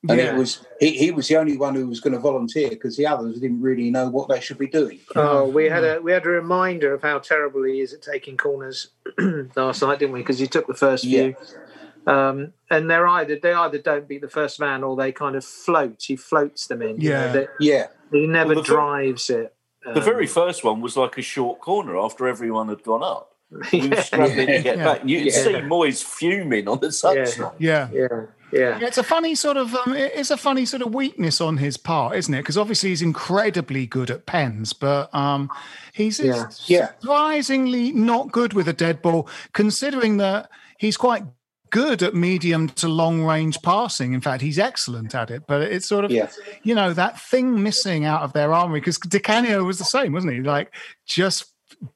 And 0.08 0.18
Yeah. 0.18 0.34
it 0.34 0.36
was 0.38 0.64
he, 0.78 0.90
he 0.90 1.10
was 1.10 1.26
the 1.28 1.36
only 1.36 1.56
one 1.56 1.74
who 1.74 1.86
was 1.88 2.00
going 2.00 2.12
to 2.12 2.18
volunteer 2.20 2.68
because 2.70 2.96
the 2.96 3.06
others 3.06 3.40
didn't 3.40 3.60
really 3.62 3.90
know 3.90 4.08
what 4.08 4.28
they 4.28 4.40
should 4.40 4.58
be 4.58 4.66
doing. 4.68 5.00
Oh, 5.16 5.46
we 5.48 5.64
had 5.66 5.84
a 5.84 6.00
we 6.00 6.12
had 6.12 6.24
a 6.26 6.30
reminder 6.30 6.92
of 6.94 7.02
how 7.02 7.18
terrible 7.18 7.62
he 7.64 7.80
is 7.80 7.92
at 7.92 8.02
taking 8.02 8.36
corners 8.36 8.88
last 9.56 9.82
night, 9.82 9.98
didn't 9.98 10.12
we? 10.12 10.20
Because 10.20 10.38
he 10.38 10.46
took 10.46 10.66
the 10.66 10.74
first 10.74 11.02
Yeah. 11.04 11.32
few, 11.32 12.12
um, 12.12 12.52
and 12.70 12.88
they're 12.90 13.08
either 13.08 13.38
they 13.42 13.52
either 13.52 13.78
don't 13.78 14.06
beat 14.06 14.20
the 14.20 14.28
first 14.28 14.60
man 14.60 14.84
or 14.84 14.96
they 14.96 15.12
kind 15.12 15.34
of 15.34 15.44
float. 15.44 16.02
He 16.02 16.14
floats 16.16 16.66
them 16.66 16.82
in. 16.82 17.00
you 17.00 17.10
know, 17.10 17.24
Yeah. 17.26 17.32
they- 17.32 17.48
Yeah, 17.60 17.86
he 18.12 18.26
never 18.26 18.48
Well, 18.54 18.62
the 18.62 18.62
ver- 18.62 18.74
drives 18.74 19.30
it. 19.30 19.54
The 19.84 19.98
Um, 19.98 20.02
very 20.04 20.26
first 20.26 20.62
one 20.62 20.80
was 20.80 20.96
like 20.96 21.16
a 21.18 21.22
short 21.22 21.60
corner 21.60 21.96
after 21.98 22.26
everyone 22.28 22.68
had 22.68 22.82
gone 22.82 23.02
up. 23.02 23.32
We 23.72 23.88
were 23.88 23.94
yeah, 23.94 24.02
to 24.02 24.46
get 24.46 24.64
Yeah. 24.64 24.84
back. 24.84 25.02
You 25.04 25.18
could 25.18 25.26
Yeah. 25.32 25.42
see 25.42 25.52
Moyes 25.54 26.02
fuming 26.04 26.66
on 26.68 26.80
the 26.80 26.88
touchline. 26.88 27.54
Yeah. 27.58 27.88
yeah, 27.92 28.08
yeah. 28.52 28.78
Yeah, 28.78 28.86
it's 28.86 28.98
a 28.98 29.02
funny 29.02 29.34
sort 29.34 29.56
of 29.56 29.74
um, 29.74 29.94
it's 29.94 30.30
a 30.30 30.36
funny 30.36 30.64
sort 30.66 30.82
of 30.82 30.94
weakness 30.94 31.40
on 31.40 31.56
his 31.56 31.76
part, 31.76 32.16
isn't 32.16 32.32
it? 32.32 32.38
Because 32.38 32.56
obviously 32.58 32.90
he's 32.90 33.02
incredibly 33.02 33.86
good 33.86 34.10
at 34.10 34.26
pens, 34.26 34.72
but 34.72 35.12
um, 35.14 35.50
he's 35.92 36.20
Yeah. 36.20 36.44
Yeah. 36.66 36.90
surprisingly 37.00 37.92
not 37.92 38.32
good 38.32 38.52
with 38.52 38.68
a 38.68 38.72
dead 38.72 39.02
ball, 39.02 39.28
considering 39.52 40.18
that 40.18 40.48
he's 40.78 40.96
quite 40.96 41.24
good 41.70 42.00
at 42.02 42.14
medium 42.14 42.68
to 42.68 42.86
long 42.88 43.24
range 43.24 43.60
passing. 43.62 44.12
In 44.12 44.20
fact, 44.20 44.40
he's 44.40 44.58
excellent 44.58 45.14
at 45.16 45.30
it. 45.32 45.42
But 45.48 45.62
it's 45.62 45.86
sort 45.86 46.04
of 46.04 46.10
Yeah. 46.12 46.30
you 46.62 46.74
know 46.74 46.92
that 46.92 47.20
thing 47.20 47.62
missing 47.62 48.04
out 48.04 48.22
of 48.22 48.32
their 48.32 48.52
armory 48.54 48.80
because 48.80 48.98
Di 48.98 49.18
Canio 49.18 49.64
was 49.64 49.78
the 49.78 49.84
same, 49.84 50.12
wasn't 50.12 50.32
he? 50.34 50.40
Like 50.40 50.72
just 51.06 51.46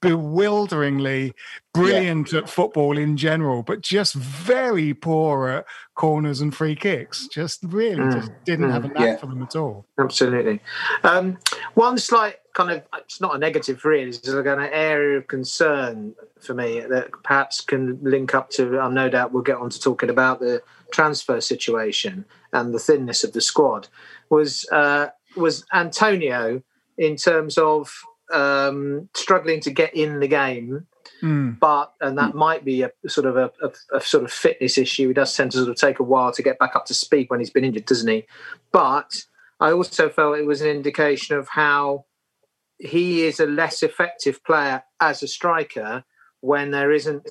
bewilderingly 0.00 1.32
brilliant 1.72 2.32
at 2.32 2.48
football 2.48 2.98
in 2.98 3.16
general, 3.16 3.62
but 3.62 3.80
just 3.80 4.14
very 4.14 4.92
poor 4.94 5.48
at 5.48 5.66
corners 5.94 6.40
and 6.40 6.54
free 6.54 6.74
kicks. 6.74 7.28
Just 7.28 7.60
really 7.64 8.02
Mm. 8.02 8.12
just 8.12 8.32
didn't 8.44 8.70
have 8.70 8.84
a 8.84 8.88
knack 8.88 9.00
Yeah. 9.00 9.16
for 9.16 9.26
them 9.26 9.42
at 9.42 9.54
all. 9.54 9.86
Absolutely. 9.98 10.60
Um, 11.04 11.38
one 11.74 11.98
slight 11.98 12.36
kind 12.54 12.70
of, 12.70 12.82
it's 12.98 13.20
not 13.20 13.34
a 13.34 13.38
negative 13.38 13.84
really, 13.84 14.08
it's 14.08 14.26
like 14.28 14.46
an 14.46 14.58
area 14.60 15.18
of 15.18 15.28
concern 15.28 16.14
for 16.40 16.54
me 16.54 16.80
that 16.80 17.10
perhaps 17.22 17.60
can 17.60 17.98
link 18.02 18.34
up 18.34 18.50
to, 18.50 18.80
i'm 18.80 18.92
no 18.94 19.08
doubt 19.08 19.32
we'll 19.32 19.42
get 19.42 19.56
on 19.56 19.70
to 19.70 19.78
talking 19.80 20.10
about 20.10 20.40
the 20.40 20.60
transfer 20.92 21.40
situation 21.40 22.24
and 22.52 22.74
the 22.74 22.78
thinness 22.80 23.22
of 23.22 23.32
the 23.32 23.40
squad, 23.40 23.86
was, 24.30 24.66
uh, 24.72 25.08
was 25.36 25.64
Antonio 25.72 26.60
in 26.98 27.14
terms 27.14 27.56
of 27.56 28.02
um, 28.32 29.08
struggling 29.14 29.60
to 29.60 29.70
get 29.70 29.94
in 29.94 30.20
the 30.20 30.28
game 30.28 30.86
Mm. 31.22 31.58
but 31.58 31.92
and 32.00 32.16
that 32.16 32.34
might 32.34 32.64
be 32.64 32.82
a 32.82 32.90
sort 33.06 33.26
of 33.26 33.36
a, 33.36 33.50
a, 33.62 33.96
a 33.98 34.00
sort 34.00 34.24
of 34.24 34.32
fitness 34.32 34.78
issue. 34.78 35.08
He 35.08 35.14
does 35.14 35.36
tend 35.36 35.52
to 35.52 35.58
sort 35.58 35.68
of 35.68 35.76
take 35.76 35.98
a 35.98 36.02
while 36.02 36.32
to 36.32 36.42
get 36.42 36.58
back 36.58 36.74
up 36.74 36.86
to 36.86 36.94
speed 36.94 37.28
when 37.28 37.40
he's 37.40 37.50
been 37.50 37.64
injured, 37.64 37.84
doesn't 37.84 38.08
he? 38.08 38.24
But 38.72 39.24
I 39.60 39.72
also 39.72 40.08
felt 40.08 40.38
it 40.38 40.46
was 40.46 40.62
an 40.62 40.68
indication 40.68 41.36
of 41.36 41.48
how 41.48 42.06
he 42.78 43.24
is 43.24 43.38
a 43.38 43.46
less 43.46 43.82
effective 43.82 44.42
player 44.44 44.82
as 45.00 45.22
a 45.22 45.28
striker 45.28 46.04
when 46.40 46.70
there 46.70 46.90
isn't 46.90 47.28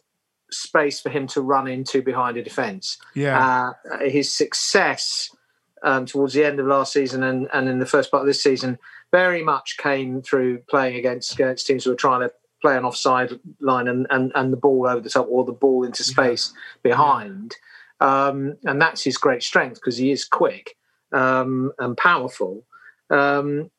space 0.52 1.00
for 1.00 1.10
him 1.10 1.26
to 1.28 1.42
run 1.42 1.68
into 1.68 2.04
behind 2.04 2.38
a 2.38 2.44
defence. 2.44 2.98
Yeah. 3.16 3.74
Uh, 3.92 4.00
his 4.08 4.32
success 4.32 5.36
um, 5.82 6.06
towards 6.06 6.34
the 6.34 6.46
end 6.46 6.60
of 6.60 6.68
last 6.68 6.94
season 6.94 7.24
and, 7.24 7.48
and 7.54 7.68
in 7.68 7.80
the 7.80 7.86
first 7.88 8.12
part 8.12 8.22
of 8.22 8.28
this 8.28 8.44
season 8.44 8.78
very 9.12 9.44
much 9.44 9.78
came 9.78 10.22
through 10.22 10.60
playing 10.70 10.96
against, 10.98 11.34
against 11.34 11.68
teams 11.68 11.84
who 11.84 11.92
were 11.92 11.96
trying 11.96 12.22
to 12.22 12.34
play 12.62 12.78
an 12.78 12.84
offside 12.84 13.32
line 13.62 13.88
and, 13.88 14.06
and, 14.10 14.32
and 14.36 14.52
the 14.52 14.58
ball 14.58 14.86
over 14.88 15.00
the 15.00 15.10
top 15.10 15.28
or 15.30 15.46
the 15.46 15.52
ball 15.52 15.84
into 15.84 16.04
space 16.04 16.54
behind. 16.84 17.56
Um, 18.02 18.58
and 18.66 18.82
that's 18.82 19.04
his 19.04 19.18
great 19.18 19.44
strength 19.44 19.76
because 19.76 19.98
he 19.98 20.12
is 20.12 20.26
quick 20.26 20.78
um, 21.12 21.72
and 21.80 21.98
powerful. 21.98 22.66
Um, 23.10 23.72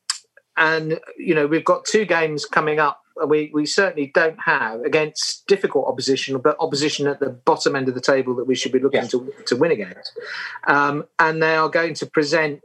and, 0.57 0.99
you 1.17 1.33
know, 1.33 1.47
we've 1.47 1.63
got 1.63 1.85
two 1.85 2.05
games 2.05 2.45
coming 2.45 2.79
up. 2.79 2.99
We, 3.25 3.51
we 3.53 3.65
certainly 3.65 4.11
don't 4.13 4.39
have 4.43 4.81
against 4.81 5.45
difficult 5.47 5.87
opposition, 5.87 6.37
but 6.39 6.55
opposition 6.59 7.07
at 7.07 7.19
the 7.19 7.29
bottom 7.29 7.75
end 7.75 7.87
of 7.87 7.95
the 7.95 8.01
table 8.01 8.35
that 8.35 8.45
we 8.45 8.55
should 8.55 8.71
be 8.71 8.79
looking 8.79 9.01
Yeah. 9.01 9.07
to, 9.07 9.33
to 9.45 9.55
win 9.55 9.71
against. 9.71 10.11
Um, 10.67 11.05
and 11.19 11.41
they 11.41 11.55
are 11.55 11.69
going 11.69 11.93
to 11.95 12.05
present 12.05 12.61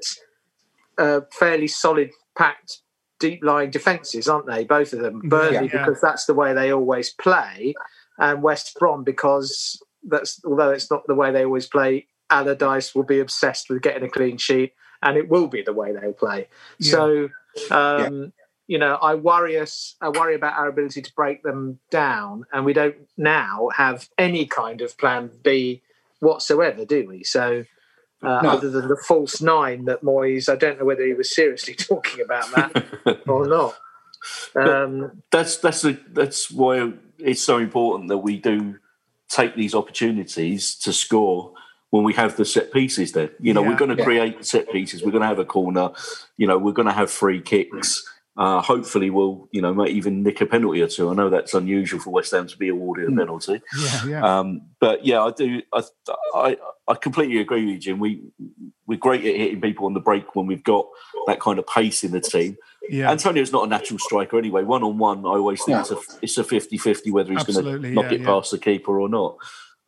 uh, 0.98 1.20
fairly 1.30 1.68
solid, 1.68 2.10
packed, 2.36 2.80
deep 3.18 3.42
lying 3.42 3.70
defences, 3.70 4.28
aren't 4.28 4.46
they? 4.46 4.64
Both 4.64 4.92
of 4.92 5.00
them. 5.00 5.20
Burnley, 5.24 5.70
Yeah. 5.72 5.84
because 5.84 6.00
that's 6.00 6.26
the 6.26 6.34
way 6.34 6.52
they 6.54 6.72
always 6.72 7.10
play, 7.12 7.74
and 8.18 8.42
West 8.42 8.76
Brom, 8.78 9.04
because 9.04 9.82
that's 10.08 10.40
although 10.44 10.70
it's 10.70 10.90
not 10.90 11.06
the 11.06 11.14
way 11.14 11.32
they 11.32 11.44
always 11.44 11.66
play, 11.66 12.06
Allardyce 12.30 12.94
will 12.94 13.04
be 13.04 13.20
obsessed 13.20 13.68
with 13.70 13.82
getting 13.82 14.04
a 14.04 14.08
clean 14.10 14.36
sheet, 14.38 14.72
and 15.02 15.16
it 15.16 15.28
will 15.28 15.46
be 15.48 15.62
the 15.62 15.72
way 15.72 15.92
they'll 15.92 16.12
play. 16.12 16.48
Yeah. 16.78 16.90
So, 16.90 17.28
um, 17.70 18.32
you 18.66 18.78
know, 18.78 18.96
I 18.96 19.14
worry 19.14 19.58
us. 19.58 19.96
I 20.00 20.08
worry 20.10 20.34
about 20.34 20.58
our 20.58 20.68
ability 20.68 21.02
to 21.02 21.12
break 21.14 21.42
them 21.42 21.78
down, 21.90 22.44
and 22.52 22.64
we 22.64 22.72
don't 22.72 22.96
now 23.16 23.70
have 23.74 24.08
any 24.18 24.46
kind 24.46 24.80
of 24.82 24.96
plan 24.98 25.30
B 25.42 25.82
whatsoever, 26.20 26.84
do 26.84 27.06
we? 27.08 27.24
So. 27.24 27.64
Uh, 28.22 28.40
No. 28.42 28.50
Other 28.50 28.70
than 28.70 28.88
the 28.88 28.96
false 28.96 29.40
nine 29.42 29.84
that 29.86 30.02
Moyes, 30.02 30.48
I 30.48 30.56
don't 30.56 30.78
know 30.78 30.84
whether 30.84 31.04
he 31.04 31.14
was 31.14 31.34
seriously 31.34 31.74
talking 31.90 32.22
about 32.24 32.50
that 32.54 33.20
or 33.28 33.46
not. 33.46 33.76
Um, 34.54 35.22
that's 35.30 35.58
that's 35.58 35.84
that's 36.10 36.50
why 36.50 36.92
it's 37.18 37.42
so 37.42 37.58
important 37.58 38.08
that 38.08 38.18
we 38.18 38.38
do 38.38 38.76
take 39.28 39.54
these 39.54 39.74
opportunities 39.74 40.74
to 40.76 40.92
score 40.92 41.52
when 41.90 42.04
we 42.04 42.12
have 42.14 42.36
the 42.36 42.44
set 42.44 42.72
pieces 42.72 43.12
there. 43.12 43.30
You 43.40 43.54
know, 43.54 43.62
Yeah. 43.62 43.68
we're 43.70 43.76
going 43.76 43.90
to 43.90 43.96
Yeah. 43.96 44.04
create 44.04 44.44
set 44.44 44.70
pieces. 44.70 45.02
We're 45.02 45.12
going 45.12 45.22
to 45.22 45.28
have 45.28 45.38
a 45.38 45.44
corner. 45.44 45.90
You 46.36 46.46
know, 46.46 46.58
we're 46.58 46.72
going 46.72 46.86
to 46.88 46.92
have 46.94 47.10
free 47.10 47.40
kicks. 47.40 48.04
Uh, 48.36 48.60
hopefully, 48.60 49.08
we'll 49.08 49.48
you 49.50 49.62
know 49.62 49.72
might 49.72 49.90
even 49.90 50.22
nick 50.22 50.40
a 50.40 50.46
penalty 50.46 50.82
or 50.82 50.88
two. 50.88 51.08
I 51.10 51.14
know 51.14 51.30
that's 51.30 51.54
unusual 51.54 52.00
for 52.00 52.10
West 52.10 52.32
Ham 52.32 52.46
to 52.46 52.56
be 52.58 52.68
awarded 52.68 53.10
a 53.10 53.16
penalty. 53.16 53.62
Yeah. 53.78 54.04
Yeah. 54.06 54.38
Um, 54.38 54.62
but 54.78 55.06
yeah, 55.06 55.22
I 55.22 55.30
do. 55.30 55.62
I, 55.72 55.82
I 56.34 56.56
I 56.86 56.94
completely 56.94 57.38
agree 57.38 57.64
with 57.64 57.74
you, 57.74 57.78
Jim. 57.80 57.98
We 57.98 58.22
we're 58.86 58.98
great 58.98 59.24
at 59.24 59.34
hitting 59.34 59.60
people 59.60 59.86
on 59.86 59.94
the 59.94 60.00
break 60.00 60.36
when 60.36 60.46
we've 60.46 60.62
got 60.62 60.86
that 61.26 61.40
kind 61.40 61.58
of 61.58 61.66
pace 61.66 62.04
in 62.04 62.12
the 62.12 62.20
team. 62.20 62.56
yeah. 62.88 63.10
Antonio's 63.10 63.52
not 63.52 63.64
a 63.64 63.68
natural 63.68 63.98
striker 63.98 64.38
anyway. 64.38 64.62
One 64.62 64.82
on 64.84 64.98
one, 64.98 65.20
I 65.20 65.30
always 65.30 65.62
think 65.64 65.76
No. 65.76 65.80
it's 65.80 65.90
a 65.90 65.96
it's 66.22 66.38
a 66.38 66.44
50-50 66.44 67.10
whether 67.10 67.32
he's 67.32 67.42
going 67.42 67.64
to 67.82 67.90
knock 67.90 68.04
yeah, 68.06 68.12
it 68.12 68.20
yeah. 68.20 68.26
past 68.26 68.52
the 68.52 68.58
keeper 68.58 69.00
or 69.00 69.08
not. 69.08 69.36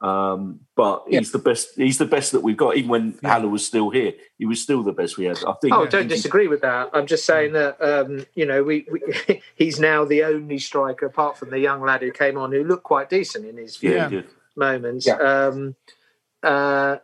Um, 0.00 0.60
but 0.76 1.04
Yeah. 1.08 1.18
he's 1.18 1.32
the 1.32 1.38
best. 1.40 1.70
He's 1.76 1.98
the 1.98 2.04
best 2.06 2.30
that 2.32 2.40
we've 2.42 2.56
got. 2.56 2.76
Even 2.76 2.88
when 2.90 3.18
Yeah. 3.22 3.32
Haller 3.34 3.48
was 3.48 3.66
still 3.66 3.90
here, 3.90 4.12
he 4.38 4.46
was 4.46 4.60
still 4.62 4.82
the 4.84 4.92
best 4.92 5.18
we 5.18 5.24
had. 5.24 5.38
I 5.44 5.54
think. 5.60 5.74
Oh, 5.74 5.86
don't 5.86 6.06
disagree 6.06 6.46
with 6.46 6.60
that. 6.60 6.90
I'm 6.92 7.06
just 7.06 7.24
saying 7.24 7.52
that 7.54 7.82
um, 7.82 8.24
you 8.34 8.46
know 8.46 8.62
we, 8.62 8.86
we 8.90 9.42
he's 9.56 9.80
now 9.80 10.04
the 10.04 10.22
only 10.24 10.58
striker 10.58 11.06
apart 11.06 11.36
from 11.36 11.50
the 11.50 11.58
young 11.58 11.80
lad 11.82 12.02
who 12.02 12.12
came 12.12 12.38
on 12.38 12.52
who 12.52 12.62
looked 12.62 12.84
quite 12.84 13.10
decent 13.10 13.44
in 13.44 13.56
his 13.56 13.76
few 13.76 13.90
Yeah, 13.90 13.96
Yeah. 13.96 14.08
he 14.08 14.16
did. 14.16 14.24
moments. 14.56 15.06
Yeah. 15.06 15.16
Um, 15.16 15.74
uh, 16.44 16.98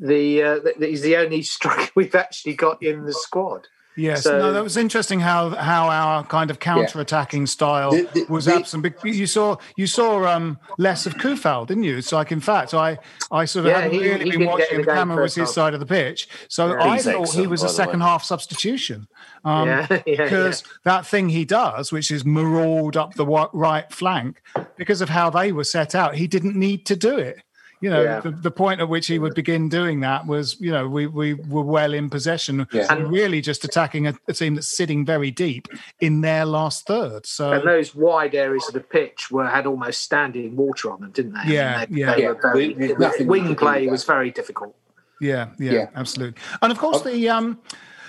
the, 0.00 0.42
uh, 0.42 0.58
the 0.78 0.86
he's 0.86 1.02
the 1.02 1.16
only 1.16 1.42
striker 1.56 1.90
we've 1.96 2.14
actually 2.14 2.54
got 2.54 2.82
in 2.82 3.04
the 3.06 3.12
squad. 3.12 3.66
Yes, 3.96 4.24
So- 4.24 4.38
no, 4.38 4.52
that 4.52 4.64
was 4.64 4.76
interesting 4.76 5.20
how 5.20 5.50
how 5.50 5.88
our 5.88 6.24
kind 6.24 6.50
of 6.50 6.58
counter-attacking 6.58 7.46
style 7.46 7.92
The- 7.92 8.08
the- 8.12 8.26
was 8.28 8.46
the- 8.46 8.54
absent. 8.56 8.84
You 9.04 9.26
saw 9.26 9.56
you 9.76 9.86
saw 9.86 10.26
um, 10.26 10.58
less 10.78 11.06
of 11.06 11.14
Coufal, 11.14 11.66
didn't 11.66 11.84
you? 11.84 11.96
It's 11.96 12.10
like, 12.10 12.32
in 12.32 12.40
fact, 12.40 12.74
I 12.74 12.98
I 13.30 13.44
sort 13.44 13.66
of 13.66 13.70
Yeah, 13.70 13.80
hadn't 13.82 13.92
he- 14.00 14.08
really 14.08 14.24
he 14.30 14.36
been 14.36 14.46
watching. 14.46 14.80
The 14.80 14.86
camera 14.92 15.22
was 15.22 15.34
his 15.36 15.48
half. 15.48 15.54
side 15.54 15.74
of 15.74 15.80
the 15.80 15.86
pitch, 15.86 16.28
so 16.48 16.72
Yeah. 16.74 16.82
I 16.92 16.98
thought 16.98 17.32
he 17.34 17.46
was 17.46 17.62
a 17.62 17.68
second 17.68 18.00
half 18.00 18.24
substitution. 18.24 19.06
Um, 19.44 19.68
yeah, 19.68 19.86
yeah, 19.90 20.02
yeah. 20.06 20.24
because 20.24 20.64
that 20.84 21.06
thing 21.06 21.28
he 21.28 21.44
does, 21.44 21.92
which 21.92 22.10
is 22.10 22.24
maraud 22.24 22.96
up 22.96 23.14
the 23.14 23.26
right 23.26 23.92
flank, 23.92 24.40
because 24.76 25.00
of 25.02 25.08
how 25.10 25.30
they 25.30 25.52
were 25.52 25.64
set 25.64 25.94
out, 25.94 26.16
he 26.16 26.26
didn't 26.26 26.56
need 26.56 26.84
to 26.86 26.96
do 26.96 27.16
it. 27.16 27.36
You 27.80 27.90
know, 27.90 28.02
Yeah. 28.02 28.20
the, 28.20 28.30
the 28.30 28.50
point 28.50 28.80
at 28.80 28.88
which 28.88 29.06
he 29.08 29.18
would 29.18 29.34
begin 29.34 29.68
doing 29.68 30.00
that 30.00 30.26
was, 30.26 30.58
you 30.60 30.70
know, 30.70 30.88
we, 30.88 31.06
we 31.06 31.34
were 31.34 31.62
well 31.62 31.92
in 31.92 32.08
possession 32.08 32.66
Yeah. 32.72 32.86
and 32.90 33.10
really 33.10 33.40
just 33.40 33.64
attacking 33.64 34.06
a, 34.06 34.14
a 34.28 34.32
team 34.32 34.54
that's 34.54 34.76
sitting 34.76 35.04
very 35.04 35.30
deep 35.30 35.68
in 36.00 36.20
their 36.22 36.44
last 36.46 36.86
third. 36.86 37.26
So, 37.26 37.52
And 37.52 37.66
those 37.68 37.94
wide 37.94 38.34
areas 38.34 38.66
of 38.68 38.74
the 38.74 38.80
pitch 38.80 39.30
were 39.30 39.46
had 39.46 39.66
almost 39.66 40.02
standing 40.02 40.56
water 40.56 40.90
on 40.92 41.00
them, 41.00 41.10
didn't 41.10 41.34
they? 41.34 41.52
Yeah, 41.54 41.84
they- 41.86 41.96
yeah. 41.96 42.14
they 42.14 42.22
Yeah, 42.22 42.32
very- 42.40 42.68
we- 42.68 42.74
there's 42.74 42.98
nothing 42.98 43.26
wing 43.26 43.54
play 43.54 43.86
was 43.88 44.04
very 44.04 44.30
difficult. 44.30 44.74
Yeah, 45.20 45.48
yeah, 45.58 45.72
Yeah. 45.72 45.86
absolutely. 45.94 46.40
And 46.62 46.72
of 46.72 46.78
course, 46.78 47.02
the 47.02 47.28
um, 47.28 47.58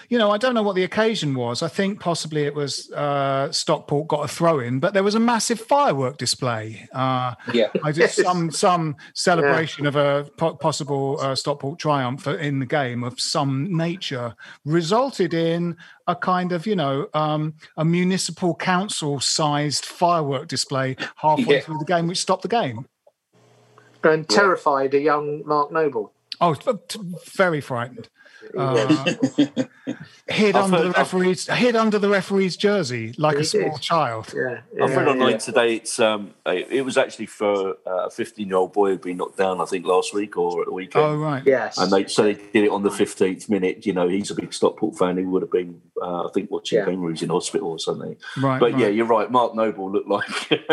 you 0.09 0.17
know, 0.17 0.31
I 0.31 0.37
don't 0.37 0.53
know 0.53 0.63
what 0.63 0.75
the 0.75 0.83
occasion 0.83 1.33
was. 1.35 1.61
I 1.63 1.67
think 1.67 1.99
possibly 1.99 2.43
it 2.43 2.53
was 2.53 2.91
uh, 2.91 3.51
Stockport 3.51 4.07
got 4.07 4.25
a 4.25 4.27
throw 4.27 4.59
in, 4.59 4.79
but 4.79 4.93
there 4.93 5.03
was 5.03 5.15
a 5.15 5.19
massive 5.19 5.59
firework 5.59 6.17
display. 6.17 6.87
Uh, 6.93 7.35
Yeah. 7.53 7.69
I 7.83 7.91
did 7.91 8.09
some 8.25 8.51
some 8.51 8.95
celebration 9.13 9.85
of 9.85 9.95
a 9.95 10.29
po- 10.37 10.55
possible 10.55 11.17
uh, 11.21 11.35
Stockport 11.35 11.79
triumph 11.79 12.27
in 12.27 12.59
the 12.59 12.65
game 12.65 13.03
of 13.03 13.19
some 13.19 13.75
nature 13.75 14.35
resulted 14.65 15.33
in 15.33 15.75
a 16.07 16.15
kind 16.15 16.51
of 16.51 16.65
you 16.67 16.75
know 16.75 17.07
um, 17.13 17.53
a 17.77 17.85
municipal 17.85 18.55
council 18.55 19.19
sized 19.19 19.85
firework 19.85 20.47
display 20.47 20.95
halfway 21.15 21.55
Yeah. 21.55 21.61
through 21.61 21.79
the 21.79 21.85
game, 21.85 22.07
which 22.07 22.19
stopped 22.19 22.43
the 22.43 22.47
game. 22.47 22.85
And 24.03 24.29
terrified 24.29 24.93
a 24.93 24.99
young 24.99 25.41
Mark 25.47 25.71
Noble. 25.71 26.11
Oh, 26.39 26.53
t- 26.53 26.99
very 27.35 27.59
frightened. 27.61 28.07
Uh, 28.57 29.05
hid 30.27 30.55
I've 30.55 30.65
under 30.65 30.77
heard- 30.77 30.85
the 30.87 30.91
referee's 30.91 31.47
hid 31.47 31.75
under 31.75 31.99
the 31.99 32.09
referee's 32.09 32.57
jersey 32.57 33.13
like 33.17 33.37
a 33.37 33.43
small 33.43 33.71
did. 33.73 33.81
child. 33.81 34.33
Yeah, 34.35 34.61
I've 34.83 34.89
yeah, 34.91 34.95
read 34.97 35.07
online 35.07 35.31
yeah. 35.31 35.37
today. 35.37 35.75
It's 35.75 35.99
um, 35.99 36.33
it, 36.45 36.67
it 36.71 36.81
was 36.83 36.97
actually 36.97 37.27
for 37.27 37.77
uh, 37.85 38.05
a 38.07 38.09
15 38.09 38.47
year 38.47 38.57
old 38.57 38.73
boy 38.73 38.89
who'd 38.89 39.01
been 39.01 39.17
knocked 39.17 39.37
down. 39.37 39.61
I 39.61 39.65
think 39.65 39.85
last 39.85 40.13
week 40.13 40.37
or 40.37 40.61
at 40.61 40.67
the 40.67 40.73
weekend. 40.73 41.05
Oh 41.05 41.15
right. 41.17 41.43
Yes. 41.45 41.77
And 41.77 41.91
they 41.91 42.07
so 42.07 42.23
they 42.23 42.33
did 42.33 42.63
it 42.65 42.71
on 42.71 42.83
the 42.83 42.91
fifteenth 42.91 43.49
minute. 43.49 43.85
You 43.85 43.93
know, 43.93 44.07
he's 44.07 44.31
a 44.31 44.35
big 44.35 44.53
Stockport 44.53 44.97
fan. 44.97 45.17
He 45.17 45.23
would 45.23 45.41
have 45.41 45.51
been, 45.51 45.81
uh, 46.01 46.25
I 46.25 46.29
think, 46.33 46.51
watching 46.51 46.79
Yeah. 46.79 46.85
Kangaroos 46.85 47.21
in 47.21 47.29
hospital 47.29 47.69
or 47.69 47.79
something. 47.79 48.15
Right. 48.41 48.59
But 48.59 48.73
right. 48.73 48.81
yeah, 48.81 48.87
you're 48.87 49.05
right. 49.05 49.29
Mark 49.31 49.55
Noble 49.55 49.91
looked 49.91 50.09
like 50.09 50.27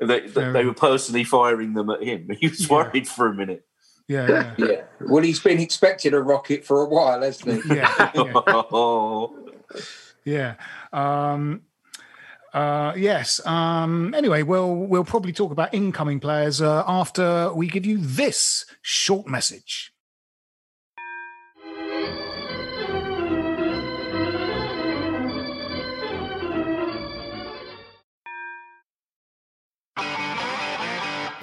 they, 0.00 0.20
they, 0.20 0.26
Very. 0.26 0.66
were 0.66 0.74
personally 0.74 1.24
firing 1.24 1.74
them 1.74 1.90
at 1.90 2.02
him. 2.02 2.28
He 2.40 2.48
was 2.48 2.68
Yeah. 2.68 2.74
worried 2.76 3.08
for 3.08 3.26
a 3.28 3.34
minute. 3.34 3.64
Yeah, 4.08 4.28
yeah. 4.28 4.54
Yeah. 4.58 4.82
Well, 5.00 5.22
he's 5.22 5.40
been 5.40 5.60
expecting 5.60 6.14
a 6.14 6.20
rocket 6.20 6.64
for 6.64 6.82
a 6.82 6.88
while, 6.88 7.22
hasn't 7.22 7.64
he? 7.64 7.74
yeah, 7.76 8.10
yeah, 8.14 9.26
yeah. 10.24 10.54
Um, 10.92 11.62
uh, 12.52 12.92
yes. 12.96 13.44
Um, 13.46 14.14
anyway, 14.14 14.42
we'll 14.42 14.74
we'll 14.74 15.04
probably 15.04 15.32
talk 15.32 15.52
about 15.52 15.74
incoming 15.74 16.20
players 16.20 16.60
uh, 16.60 16.84
after 16.86 17.52
we 17.54 17.66
give 17.66 17.86
you 17.86 17.98
this 17.98 18.64
short 18.82 19.26
message. 19.26 19.93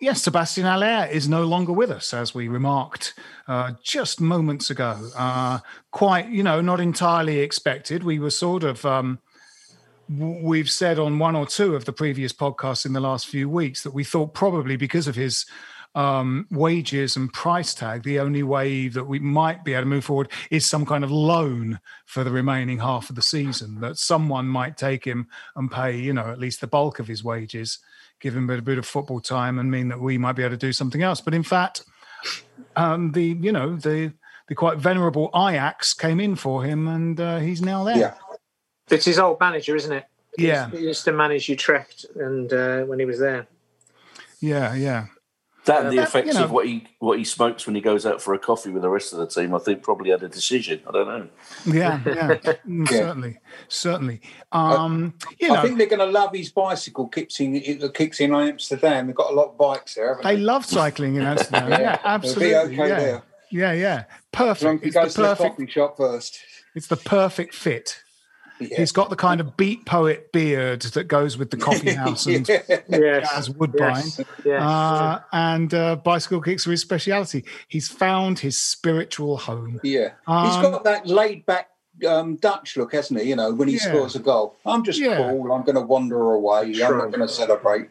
yes, 0.00 0.22
Sebastian 0.22 0.64
Haller 0.64 1.08
is 1.10 1.28
no 1.28 1.44
longer 1.44 1.72
with 1.72 1.90
us, 1.90 2.14
as 2.14 2.34
we 2.34 2.48
remarked 2.48 3.14
uh, 3.48 3.72
just 3.82 4.20
moments 4.20 4.70
ago. 4.70 5.10
Uh, 5.16 5.58
quite, 5.90 6.28
you 6.28 6.42
know, 6.42 6.60
not 6.60 6.80
entirely 6.80 7.40
expected. 7.40 8.04
We 8.04 8.18
were 8.18 8.30
sort 8.30 8.64
of. 8.64 8.84
Um, 8.84 9.18
We've 10.08 10.70
said 10.70 11.00
on 11.00 11.18
one 11.18 11.34
or 11.34 11.46
two 11.46 11.74
of 11.74 11.84
the 11.84 11.92
previous 11.92 12.32
podcasts 12.32 12.86
in 12.86 12.92
the 12.92 13.00
last 13.00 13.26
few 13.26 13.48
weeks 13.48 13.82
that 13.82 13.92
we 13.92 14.04
thought 14.04 14.34
probably 14.34 14.76
because 14.76 15.08
of 15.08 15.16
his 15.16 15.46
um, 15.96 16.46
wages 16.50 17.16
and 17.16 17.32
price 17.32 17.74
tag, 17.74 18.04
the 18.04 18.20
only 18.20 18.44
way 18.44 18.86
that 18.86 19.04
we 19.04 19.18
might 19.18 19.64
be 19.64 19.72
able 19.72 19.82
to 19.82 19.86
move 19.86 20.04
forward 20.04 20.30
is 20.50 20.64
some 20.64 20.86
kind 20.86 21.02
of 21.02 21.10
loan 21.10 21.80
for 22.04 22.22
the 22.22 22.30
remaining 22.30 22.78
half 22.78 23.10
of 23.10 23.16
the 23.16 23.22
season. 23.22 23.80
That 23.80 23.98
someone 23.98 24.46
might 24.46 24.76
take 24.76 25.04
him 25.04 25.26
and 25.56 25.72
pay, 25.72 25.98
you 25.98 26.12
know, 26.12 26.30
at 26.30 26.38
least 26.38 26.60
the 26.60 26.68
bulk 26.68 27.00
of 27.00 27.08
his 27.08 27.24
wages, 27.24 27.80
give 28.20 28.36
him 28.36 28.48
a 28.50 28.60
bit 28.62 28.78
of 28.78 28.86
football 28.86 29.20
time, 29.20 29.58
and 29.58 29.70
mean 29.70 29.88
that 29.88 30.00
we 30.00 30.18
might 30.18 30.32
be 30.32 30.42
able 30.42 30.50
to 30.50 30.56
do 30.56 30.72
something 30.72 31.02
else. 31.02 31.20
But 31.20 31.34
in 31.34 31.42
fact, 31.42 31.84
um, 32.76 33.12
the 33.12 33.24
you 33.24 33.52
know 33.52 33.76
the 33.76 34.12
the 34.48 34.54
quite 34.54 34.78
venerable 34.78 35.30
Ajax 35.34 35.94
came 35.94 36.20
in 36.20 36.36
for 36.36 36.62
him, 36.64 36.88
and 36.88 37.20
uh, 37.20 37.38
he's 37.38 37.62
now 37.62 37.84
there. 37.84 37.96
Yeah. 37.96 38.14
It's 38.88 39.04
his 39.04 39.18
old 39.18 39.40
manager, 39.40 39.74
isn't 39.74 39.92
it? 39.92 40.04
Yeah. 40.38 40.70
He 40.70 40.78
used 40.78 41.04
to 41.06 41.12
manage 41.12 41.48
Utrecht, 41.48 42.06
and 42.14 42.52
uh, 42.52 42.82
when 42.82 42.98
he 43.00 43.04
was 43.04 43.18
there, 43.18 43.48
yeah, 44.40 44.74
yeah. 44.74 45.06
That 45.66 45.82
and 45.84 45.92
the 45.92 45.98
Uh, 46.00 46.04
effects 46.04 46.28
you 46.28 46.34
know- 46.34 46.44
of 46.44 46.50
what 46.52 46.66
he 46.66 46.86
what 47.00 47.18
he 47.18 47.24
smokes 47.24 47.66
when 47.66 47.74
he 47.74 47.80
goes 47.80 48.06
out 48.06 48.22
for 48.22 48.34
a 48.34 48.38
coffee 48.38 48.70
with 48.70 48.82
the 48.82 48.88
rest 48.88 49.12
of 49.12 49.18
the 49.18 49.26
team, 49.26 49.54
I 49.54 49.58
think 49.58 49.82
probably 49.82 50.10
had 50.10 50.22
a 50.22 50.28
decision. 50.28 50.80
I 50.88 50.92
don't 50.92 51.06
know. 51.08 51.28
Yeah, 51.66 52.00
yeah, 52.06 52.52
Mm, 52.66 52.90
Yeah. 52.90 52.98
certainly, 52.98 53.38
certainly. 53.68 54.20
Um, 54.52 55.14
you 55.38 55.48
know, 55.48 55.54
I 55.56 55.62
think 55.62 55.78
they're 55.78 55.86
going 55.88 55.98
to 56.00 56.06
love 56.06 56.34
his 56.34 56.50
bicycle 56.50 57.08
kicks 57.08 57.40
in 57.40 57.52
that 57.80 57.94
kicks 57.94 58.20
in 58.20 58.34
Amsterdam. 58.34 59.06
They've 59.08 59.14
got 59.16 59.30
a 59.32 59.34
lot 59.34 59.48
of 59.48 59.58
bikes 59.58 59.94
there, 59.94 60.08
haven't 60.08 60.24
they 60.24 60.36
they? 60.36 60.40
love 60.42 60.64
cycling 60.64 61.16
in 61.16 61.22
Amsterdam. 61.22 61.68
yeah, 61.70 61.78
They'll 61.96 62.00
absolutely. 62.04 62.48
be 62.48 62.54
okay 62.82 62.88
yeah. 62.88 62.98
there. 62.98 63.22
yeah, 63.50 63.72
yeah, 63.72 64.04
As 64.34 64.40
long 64.40 64.48
as 64.50 64.58
perfect. 64.60 64.82
he 64.82 64.86
It's 64.88 64.94
the 64.94 65.00
goes 65.02 65.14
to 65.14 65.20
the 65.22 65.26
perfect. 65.28 65.56
coffee 65.56 65.70
shop 65.70 65.96
first. 65.96 66.38
It's 66.74 66.86
the 66.86 66.96
perfect 66.96 67.54
fit. 67.54 68.02
Yeah. 68.58 68.76
He's 68.78 68.92
got 68.92 69.10
the 69.10 69.16
kind 69.16 69.40
of 69.40 69.56
beat 69.56 69.84
poet 69.84 70.32
beard 70.32 70.80
that 70.82 71.04
goes 71.08 71.36
with 71.36 71.50
the 71.50 71.56
coffee 71.58 71.92
house 71.94 72.24
and 72.26 72.48
Yeah. 72.48 72.62
yes, 72.88 73.30
jazz 73.30 73.50
woodbine. 73.50 73.96
yes, 73.96 74.20
yes. 74.44 74.62
Uh, 74.62 75.20
and 75.32 75.74
uh, 75.74 75.96
bicycle 75.96 76.40
kicks 76.40 76.66
are 76.66 76.70
his 76.70 76.80
speciality. 76.80 77.44
He's 77.68 77.88
found 77.88 78.38
his 78.38 78.58
spiritual 78.58 79.36
home. 79.36 79.80
Yeah, 79.82 80.10
Um, 80.26 80.46
he's 80.46 80.56
got 80.56 80.84
that 80.84 81.06
laid 81.06 81.44
back 81.46 81.68
um, 82.06 82.36
Dutch 82.36 82.76
look, 82.76 82.92
hasn't 82.92 83.20
he? 83.20 83.28
You 83.30 83.36
know, 83.36 83.52
when 83.52 83.68
he 83.68 83.74
Yeah. 83.74 83.80
scores 83.88 84.16
a 84.16 84.20
goal, 84.20 84.56
I'm 84.66 84.84
just 84.84 84.98
Yeah. 85.00 85.16
cool. 85.16 85.50
I'm 85.52 85.62
going 85.62 85.76
to 85.76 85.80
wander 85.82 86.32
away. 86.32 86.62
I'm 86.82 86.98
not 86.98 87.08
going 87.10 87.20
to 87.20 87.28
celebrate. 87.28 87.88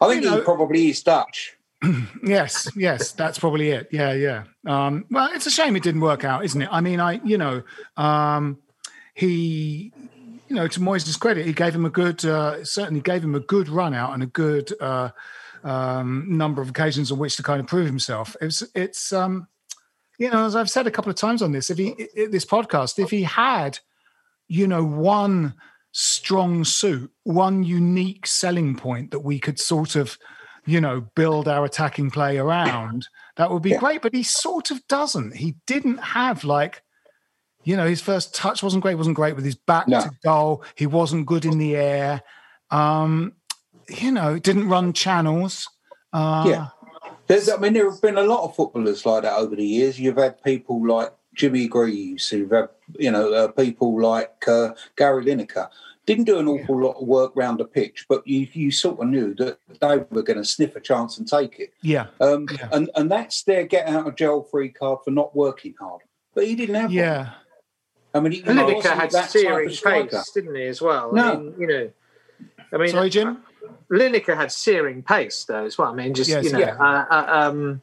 I 0.00 0.08
think 0.08 0.24
You 0.24 0.30
know- 0.30 0.36
he 0.36 0.42
probably 0.42 0.88
is 0.90 1.02
Dutch. 1.02 1.56
Yes, 2.24 2.68
yes, 2.76 3.10
that's 3.12 3.38
probably 3.40 3.70
it. 3.70 3.88
Yeah, 3.90 4.12
yeah. 4.12 4.44
Um, 4.66 5.04
well, 5.10 5.28
it's 5.34 5.46
a 5.46 5.50
shame 5.50 5.74
it 5.74 5.82
didn't 5.82 6.00
work 6.02 6.22
out, 6.22 6.44
isn't 6.44 6.62
it? 6.62 6.68
I 6.70 6.80
mean, 6.80 7.00
I, 7.00 7.14
you 7.24 7.36
know, 7.36 7.62
um, 7.96 8.58
he, 9.14 9.92
you 10.52 10.56
know, 10.56 10.68
to 10.68 10.80
Moyes' 10.80 11.18
credit, 11.18 11.46
he 11.46 11.54
gave 11.54 11.74
him 11.74 11.86
a 11.86 11.90
good, 11.90 12.22
uh, 12.26 12.62
certainly 12.62 13.00
gave 13.00 13.24
him 13.24 13.34
a 13.34 13.40
good 13.40 13.70
run 13.70 13.94
out 13.94 14.12
and 14.12 14.22
a 14.22 14.26
good 14.26 14.70
uh, 14.82 15.08
um, 15.64 16.26
number 16.28 16.60
of 16.60 16.68
occasions 16.68 17.10
on 17.10 17.18
which 17.18 17.36
to 17.36 17.42
kind 17.42 17.58
of 17.58 17.66
prove 17.66 17.86
himself. 17.86 18.36
It's, 18.38 18.62
it's, 18.74 19.14
um, 19.14 19.48
you 20.18 20.30
know, 20.30 20.44
as 20.44 20.54
I've 20.54 20.68
said 20.68 20.86
a 20.86 20.90
couple 20.90 21.08
of 21.08 21.16
times 21.16 21.40
on 21.40 21.52
this, 21.52 21.70
if 21.70 21.78
he, 21.78 22.06
this 22.30 22.44
podcast, 22.44 22.98
if 23.02 23.08
he 23.08 23.22
had, 23.22 23.78
you 24.46 24.66
know, 24.66 24.84
one 24.84 25.54
strong 25.92 26.64
suit, 26.64 27.10
one 27.22 27.64
unique 27.64 28.26
selling 28.26 28.76
point 28.76 29.10
that 29.10 29.20
we 29.20 29.38
could 29.38 29.58
sort 29.58 29.96
of, 29.96 30.18
you 30.66 30.82
know, 30.82 31.00
build 31.14 31.48
our 31.48 31.64
attacking 31.64 32.10
play 32.10 32.36
around, 32.36 33.08
that 33.36 33.50
would 33.50 33.62
be 33.62 33.70
Yeah. 33.70 33.78
great. 33.78 34.02
But 34.02 34.14
he 34.14 34.22
sort 34.22 34.70
of 34.70 34.86
doesn't. 34.86 35.36
He 35.36 35.54
didn't 35.66 35.96
have 35.98 36.44
like, 36.44 36.82
you 37.64 37.76
know, 37.76 37.86
his 37.86 38.00
first 38.00 38.34
touch 38.34 38.62
wasn't 38.62 38.82
great, 38.82 38.96
wasn't 38.96 39.16
great 39.16 39.36
with 39.36 39.44
his 39.44 39.54
back 39.54 39.88
No. 39.88 40.00
to 40.00 40.10
goal. 40.24 40.64
He 40.74 40.86
wasn't 40.86 41.26
good 41.26 41.44
in 41.44 41.58
the 41.58 41.76
air. 41.76 42.22
Um, 42.70 43.34
you 43.88 44.10
know, 44.12 44.38
didn't 44.38 44.68
run 44.68 44.92
channels. 44.92 45.68
Uh, 46.12 46.44
Yeah. 46.46 46.66
There's, 47.28 47.48
I 47.48 47.56
mean, 47.56 47.72
there 47.72 47.90
have 47.90 48.02
been 48.02 48.18
a 48.18 48.22
lot 48.22 48.44
of 48.44 48.54
footballers 48.56 49.06
like 49.06 49.22
that 49.22 49.36
over 49.36 49.54
the 49.56 49.64
years. 49.64 49.98
You've 49.98 50.16
had 50.16 50.42
people 50.42 50.86
like 50.86 51.12
Jimmy 51.34 51.66
Greaves, 51.68 52.28
who've 52.28 52.50
had, 52.50 52.68
you 52.98 53.10
know, 53.10 53.32
uh, 53.32 53.48
people 53.48 54.00
like 54.00 54.46
uh, 54.48 54.70
Gary 54.96 55.24
Lineker. 55.24 55.68
Didn't 56.04 56.24
do 56.24 56.38
an 56.38 56.48
awful 56.48 56.82
lot 56.82 57.00
of 57.00 57.06
work 57.06 57.32
round 57.36 57.60
the 57.60 57.64
pitch, 57.64 58.06
but 58.08 58.26
you, 58.26 58.48
you 58.52 58.72
sort 58.72 58.98
of 59.00 59.06
knew 59.06 59.34
that 59.36 59.58
they 59.80 59.98
were 60.10 60.22
going 60.24 60.36
to 60.38 60.44
sniff 60.44 60.74
a 60.74 60.80
chance 60.80 61.16
and 61.16 61.28
take 61.28 61.60
it. 61.60 61.72
yeah, 61.80 62.06
Um, 62.20 62.46
Yeah. 62.50 62.68
and, 62.72 62.90
and 62.96 63.08
that's 63.10 63.44
their 63.44 63.64
get 63.64 63.86
out 63.86 64.08
of 64.08 64.16
jail 64.16 64.42
free 64.42 64.68
card 64.70 64.98
for 65.04 65.12
not 65.12 65.34
working 65.36 65.74
hard. 65.78 66.02
But 66.34 66.46
he 66.46 66.56
didn't 66.56 66.74
have 66.74 66.84
one. 66.86 66.92
Yeah. 68.14 68.20
I 68.20 68.20
mean, 68.20 68.32
he 68.32 68.42
Lineker 68.42 68.94
had 68.94 69.10
that 69.10 69.22
type 69.22 69.30
searing 69.30 69.68
pace, 69.68 70.30
didn't 70.32 70.54
he, 70.54 70.66
as 70.66 70.82
well? 70.82 71.12
No. 71.12 71.32
I 71.32 71.36
mean, 71.36 71.54
you 71.58 71.66
know, 71.66 71.90
I 72.72 72.76
mean, 72.78 72.88
Sorry, 72.88 73.10
Jim. 73.10 73.42
Lineker 73.90 74.36
had 74.36 74.50
searing 74.52 75.02
pace, 75.02 75.44
though, 75.44 75.64
as 75.64 75.76
well. 75.76 75.92
I 75.92 75.94
mean, 75.94 76.14
just 76.14 76.30
Yes, 76.30 76.44
you 76.44 76.52
know, 76.52 76.58
yeah. 76.58 76.76
uh, 76.78 77.06
uh, 77.10 77.26
um, 77.28 77.82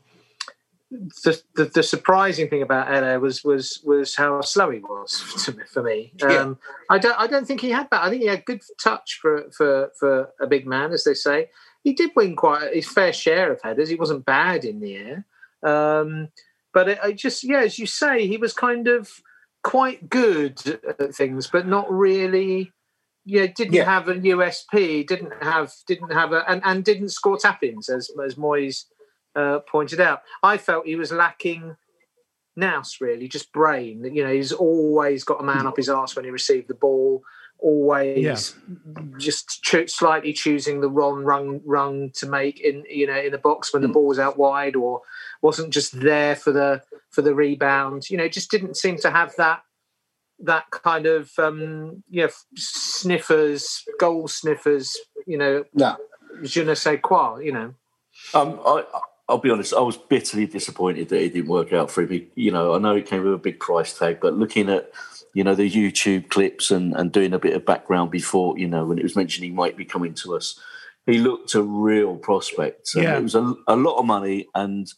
the, 0.92 1.40
the 1.56 1.66
the 1.66 1.84
surprising 1.84 2.50
thing 2.50 2.64
about 2.64 2.88
Haller 2.88 3.20
was 3.20 3.44
was 3.44 3.80
was 3.84 4.16
how 4.16 4.42
slow 4.42 4.72
he 4.72 4.80
was 4.80 5.44
to 5.46 5.56
me, 5.56 5.64
for 5.72 5.84
me. 5.84 6.12
Yeah. 6.20 6.38
Um, 6.38 6.58
I 6.90 6.98
don't 6.98 7.20
I 7.20 7.28
don't 7.28 7.46
think 7.46 7.62
he 7.62 7.70
had 7.70 7.90
that. 7.92 8.04
I 8.04 8.10
think 8.10 8.24
he 8.24 8.28
had 8.28 8.46
good 8.46 8.62
touch 8.82 9.20
for 9.22 9.50
for 9.52 9.92
for 10.00 10.32
a 10.40 10.48
big 10.48 10.66
man, 10.66 10.92
as 10.92 11.04
they 11.04 11.14
say. 11.14 11.50
He 11.84 11.94
did 11.94 12.12
win 12.16 12.36
quite 12.36 12.74
his 12.74 12.90
fair 12.90 13.14
share 13.14 13.52
of 13.52 13.62
headers. 13.62 13.90
He 13.90 13.96
wasn't 13.96 14.26
bad 14.26 14.66
in 14.66 14.80
the 14.80 14.96
air, 14.96 15.26
um, 15.64 16.30
but 16.74 16.90
it, 16.90 17.00
I 17.04 17.12
just 17.12 17.44
yeah, 17.44 17.62
as 17.62 17.78
you 17.78 17.86
say, 17.86 18.26
he 18.26 18.38
was 18.38 18.54
kind 18.54 18.88
of 18.88 19.22
quite 19.64 20.10
good 20.10 20.80
at 21.00 21.14
things, 21.16 21.48
but 21.48 21.68
not 21.68 21.92
really. 21.92 22.72
Yeah, 23.26 23.48
didn't 23.48 23.74
Yeah. 23.74 23.86
have 23.86 24.08
a 24.08 24.16
USP, 24.16 25.06
didn't 25.06 25.34
have 25.44 25.72
didn't 25.86 26.12
have 26.12 26.32
a 26.34 26.50
and, 26.50 26.62
and 26.66 26.84
didn't 26.84 27.10
score 27.10 27.38
tap-ins 27.38 27.90
as 27.90 28.10
as 28.26 28.36
Moyes 28.36 28.86
uh, 29.36 29.60
pointed 29.60 30.00
out. 30.00 30.22
I 30.42 30.58
felt 30.58 30.88
he 30.88 30.96
was 30.96 31.12
lacking 31.12 31.76
nous 32.56 32.98
really, 33.00 33.28
just 33.28 33.52
brain. 33.54 34.04
You 34.14 34.24
know, 34.24 34.34
he's 34.34 34.52
always 34.52 35.24
got 35.24 35.42
a 35.42 35.44
man 35.44 35.68
up 35.68 35.78
his 35.78 35.90
arse 35.90 36.16
when 36.16 36.26
he 36.26 36.32
received 36.32 36.68
the 36.70 36.74
ball. 36.74 37.22
Always 37.60 38.56
just 39.18 39.62
cho- 39.64 39.86
slightly 39.86 40.32
choosing 40.32 40.80
the 40.80 40.90
wrong 40.90 41.24
rung 41.24 41.60
rung 41.66 42.10
to 42.12 42.26
make 42.26 42.62
in 42.62 42.86
you 42.90 43.06
know 43.06 43.20
in 43.20 43.34
the 43.34 43.38
box 43.38 43.74
when 43.74 43.82
the 43.82 43.90
ball 43.90 44.08
was 44.08 44.18
out 44.18 44.38
wide, 44.38 44.78
or 44.78 45.02
wasn't 45.42 45.72
just 45.74 46.00
there 46.00 46.38
for 46.38 46.54
the 46.54 46.82
for 47.12 47.22
the 47.22 47.34
rebound. 47.34 48.10
You 48.10 48.18
know, 48.18 48.28
just 48.28 48.52
didn't 48.52 48.78
seem 48.78 48.98
to 48.98 49.10
have 49.12 49.36
that 49.38 49.62
that 50.42 50.70
kind 50.72 51.06
of 51.06 51.32
um, 51.38 52.04
you 52.10 52.24
know 52.24 52.30
sniffers, 52.56 53.84
goal 54.00 54.28
sniffers. 54.28 54.96
You 55.28 55.38
know, 55.38 55.64
No. 55.74 55.98
je 56.44 56.64
ne 56.64 56.74
sais 56.76 57.00
quoi. 57.02 57.40
You 57.40 57.52
know. 57.54 57.74
Um, 58.34 58.60
I, 58.66 58.84
I'll 59.28 59.38
be 59.38 59.52
honest. 59.52 59.74
I 59.74 59.82
was 59.82 59.98
bitterly 59.98 60.48
disappointed 60.48 61.10
that 61.10 61.22
it 61.22 61.34
didn't 61.34 61.50
work 61.50 61.72
out 61.72 61.92
for 61.92 62.02
him. 62.02 62.28
You 62.36 62.52
know, 62.52 62.74
I 62.74 62.80
know 62.80 62.96
it 62.96 63.06
came 63.06 63.24
with 63.24 63.34
a 63.34 63.38
big 63.38 63.60
price 63.60 63.98
tag, 63.98 64.20
but 64.22 64.34
looking 64.34 64.70
at 64.70 64.92
you 65.34 65.44
know 65.44 65.54
the 65.56 65.70
YouTube 65.70 66.30
clips 66.30 66.72
and, 66.72 66.96
and 66.96 67.12
doing 67.12 67.34
a 67.34 67.40
bit 67.40 67.54
of 67.56 67.66
background 67.66 68.10
before 68.12 68.58
you 68.58 68.68
know 68.68 68.86
when 68.86 68.98
it 68.98 69.04
was 69.04 69.16
mentioned 69.16 69.46
he 69.46 69.52
might 69.52 69.78
be 69.78 69.86
coming 69.86 70.14
to 70.16 70.36
us, 70.36 70.60
he 71.06 71.20
looked 71.20 71.54
a 71.54 71.62
real 71.62 72.16
prospect. 72.16 72.90
Yeah. 72.96 73.18
it 73.18 73.24
was 73.24 73.36
a, 73.36 73.54
a 73.68 73.76
lot 73.76 73.98
of 74.00 74.06
money, 74.06 74.48
and 74.56 74.92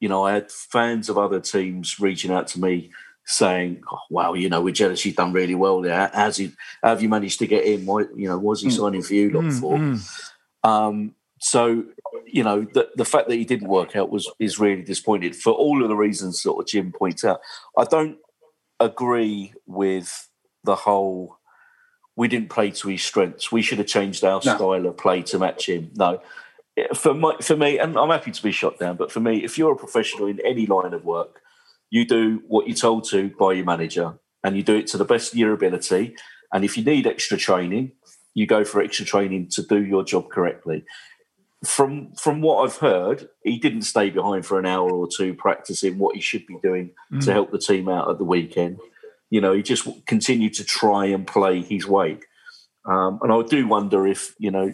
you 0.00 0.08
know 0.08 0.24
I 0.24 0.32
had 0.34 0.50
fans 0.50 1.08
of 1.08 1.18
other 1.18 1.40
teams 1.40 1.98
reaching 2.00 2.30
out 2.30 2.46
to 2.48 2.60
me 2.60 2.90
saying, 3.24 3.82
oh, 3.92 3.98
"Wow, 4.10 4.32
you 4.34 4.48
know, 4.48 4.60
we're 4.62 4.72
jealous. 4.72 5.04
You've 5.04 5.16
done 5.16 5.32
really 5.32 5.54
well 5.54 5.82
there. 5.82 6.10
How's 6.14 6.38
he? 6.38 6.52
How 6.82 6.90
have 6.90 7.02
you 7.02 7.08
managed 7.10 7.38
to 7.40 7.46
get 7.46 7.64
in? 7.64 7.84
Why, 7.84 8.04
you 8.16 8.26
know, 8.28 8.38
was 8.38 8.62
he 8.62 8.68
Mm. 8.68 8.76
signing 8.76 9.02
for 9.02 9.14
you 9.14 9.30
lot 9.30 9.44
Mm, 9.44 9.60
for?" 9.60 9.78
mm. 9.78 10.30
Um, 10.64 11.14
so, 11.40 11.84
you 12.26 12.42
know, 12.42 12.62
the, 12.72 12.88
the 12.96 13.04
fact 13.04 13.28
that 13.28 13.36
he 13.36 13.44
didn't 13.44 13.68
work 13.68 13.94
out 13.96 14.10
was 14.10 14.28
is 14.38 14.58
really 14.58 14.82
disappointing 14.82 15.32
for 15.34 15.52
all 15.52 15.82
of 15.82 15.88
the 15.88 15.94
reasons 15.96 16.40
sort 16.42 16.60
of 16.60 16.66
Jim 16.66 16.90
points 16.90 17.24
out. 17.24 17.40
I 17.76 17.84
don't 17.84 18.18
agree 18.80 19.52
with 19.66 20.28
the 20.64 20.74
whole. 20.74 21.36
We 22.16 22.26
didn't 22.28 22.50
play 22.50 22.70
to 22.72 22.88
his 22.88 23.02
strengths. 23.04 23.52
We 23.52 23.62
should 23.62 23.78
have 23.78 23.86
changed 23.86 24.24
our 24.24 24.40
No. 24.44 24.56
style 24.56 24.86
of 24.86 24.96
play 24.96 25.22
to 25.22 25.38
match 25.38 25.68
him. 25.68 25.90
No, 25.94 26.20
for 26.94 27.14
my, 27.14 27.36
for 27.40 27.56
me, 27.56 27.78
and 27.78 27.98
I'm 27.98 28.10
happy 28.10 28.30
to 28.30 28.42
be 28.42 28.52
shot 28.52 28.78
down, 28.78 28.96
but 28.96 29.12
for 29.12 29.20
me, 29.20 29.44
if 29.44 29.58
you're 29.58 29.72
a 29.72 29.76
professional 29.76 30.26
in 30.26 30.40
any 30.44 30.66
line 30.66 30.94
of 30.94 31.04
work, 31.04 31.40
you 31.90 32.04
do 32.04 32.42
what 32.46 32.66
you're 32.66 32.76
told 32.76 33.08
to 33.10 33.30
by 33.38 33.52
your 33.52 33.64
manager, 33.64 34.18
and 34.44 34.56
you 34.56 34.62
do 34.62 34.76
it 34.76 34.86
to 34.88 34.98
the 34.98 35.04
best 35.04 35.32
of 35.32 35.38
your 35.38 35.52
ability. 35.52 36.14
And 36.52 36.64
if 36.64 36.76
you 36.76 36.84
need 36.84 37.06
extra 37.06 37.36
training, 37.36 37.92
you 38.34 38.46
go 38.46 38.64
for 38.64 38.80
extra 38.80 39.04
training 39.04 39.48
to 39.50 39.62
do 39.62 39.82
your 39.84 40.04
job 40.04 40.30
correctly. 40.30 40.84
From 41.64 42.12
from 42.14 42.40
what 42.40 42.64
I've 42.64 42.76
heard, 42.76 43.28
he 43.42 43.58
didn't 43.58 43.82
stay 43.82 44.10
behind 44.10 44.46
for 44.46 44.58
an 44.58 44.66
hour 44.66 44.90
or 44.90 45.08
two 45.08 45.34
practicing 45.34 45.98
what 45.98 46.14
he 46.14 46.20
should 46.20 46.46
be 46.46 46.56
doing 46.62 46.90
to 47.20 47.32
help 47.32 47.50
the 47.50 47.58
team 47.58 47.88
out 47.88 48.08
at 48.08 48.18
the 48.18 48.24
weekend. 48.24 48.78
You 49.28 49.40
know, 49.40 49.52
he 49.52 49.62
just 49.62 49.88
continued 50.06 50.54
to 50.54 50.64
try 50.64 51.06
and 51.06 51.26
play 51.26 51.62
his 51.62 51.86
weight. 51.86 52.24
Um, 52.84 53.18
and 53.22 53.32
I 53.32 53.42
do 53.42 53.66
wonder 53.66 54.06
if 54.06 54.34
you 54.38 54.50
know 54.52 54.72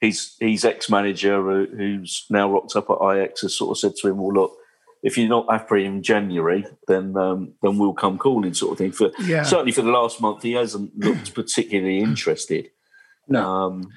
his 0.00 0.36
his 0.40 0.64
ex 0.64 0.88
manager, 0.90 1.66
who's 1.66 2.26
now 2.30 2.50
rocked 2.52 2.76
up 2.76 2.88
at 2.90 2.98
Ajax, 3.02 3.42
has 3.42 3.56
sort 3.56 3.70
of 3.72 3.78
said 3.78 3.96
to 3.96 4.08
him, 4.08 4.18
"Well, 4.18 4.32
look, 4.32 4.56
if 5.02 5.16
you're 5.18 5.28
not 5.28 5.50
happy 5.50 5.84
in 5.84 6.02
January, 6.02 6.64
then 6.88 7.16
um, 7.16 7.52
then 7.62 7.78
we'll 7.78 7.92
come 7.94 8.18
calling," 8.18 8.54
sort 8.54 8.72
of 8.72 8.78
thing. 8.78 8.92
For 8.92 9.10
Yeah. 9.20 9.42
certainly 9.42 9.72
for 9.72 9.82
the 9.82 9.90
last 9.90 10.20
month, 10.20 10.42
he 10.42 10.52
hasn't 10.52 10.98
looked 10.98 11.34
particularly 11.40 11.98
interested. 11.98 12.70
No. 13.28 13.44
Um, 13.46 13.92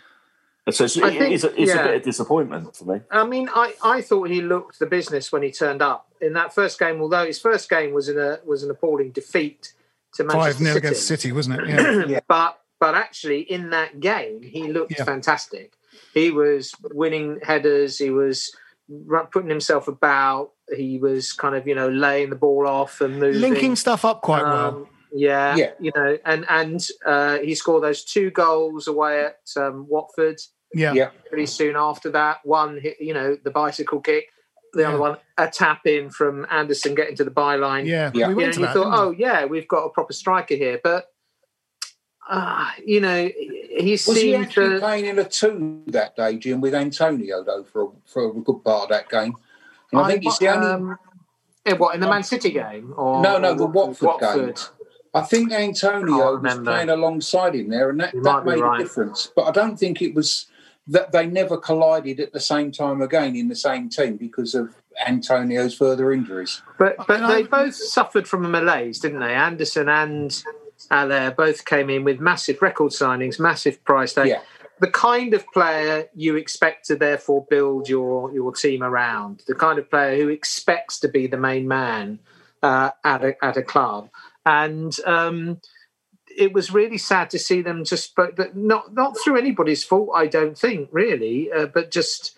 so 0.69 0.85
it's, 0.85 0.95
think- 0.95 1.19
is 1.19 1.43
a, 1.43 1.61
it's 1.61 1.73
yeah. 1.73 1.81
a 1.81 1.87
bit 1.87 1.95
of 1.97 2.03
disappointment 2.03 2.73
for 2.75 2.85
me. 2.85 3.01
I 3.11 3.25
mean, 3.25 3.49
I, 3.53 3.73
I 3.83 4.01
thought 4.01 4.29
he 4.29 4.41
looked 4.41 4.79
the 4.79 4.85
business 4.85 5.29
when 5.29 5.43
he 5.43 5.51
turned 5.51 5.81
up 5.81 6.07
in 6.21 6.33
that 6.33 6.55
first 6.55 6.79
game. 6.79 7.01
Although 7.01 7.25
his 7.25 7.37
first 7.39 7.69
game 7.69 7.93
was 7.93 8.07
in 8.07 8.17
a 8.17 8.39
was 8.45 8.63
an 8.63 8.71
appalling 8.71 9.11
defeat 9.11 9.73
to 10.13 10.23
Five 10.23 10.59
Manchester 10.59 10.63
nil 10.63 10.73
City. 10.73 10.87
against 10.87 11.07
City, 11.07 11.31
wasn't 11.33 11.59
it? 11.61 11.67
Yeah. 11.69 12.05
Yeah. 12.07 12.19
but 12.29 12.59
but 12.79 12.95
actually 12.95 13.41
in 13.41 13.71
that 13.71 13.99
game 13.99 14.41
he 14.41 14.71
looked 14.71 14.93
Yeah. 14.97 15.03
fantastic. 15.03 15.73
He 16.13 16.32
was 16.32 16.73
winning 16.91 17.39
headers. 17.43 17.97
He 17.97 18.10
was 18.10 18.56
putting 19.32 19.49
himself 19.49 19.88
about. 19.88 20.52
He 20.76 20.97
was 20.99 21.34
kind 21.34 21.56
of 21.56 21.67
you 21.67 21.76
know 21.76 21.89
laying 21.89 22.30
the 22.30 22.36
ball 22.36 22.67
off 22.67 23.02
and 23.02 23.19
moving, 23.19 23.41
Linking 23.41 23.76
stuff 23.76 24.06
up 24.06 24.21
quite 24.21 24.43
well. 24.43 24.67
Um, 24.67 24.88
yeah, 25.15 25.56
Yeah. 25.56 25.71
you 25.80 25.91
know, 25.95 26.17
and 26.26 26.45
and 26.49 26.86
uh, 27.06 27.38
he 27.39 27.54
scored 27.56 27.84
those 27.84 28.04
two 28.04 28.32
goals 28.32 28.88
away 28.88 29.26
at 29.26 29.38
um, 29.62 29.86
Watford 29.88 30.39
Yeah. 30.73 30.93
Yeah. 30.93 31.10
pretty 31.30 31.45
soon 31.45 31.76
after 31.76 32.10
that. 32.12 32.39
One 32.43 32.80
hit, 32.80 32.97
you 32.99 33.13
know, 33.13 33.38
the 33.43 33.52
bicycle 33.52 33.99
kick. 33.99 34.30
The 34.73 34.82
Yeah. 34.82 34.89
other 34.89 34.99
one, 34.99 35.17
a 35.38 35.47
tap 35.47 35.86
in 35.86 36.10
from 36.10 36.47
Anderson 36.49 36.95
getting 36.95 37.15
to 37.17 37.23
the 37.23 37.30
byline. 37.30 37.86
Yeah. 37.86 38.10
Yeah. 38.12 38.12
We 38.13 38.19
You 38.21 38.28
know, 38.30 38.36
went 38.38 38.47
and 38.47 38.56
you 38.56 38.65
that. 38.65 38.73
thought, 38.73 38.84
didn't 38.86 38.91
we? 39.19 39.26
oh 39.26 39.30
yeah, 39.32 39.45
we've 39.45 39.67
got 39.67 39.84
a 39.86 39.89
proper 39.89 40.13
striker 40.13 40.56
here, 40.56 40.80
but 40.84 41.06
uh, 42.30 42.69
you 42.84 43.02
know, 43.02 43.30
he 43.77 43.91
Was 43.91 44.05
he 44.05 44.13
seemed 44.13 44.45
actually 44.45 44.69
to. 44.75 44.79
playing 44.79 45.05
in 45.05 45.19
a 45.19 45.23
two 45.23 45.83
that 45.88 46.15
day, 46.15 46.38
Jim, 46.38 46.62
with 46.62 46.75
Antonio 46.75 47.43
though 47.43 47.63
for 47.63 47.83
a, 47.83 47.88
for 48.05 48.29
a 48.29 48.33
good 48.33 48.63
part 48.63 48.83
of 48.83 48.89
that 48.89 49.09
game? 49.09 49.36
And 49.91 50.01
I, 50.01 50.12
think 50.12 50.25
it's 50.25 50.39
the 50.39 50.49
only. 50.49 50.67
um, 50.67 50.97
eh, 51.65 51.73
what 51.73 51.95
in 51.95 52.01
the 52.01 52.09
Man 52.09 52.23
City 52.23 52.51
game 52.51 52.93
or 52.97 53.21
No, 53.21 53.38
no, 53.38 53.53
the 53.55 53.65
Watford 53.65 54.19
game. 54.19 54.53
I 55.15 55.21
think 55.21 55.51
Antonio 55.51 56.38
was 56.38 56.59
playing 56.59 56.89
alongside 56.89 57.53
him 57.53 57.69
there, 57.69 57.91
and 57.91 57.99
that, 57.99 58.15
You 58.15 58.23
that 58.23 58.45
made 58.45 58.59
right. 58.59 58.79
a 58.79 58.83
difference. 58.83 59.31
But 59.36 59.43
I 59.43 59.51
don't 59.51 59.77
think 59.77 60.01
it 60.01 60.15
was 60.15 60.47
that 60.88 61.12
they 61.12 61.27
never 61.27 61.57
collided 61.57 62.19
at 62.19 62.33
the 62.33 62.39
same 62.39 62.71
time 62.71 63.01
again 63.01 63.36
in 63.36 63.47
the 63.47 63.55
same 63.55 63.89
team 63.89 64.17
because 64.17 64.55
of 64.55 64.75
Antonio's 65.05 65.75
further 65.75 66.12
injuries. 66.12 66.62
But 66.77 66.95
but 67.07 67.27
they 67.27 67.43
both 67.43 67.75
suffered 67.75 68.27
from 68.27 68.45
a 68.45 68.49
malaise, 68.49 68.99
didn't 68.99 69.19
they? 69.19 69.33
Anderson 69.33 69.88
and 69.88 70.43
Haller 70.89 71.32
both 71.32 71.65
came 71.65 71.89
in 71.89 72.04
with 72.04 72.19
massive 72.19 72.62
record 72.62 72.91
signings, 72.91 73.39
massive 73.39 73.84
price 73.84 74.13
tag. 74.13 74.28
Yeah. 74.28 74.41
The 74.80 74.89
kind 74.89 75.34
of 75.34 75.46
player 75.54 76.10
you 76.15 76.36
expect 76.36 76.88
to 76.88 76.96
therefore 76.96 77.46
build 77.50 77.88
your 77.88 78.34
your 78.34 78.54
team 78.54 78.84
around, 78.84 79.43
the 79.48 79.56
kind 79.56 79.80
of 79.80 79.89
player 79.89 80.22
who 80.22 80.30
expects 80.30 81.00
to 81.02 81.08
be 81.08 81.28
the 81.28 81.38
main 81.38 81.67
man 81.67 82.19
uh, 82.62 82.91
at 83.04 83.24
a 83.24 83.46
at 83.46 83.56
a 83.56 83.62
club, 83.62 84.10
and 84.46 84.96
um, 85.06 85.62
it 86.36 86.54
was 86.54 86.74
really 86.74 86.98
sad 86.98 87.30
to 87.30 87.39
see 87.39 87.62
them 87.62 87.84
just, 87.84 88.15
but 88.15 88.36
but 88.36 88.56
not 88.58 88.93
not 88.93 89.15
through 89.24 89.38
anybody's 89.38 89.84
fault, 89.84 90.10
I 90.13 90.28
don't 90.28 90.58
think, 90.58 90.89
really, 90.91 91.52
uh, 91.52 91.67
but 91.67 91.91
just 91.91 92.38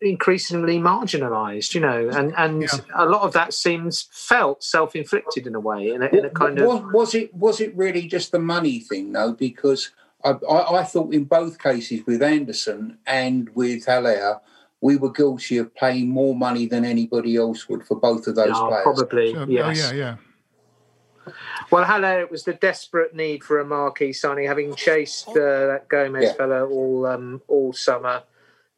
increasingly 0.00 0.78
marginalised, 0.78 1.74
you 1.74 1.80
know, 1.80 2.08
and 2.10 2.34
and 2.36 2.62
Yeah. 2.62 2.68
a 2.94 3.06
lot 3.06 3.22
of 3.22 3.32
that 3.32 3.54
seems 3.54 4.08
felt 4.12 4.62
self 4.62 4.94
inflicted 4.94 5.46
in 5.46 5.54
a 5.54 5.60
way, 5.60 5.90
in 5.90 6.02
a, 6.02 6.06
in 6.06 6.24
a 6.24 6.30
kind 6.30 6.58
was, 6.60 6.80
of 6.80 6.92
was 6.92 7.14
it 7.14 7.34
was 7.34 7.60
it 7.60 7.76
really 7.76 8.06
just 8.06 8.32
the 8.32 8.38
money 8.38 8.80
thing 8.80 9.12
though? 9.12 9.32
Because 9.32 9.90
I, 10.24 10.30
I, 10.50 10.80
I 10.80 10.84
thought 10.84 11.14
in 11.14 11.24
both 11.24 11.58
cases 11.58 12.00
with 12.06 12.22
Anderson 12.22 12.98
and 13.06 13.48
with 13.54 13.86
Haller, 13.86 14.40
we 14.80 14.96
were 14.96 15.10
guilty 15.12 15.56
of 15.58 15.74
paying 15.74 16.08
more 16.10 16.34
money 16.34 16.66
than 16.66 16.84
anybody 16.84 17.36
else 17.36 17.68
would 17.68 17.86
for 17.86 17.98
both 17.98 18.26
of 18.26 18.34
those 18.34 18.52
Oh, 18.54 18.68
players. 18.68 18.82
probably 18.82 19.32
So- 19.34 19.46
yes. 19.48 19.90
Oh, 19.90 19.94
yeah, 19.94 19.98
yeah. 19.98 21.32
Well, 21.72 21.82
Haller, 21.84 22.20
it 22.20 22.30
was 22.30 22.44
the 22.44 22.52
desperate 22.52 23.14
need 23.14 23.42
for 23.42 23.58
a 23.58 23.64
marquee 23.64 24.12
signing, 24.12 24.46
having 24.46 24.74
chased 24.76 25.28
uh, 25.30 25.32
that 25.34 25.88
Gomez 25.88 26.22
Yeah. 26.24 26.32
fellow 26.34 26.68
all 26.68 27.06
um, 27.06 27.42
all 27.48 27.72
summer. 27.72 28.22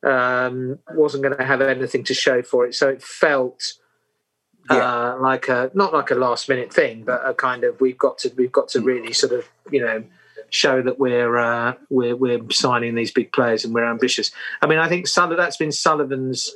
Um, 0.05 0.79
wasn't 0.93 1.25
going 1.25 1.37
to 1.37 1.45
have 1.45 1.61
anything 1.61 2.05
to 2.05 2.15
show 2.15 2.43
for 2.43 2.67
it, 2.67 2.75
so 2.75 2.89
it 2.89 3.03
felt 3.03 3.75
uh, 4.71 5.17
like 5.21 5.49
a 5.49 5.71
not 5.75 5.93
like 5.93 6.11
a 6.11 6.15
last 6.15 6.49
minute 6.49 6.73
thing, 6.73 7.03
but 7.03 7.21
a 7.25 7.35
kind 7.35 7.65
of 7.65 7.81
we've 7.81 7.99
got 7.99 8.19
to 8.19 8.33
we've 8.37 8.53
got 8.53 8.69
to 8.69 8.81
really 8.81 9.13
sort 9.13 9.33
of 9.33 9.49
you 9.71 9.81
know 9.81 10.05
show 10.51 10.81
that 10.83 10.99
we're 10.99 11.37
uh, 11.37 11.75
we're 11.91 12.15
we're 12.17 12.41
signing 12.51 12.95
these 12.95 13.11
big 13.11 13.33
players 13.33 13.65
and 13.65 13.75
we're 13.75 13.91
ambitious. 13.91 14.31
I 14.63 14.67
mean, 14.67 14.79
I 14.79 14.89
think 14.89 15.07
Sullivan, 15.09 15.37
that's 15.37 15.57
been 15.57 15.73
Sullivan's 15.73 16.55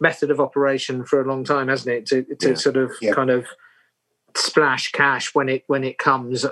method 0.00 0.30
of 0.30 0.40
operation 0.40 1.04
for 1.04 1.20
a 1.20 1.24
long 1.24 1.44
time, 1.44 1.68
hasn't 1.68 1.94
it? 1.94 2.06
To 2.06 2.22
to 2.36 2.48
Yeah. 2.50 2.54
sort 2.54 2.76
of 2.76 2.92
Yeah. 3.00 3.12
kind 3.12 3.30
of 3.30 3.46
splash 4.34 4.92
cash 4.92 5.34
when 5.34 5.48
it 5.48 5.64
when 5.66 5.84
it 5.84 5.98
comes 5.98 6.46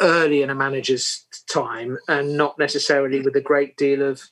early 0.00 0.42
in 0.42 0.50
a 0.50 0.54
manager's 0.54 1.24
time 1.48 1.96
and 2.08 2.36
not 2.36 2.58
necessarily 2.58 3.20
with 3.20 3.36
a 3.36 3.40
great 3.40 3.76
deal 3.76 4.02
of 4.02 4.22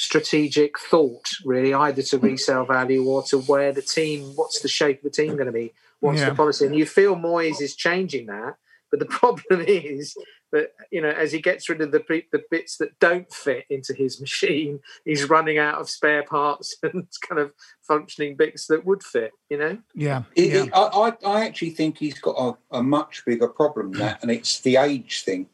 strategic 0.00 0.78
thought 0.78 1.28
really 1.44 1.74
either 1.74 2.00
to 2.02 2.18
resale 2.18 2.64
value 2.64 3.04
or 3.04 3.22
to 3.22 3.38
where 3.40 3.70
the 3.70 3.82
team 3.82 4.22
what's 4.34 4.60
the 4.60 4.68
shape 4.68 4.96
of 4.98 5.04
the 5.04 5.10
team 5.10 5.34
going 5.34 5.44
to 5.44 5.52
be 5.52 5.74
what's 6.00 6.20
Yeah. 6.20 6.30
the 6.30 6.34
policy 6.34 6.64
and 6.64 6.74
you 6.74 6.86
feel 6.86 7.16
Moyes 7.16 7.60
is 7.60 7.76
changing 7.76 8.24
that 8.26 8.54
but 8.90 8.98
the 8.98 9.04
problem 9.20 9.60
is 9.68 10.16
that 10.52 10.70
you 10.90 11.02
know 11.02 11.10
as 11.10 11.32
he 11.32 11.40
gets 11.42 11.68
rid 11.68 11.82
of 11.82 11.92
the 11.92 12.02
the 12.32 12.42
bits 12.50 12.78
that 12.78 12.98
don't 12.98 13.30
fit 13.30 13.66
into 13.68 13.92
his 13.92 14.18
machine 14.22 14.80
he's 15.04 15.28
running 15.28 15.58
out 15.58 15.78
of 15.78 15.90
spare 15.90 16.22
parts 16.22 16.76
and 16.82 17.06
kind 17.28 17.38
of 17.38 17.52
functioning 17.82 18.36
bits 18.36 18.68
that 18.68 18.86
would 18.86 19.02
fit 19.02 19.32
you 19.50 19.58
know 19.58 19.76
Yeah. 19.94 20.22
It- 20.34 20.50
yeah. 20.50 20.62
it- 20.64 20.70
I, 20.72 20.84
I, 21.08 21.12
I 21.26 21.44
actually 21.46 21.70
think 21.70 21.98
he's 21.98 22.18
got 22.18 22.36
a, 22.38 22.78
a 22.78 22.82
much 22.82 23.22
bigger 23.26 23.48
problem 23.48 23.92
than 23.92 24.00
that, 24.00 24.22
and 24.22 24.30
it's 24.30 24.60
the 24.60 24.76
age 24.76 25.24
thing. 25.24 25.46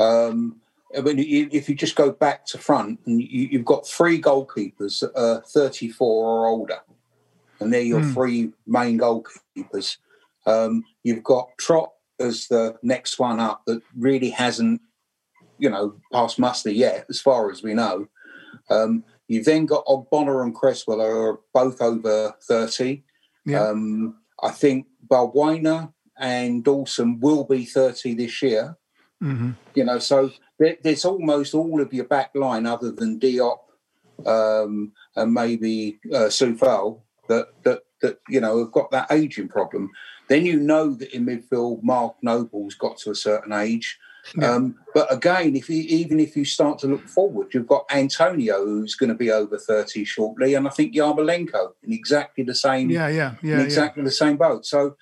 Um, 0.00 0.56
I 0.96 1.00
mean, 1.02 1.18
if 1.18 1.68
you 1.68 1.74
just 1.74 1.96
go 1.96 2.10
back 2.12 2.46
to 2.46 2.58
front, 2.58 3.00
and 3.06 3.20
you, 3.20 3.48
you've 3.50 3.64
got 3.64 3.86
three 3.86 4.20
goalkeepers 4.20 5.00
that 5.00 5.12
are 5.14 5.42
34 5.42 6.06
or 6.06 6.46
older, 6.46 6.78
and 7.60 7.72
they're 7.72 7.82
your 7.82 8.02
Hmm. 8.02 8.12
three 8.12 8.52
main 8.66 8.98
goalkeepers. 8.98 9.98
Um, 10.46 10.84
you've 11.02 11.24
got 11.24 11.50
Trott 11.58 11.92
as 12.18 12.48
the 12.48 12.76
next 12.82 13.18
one 13.18 13.38
up 13.38 13.62
that 13.66 13.82
really 13.96 14.30
hasn't, 14.30 14.80
you 15.58 15.68
know, 15.68 15.94
passed 16.12 16.38
muster 16.38 16.70
yet, 16.70 17.04
as 17.10 17.20
far 17.20 17.50
as 17.50 17.62
we 17.62 17.74
know. 17.74 18.08
Um, 18.70 19.04
you've 19.28 19.44
then 19.44 19.66
got 19.66 19.84
Ogbonna 19.86 20.42
and 20.42 20.54
Cresswell, 20.54 21.02
are 21.02 21.40
both 21.52 21.82
over 21.82 22.34
30. 22.42 23.04
Yeah. 23.44 23.68
Um, 23.68 24.16
I 24.42 24.50
think 24.50 24.86
Balbuena 25.06 25.92
and 26.18 26.64
Dawson 26.64 27.20
will 27.20 27.44
be 27.44 27.64
30 27.64 28.14
this 28.14 28.42
year. 28.42 28.76
hmm 29.20 29.50
You 29.74 29.84
know, 29.84 29.98
so 29.98 30.30
there's 30.58 31.04
almost 31.04 31.54
all 31.54 31.80
of 31.80 31.92
your 31.92 32.04
back 32.04 32.30
line, 32.34 32.66
other 32.66 32.90
than 32.90 33.20
Diop 33.20 33.58
um, 34.26 34.92
and 35.16 35.32
maybe 35.32 36.00
uh, 36.12 36.28
Coufal, 36.28 37.00
that, 37.28 37.48
that, 37.62 37.82
that, 38.02 38.20
you 38.28 38.40
know, 38.40 38.58
have 38.58 38.72
got 38.72 38.90
that 38.90 39.10
aging 39.12 39.48
problem. 39.48 39.90
Then 40.28 40.44
you 40.44 40.58
know 40.58 40.94
that 40.94 41.14
in 41.14 41.26
midfield, 41.26 41.82
Mark 41.82 42.16
Noble's 42.22 42.74
got 42.74 42.98
to 42.98 43.10
a 43.10 43.14
certain 43.14 43.52
age. 43.52 43.98
Yeah. 44.36 44.52
Um, 44.52 44.74
but 44.92 45.10
again, 45.12 45.56
if 45.56 45.70
you, 45.70 45.82
even 45.82 46.20
if 46.20 46.36
you 46.36 46.44
start 46.44 46.78
to 46.80 46.86
look 46.86 47.08
forward, 47.08 47.54
you've 47.54 47.66
got 47.66 47.86
Antonio 47.90 48.62
who's 48.64 48.94
going 48.94 49.08
to 49.08 49.14
be 49.14 49.30
over 49.30 49.56
30 49.56 50.04
shortly, 50.04 50.54
and 50.54 50.66
I 50.66 50.70
think 50.70 50.94
Yarmolenko 50.94 51.72
in 51.82 51.92
exactly 51.92 52.44
the 52.44 52.54
same 52.54 52.90
Yeah, 52.90 53.08
yeah, 53.08 53.34
yeah. 53.42 53.54
in 53.54 53.60
yeah. 53.60 53.64
exactly 53.64 54.02
the 54.02 54.10
same 54.10 54.36
boat. 54.36 54.66
So 54.66 54.96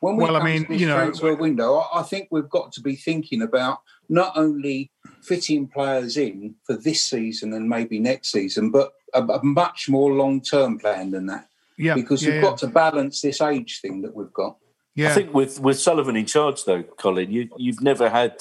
when 0.00 0.16
we 0.16 0.24
Well, 0.24 0.36
I 0.36 0.38
come 0.40 0.48
mean, 0.48 0.62
to 0.62 0.68
this 0.68 0.80
you 0.80 0.86
know- 0.88 0.96
transfer 0.96 1.34
window, 1.34 1.76
I, 1.76 2.00
I 2.00 2.02
think 2.02 2.28
we've 2.30 2.48
got 2.48 2.72
to 2.72 2.80
be 2.80 2.96
thinking 2.96 3.42
about 3.42 3.78
not 4.08 4.32
only 4.36 4.90
fitting 5.22 5.68
players 5.68 6.16
in 6.16 6.54
for 6.64 6.76
this 6.76 7.04
season 7.04 7.52
and 7.52 7.68
maybe 7.68 7.98
next 8.00 8.32
season, 8.32 8.70
but 8.70 8.92
a, 9.14 9.22
a 9.22 9.44
much 9.44 9.88
more 9.88 10.12
long 10.12 10.40
term 10.40 10.78
plan 10.78 11.10
than 11.12 11.26
that. 11.26 11.48
Yeah, 11.76 11.94
Because 11.94 12.22
yeah, 12.24 12.34
we've 12.34 12.42
got 12.42 12.58
to 12.58 12.66
balance 12.66 13.20
this 13.22 13.40
age 13.40 13.80
thing 13.80 14.02
that 14.02 14.14
we've 14.14 14.32
got. 14.32 14.56
yeah. 14.94 15.10
I 15.10 15.14
think 15.14 15.32
with 15.32 15.60
with 15.60 15.78
Sullivan 15.80 16.16
in 16.16 16.26
charge, 16.26 16.64
though, 16.64 16.82
Colin, 16.82 17.30
you 17.30 17.48
you've 17.56 17.80
never 17.80 18.10
had 18.10 18.34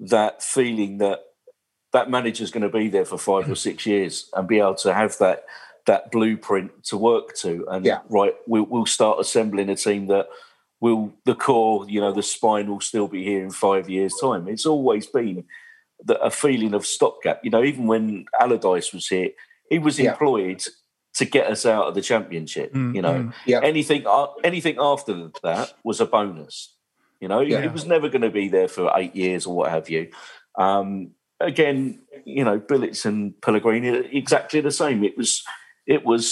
that 0.00 0.42
feeling 0.42 0.98
that 0.98 1.20
that 1.92 2.08
manager's 2.10 2.50
going 2.50 2.62
to 2.62 2.68
be 2.68 2.88
there 2.88 3.04
for 3.04 3.18
five 3.18 3.50
or 3.50 3.54
six 3.56 3.86
years 3.86 4.30
and 4.36 4.46
be 4.46 4.58
able 4.60 4.74
to 4.76 4.92
have 4.94 5.16
that 5.18 5.44
that 5.88 6.12
blueprint 6.12 6.70
to 6.84 6.96
work 6.96 7.34
to. 7.42 7.66
And 7.68 7.84
Yeah. 7.84 8.00
right, 8.08 8.34
we'll, 8.46 8.66
we'll 8.72 8.86
start 8.86 9.18
assembling 9.18 9.68
a 9.70 9.76
team 9.76 10.06
that 10.06 10.28
will 10.80 11.12
the 11.24 11.34
core, 11.34 11.84
you 11.88 12.00
know, 12.00 12.12
the 12.12 12.22
spine 12.22 12.68
will 12.70 12.80
still 12.80 13.08
be 13.08 13.24
here 13.24 13.42
in 13.42 13.50
five 13.50 13.90
years' 13.90 14.14
time. 14.20 14.46
It's 14.46 14.66
always 14.66 15.06
been 15.06 15.44
that 16.04 16.20
a 16.24 16.30
feeling 16.30 16.74
of 16.74 16.86
stopgap. 16.86 17.40
You 17.44 17.50
know, 17.50 17.64
even 17.64 17.86
when 17.88 18.26
Allardyce 18.40 18.92
was 18.92 19.08
here, 19.08 19.30
he 19.68 19.78
was 19.80 19.98
Yeah. 19.98 20.12
employed 20.12 20.62
to 21.14 21.24
get 21.24 21.50
us 21.50 21.66
out 21.66 21.86
of 21.88 21.94
the 21.96 22.02
championship. 22.02 22.72
Mm, 22.72 22.94
you 22.94 23.02
know, 23.02 23.14
mm. 23.14 23.32
Yeah. 23.46 23.60
anything 23.64 24.02
uh, 24.06 24.28
anything 24.44 24.76
after 24.78 25.30
that 25.42 25.72
was 25.82 26.00
a 26.00 26.06
bonus. 26.06 26.74
You 27.20 27.26
know, 27.28 27.40
Yeah. 27.40 27.64
it 27.64 27.72
was 27.72 27.84
never 27.86 28.08
going 28.08 28.22
to 28.30 28.30
be 28.30 28.48
there 28.48 28.68
for 28.68 28.92
eight 28.94 29.16
years 29.16 29.46
or 29.46 29.56
what 29.56 29.70
have 29.70 29.90
you. 29.90 30.10
Um, 30.56 31.10
again, 31.40 32.02
you 32.24 32.44
know, 32.44 32.60
Bilic 32.60 33.04
and 33.04 33.40
Pellegrini 33.40 33.88
exactly 34.16 34.60
the 34.60 34.70
same. 34.70 35.02
It 35.02 35.16
was, 35.16 35.42
it 35.88 36.04
was, 36.04 36.24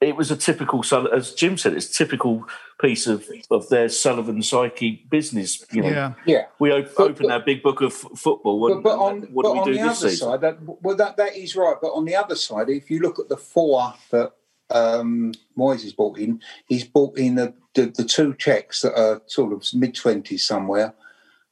it 0.00 0.14
was 0.16 0.30
a 0.30 0.36
typical, 0.36 0.82
Sul- 0.82 1.12
as 1.12 1.32
Jim 1.32 1.56
said, 1.56 1.72
it's 1.72 1.88
a 1.88 2.04
typical 2.04 2.44
piece 2.80 3.06
of 3.06 3.26
of 3.50 3.68
their 3.70 3.88
Sullivan 3.88 4.42
psyche 4.42 5.06
business. 5.10 5.64
You 5.72 5.82
know, 5.82 5.88
yeah. 5.88 6.12
Yeah. 6.26 6.44
we 6.58 6.70
op- 6.70 6.94
But- 6.96 7.10
open 7.10 7.26
but- 7.28 7.32
our 7.32 7.40
big 7.40 7.62
book 7.62 7.80
of 7.80 7.92
f- 7.92 8.18
football. 8.18 8.60
But, 8.60 8.72
And, 8.74 8.82
but 8.82 8.98
on, 8.98 9.22
what 9.32 9.44
but 9.44 9.52
do 9.54 9.58
on 9.60 9.64
we 9.66 9.72
do 9.72 9.78
the 9.78 9.88
this 9.88 9.98
other 10.02 10.10
season? 10.10 10.28
side, 10.28 10.40
that, 10.42 10.58
well, 10.82 10.96
that, 10.96 11.16
that 11.16 11.34
is 11.36 11.56
right. 11.56 11.76
But 11.80 11.92
on 11.92 12.04
the 12.04 12.16
other 12.16 12.34
side, 12.34 12.68
if 12.68 12.90
you 12.90 12.98
look 13.00 13.18
at 13.18 13.28
the 13.30 13.38
four 13.38 13.94
that 14.10 14.32
um, 14.70 15.32
Moyes 15.56 15.82
has 15.84 15.92
brought 15.94 16.18
in, 16.18 16.42
he's 16.66 16.84
brought 16.84 17.16
in 17.16 17.36
the, 17.36 17.54
the, 17.74 17.86
the 17.86 18.04
two 18.04 18.34
Czechs 18.34 18.82
that 18.82 18.98
are 19.00 19.22
sort 19.26 19.52
of 19.54 19.64
mid 19.72 19.94
20s 19.94 20.40
somewhere. 20.40 20.92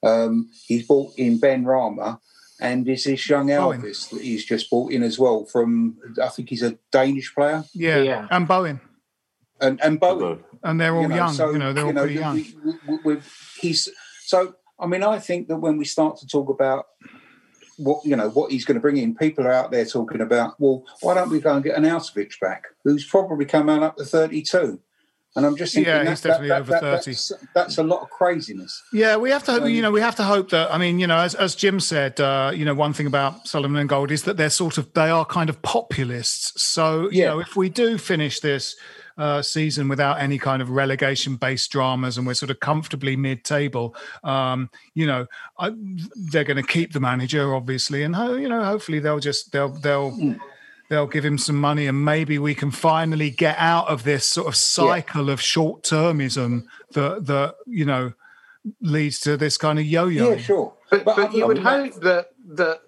Um, 0.02 0.50
he's 0.66 0.86
brought 0.86 1.14
in 1.16 1.38
Benrahma 1.40 2.18
and 2.64 2.88
is 2.88 3.04
this 3.04 3.28
young 3.28 3.48
Bowen. 3.48 3.82
Elvis 3.82 4.10
that 4.10 4.20
he's 4.22 4.44
just 4.44 4.70
brought 4.70 4.92
in 4.92 5.02
as 5.02 5.18
well 5.18 5.44
from, 5.44 5.96
I 6.22 6.28
think 6.28 6.48
he's 6.48 6.62
a 6.62 6.78
Danish 6.90 7.34
player. 7.34 7.64
Yeah, 7.74 7.98
Yeah. 8.02 8.26
and 8.30 8.48
Bowen, 8.48 8.80
And, 9.60 9.80
and 9.82 10.00
Bowen. 10.00 10.42
and 10.62 10.80
they're 10.80 10.94
all 10.94 11.02
you 11.02 11.08
know, 11.08 11.14
young. 11.16 11.32
so, 11.34 11.50
you 11.50 11.58
know, 11.58 11.72
they're 11.72 11.86
all 11.86 11.92
know, 11.92 12.02
pretty 12.02 12.18
young. 12.20 12.36
we- 12.64 12.74
we- 12.88 12.98
we- 13.04 13.20
he's 13.60 13.88
so. 14.24 14.54
I 14.78 14.86
mean, 14.86 15.02
I 15.04 15.18
think 15.20 15.48
that 15.48 15.58
when 15.58 15.76
we 15.76 15.84
start 15.84 16.16
to 16.18 16.26
talk 16.26 16.48
about 16.48 16.86
what 17.76 18.04
you 18.04 18.16
know, 18.16 18.28
what 18.30 18.50
he's 18.52 18.64
going 18.64 18.74
to 18.76 18.80
bring 18.80 18.96
in, 18.96 19.14
people 19.14 19.46
are 19.46 19.52
out 19.52 19.70
there 19.70 19.84
talking 19.84 20.20
about. 20.20 20.54
Well, 20.60 20.84
why 21.00 21.14
don't 21.14 21.30
we 21.30 21.40
go 21.40 21.54
and 21.54 21.62
get 21.64 21.76
Arnautovic 21.76 22.38
back, 22.40 22.64
who's 22.84 23.04
probably 23.06 23.44
come 23.44 23.68
out 23.68 23.82
up 23.82 23.96
to 23.98 24.04
thirty-two? 24.04 24.80
And 25.36 25.44
I'm 25.44 25.56
just 25.56 25.74
thinking, 25.74 25.92
Yeah, 25.92 26.04
that- 26.04 26.10
he's 26.10 26.20
definitely 26.20 26.48
that- 26.50 26.60
over 26.60 26.70
that- 26.72 26.80
30. 26.80 27.10
That's, 27.10 27.32
that's 27.54 27.78
a 27.78 27.82
lot 27.82 28.02
of 28.02 28.10
craziness. 28.10 28.82
Yeah, 28.92 29.16
we 29.16 29.30
have 29.30 29.42
to, 29.44 29.62
Um, 29.64 29.68
you 29.68 29.82
know, 29.82 29.90
we 29.90 30.00
have 30.00 30.14
to 30.16 30.22
hope 30.22 30.50
that. 30.50 30.72
I 30.72 30.78
mean, 30.78 31.00
you 31.00 31.06
know, 31.08 31.18
as 31.18 31.34
as 31.34 31.54
Jim 31.56 31.80
said, 31.80 32.20
uh, 32.20 32.52
you 32.54 32.64
know, 32.64 32.74
one 32.74 32.92
thing 32.92 33.06
about 33.08 33.48
Sullivan 33.48 33.76
and 33.76 33.88
Gold 33.88 34.10
is 34.12 34.22
that 34.22 34.36
they're 34.36 34.48
sort 34.50 34.78
of 34.78 34.92
they 34.94 35.10
are 35.10 35.24
kind 35.24 35.50
of 35.50 35.60
populists. 35.62 36.52
So, 36.62 37.10
you 37.10 37.22
Yeah. 37.22 37.26
know, 37.30 37.40
if 37.40 37.56
we 37.56 37.68
do 37.68 37.98
finish 37.98 38.40
this 38.40 38.76
uh, 39.16 39.40
season 39.42 39.86
without 39.86 40.20
any 40.20 40.38
kind 40.38 40.60
of 40.60 40.70
relegation-based 40.70 41.70
dramas 41.70 42.18
and 42.18 42.26
we're 42.26 42.34
sort 42.34 42.50
of 42.50 42.58
comfortably 42.58 43.14
mid-table, 43.14 43.94
um, 44.24 44.68
you 44.94 45.06
know, 45.06 45.24
I, 45.56 45.70
they're 46.32 46.42
going 46.42 46.56
to 46.56 46.64
keep 46.64 46.92
the 46.92 46.98
manager, 46.98 47.54
obviously, 47.54 48.02
and 48.02 48.16
ho- 48.16 48.34
you 48.34 48.48
know, 48.48 48.64
hopefully 48.64 48.98
they'll 48.98 49.20
just 49.20 49.52
they'll 49.52 49.68
they'll. 49.68 50.10
Mm. 50.12 50.40
They'll 50.94 51.08
give 51.08 51.24
him 51.24 51.38
some 51.38 51.56
money, 51.56 51.88
and 51.88 52.04
maybe 52.04 52.38
we 52.38 52.54
can 52.54 52.70
finally 52.70 53.28
get 53.30 53.56
out 53.58 53.88
of 53.88 54.04
this 54.04 54.24
sort 54.28 54.46
of 54.46 54.54
cycle 54.54 55.28
of 55.28 55.40
short-termism 55.40 56.66
that 56.92 57.26
that 57.26 57.56
you 57.66 57.84
know 57.84 58.12
leads 58.80 59.18
to 59.20 59.36
this 59.36 59.58
kind 59.58 59.80
of 59.80 59.84
yo-yo. 59.84 60.30
Yeah, 60.30 60.36
sure. 60.38 60.72
But, 60.90 61.04
but, 61.04 61.18
I 61.18 61.32
you 61.32 61.46
would 61.48 61.56
mean, 61.56 61.64
that- 61.64 61.92
hope 61.92 62.02
that 62.02 62.26
that 62.60 62.80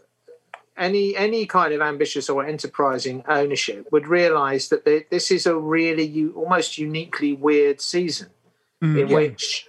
any 0.77 1.17
any 1.17 1.47
kind 1.47 1.75
of 1.75 1.81
ambitious 1.81 2.29
or 2.31 2.47
enterprising 2.47 3.25
ownership 3.27 3.89
would 3.91 4.07
realise 4.07 4.69
that 4.69 4.85
they, 4.85 5.05
this 5.11 5.33
is 5.33 5.45
a 5.47 5.57
really 5.57 6.05
u- 6.05 6.33
almost 6.37 6.79
uniquely 6.79 7.33
weird 7.33 7.81
season 7.81 8.29
Mm. 8.83 9.01
in 9.01 9.09
which 9.09 9.67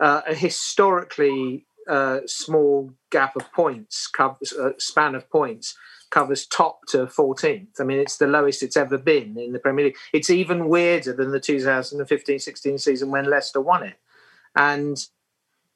uh, 0.00 0.20
a 0.28 0.34
historically 0.34 1.64
uh, 1.88 2.20
small 2.26 2.92
gap 3.10 3.34
of 3.36 3.50
points 3.52 4.06
covers 4.06 4.52
uh, 4.52 4.72
span 4.78 5.14
of 5.16 5.28
points 5.30 5.76
covers 6.10 6.46
top 6.46 6.86
to 6.88 7.06
14th. 7.06 7.80
I 7.80 7.84
mean, 7.84 7.98
it's 7.98 8.18
the 8.18 8.26
lowest 8.26 8.62
it's 8.62 8.76
ever 8.76 8.98
been 8.98 9.38
in 9.38 9.52
the 9.52 9.58
Premier 9.58 9.86
League. 9.86 9.96
It's 10.12 10.30
even 10.30 10.68
weirder 10.68 11.12
than 11.12 11.30
the 11.30 11.40
2015-16 11.40 12.80
season 12.80 13.10
when 13.10 13.30
Leicester 13.30 13.60
won 13.60 13.84
it, 13.84 13.96
and 14.54 14.98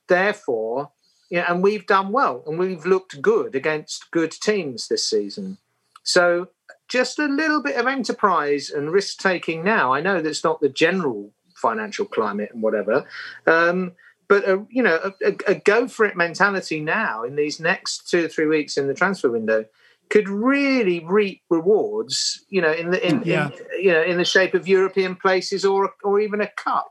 therefore, 0.09 0.91
yeah, 1.31 1.51
and 1.51 1.63
we've 1.63 1.87
done 1.87 2.13
well 2.13 2.43
and 2.47 2.59
we've 2.59 2.85
looked 2.85 3.23
good 3.23 3.55
against 3.55 4.11
good 4.11 4.33
teams 4.33 4.89
this 4.89 5.09
season. 5.09 5.59
So 6.03 6.49
just 6.89 7.19
a 7.19 7.27
little 7.27 7.63
bit 7.63 7.77
of 7.77 7.87
enterprise 7.87 8.71
and 8.71 8.91
risk 8.91 9.19
taking 9.19 9.65
now. 9.65 9.93
I 9.93 10.01
know 10.01 10.21
that's 10.21 10.45
not 10.45 10.61
the 10.61 10.69
general 10.69 11.33
financial 11.57 12.05
climate 12.05 12.51
and 12.53 12.63
whatever, 12.63 13.07
um, 13.47 13.93
but 14.29 14.49
a, 14.49 14.65
you 14.71 14.83
know, 14.83 14.99
a, 15.03 15.29
a, 15.29 15.53
a 15.53 15.55
go 15.55 15.89
for 15.89 16.05
it 16.05 16.17
mentality 16.17 16.81
now 16.81 17.25
in 17.25 17.37
these 17.37 17.61
next 17.61 18.09
two 18.09 18.27
or 18.27 18.29
three 18.29 18.47
weeks 18.47 18.77
in 18.77 18.87
the 18.87 18.95
transfer 18.95 19.31
window 19.31 19.65
could 20.11 20.29
really 20.29 21.05
reap 21.05 21.43
rewards. 21.51 22.45
You 22.49 22.63
know, 22.63 22.73
in 22.73 22.91
the 22.91 23.07
in, 23.07 23.23
Yeah. 23.25 23.51
in 23.51 23.85
you 23.85 23.93
know 23.93 24.03
in 24.03 24.19
the 24.19 24.25
shape 24.25 24.55
of 24.55 24.67
European 24.69 25.17
places 25.17 25.65
or 25.65 25.93
or 26.03 26.21
even 26.21 26.41
a 26.41 26.49
cup. 26.49 26.91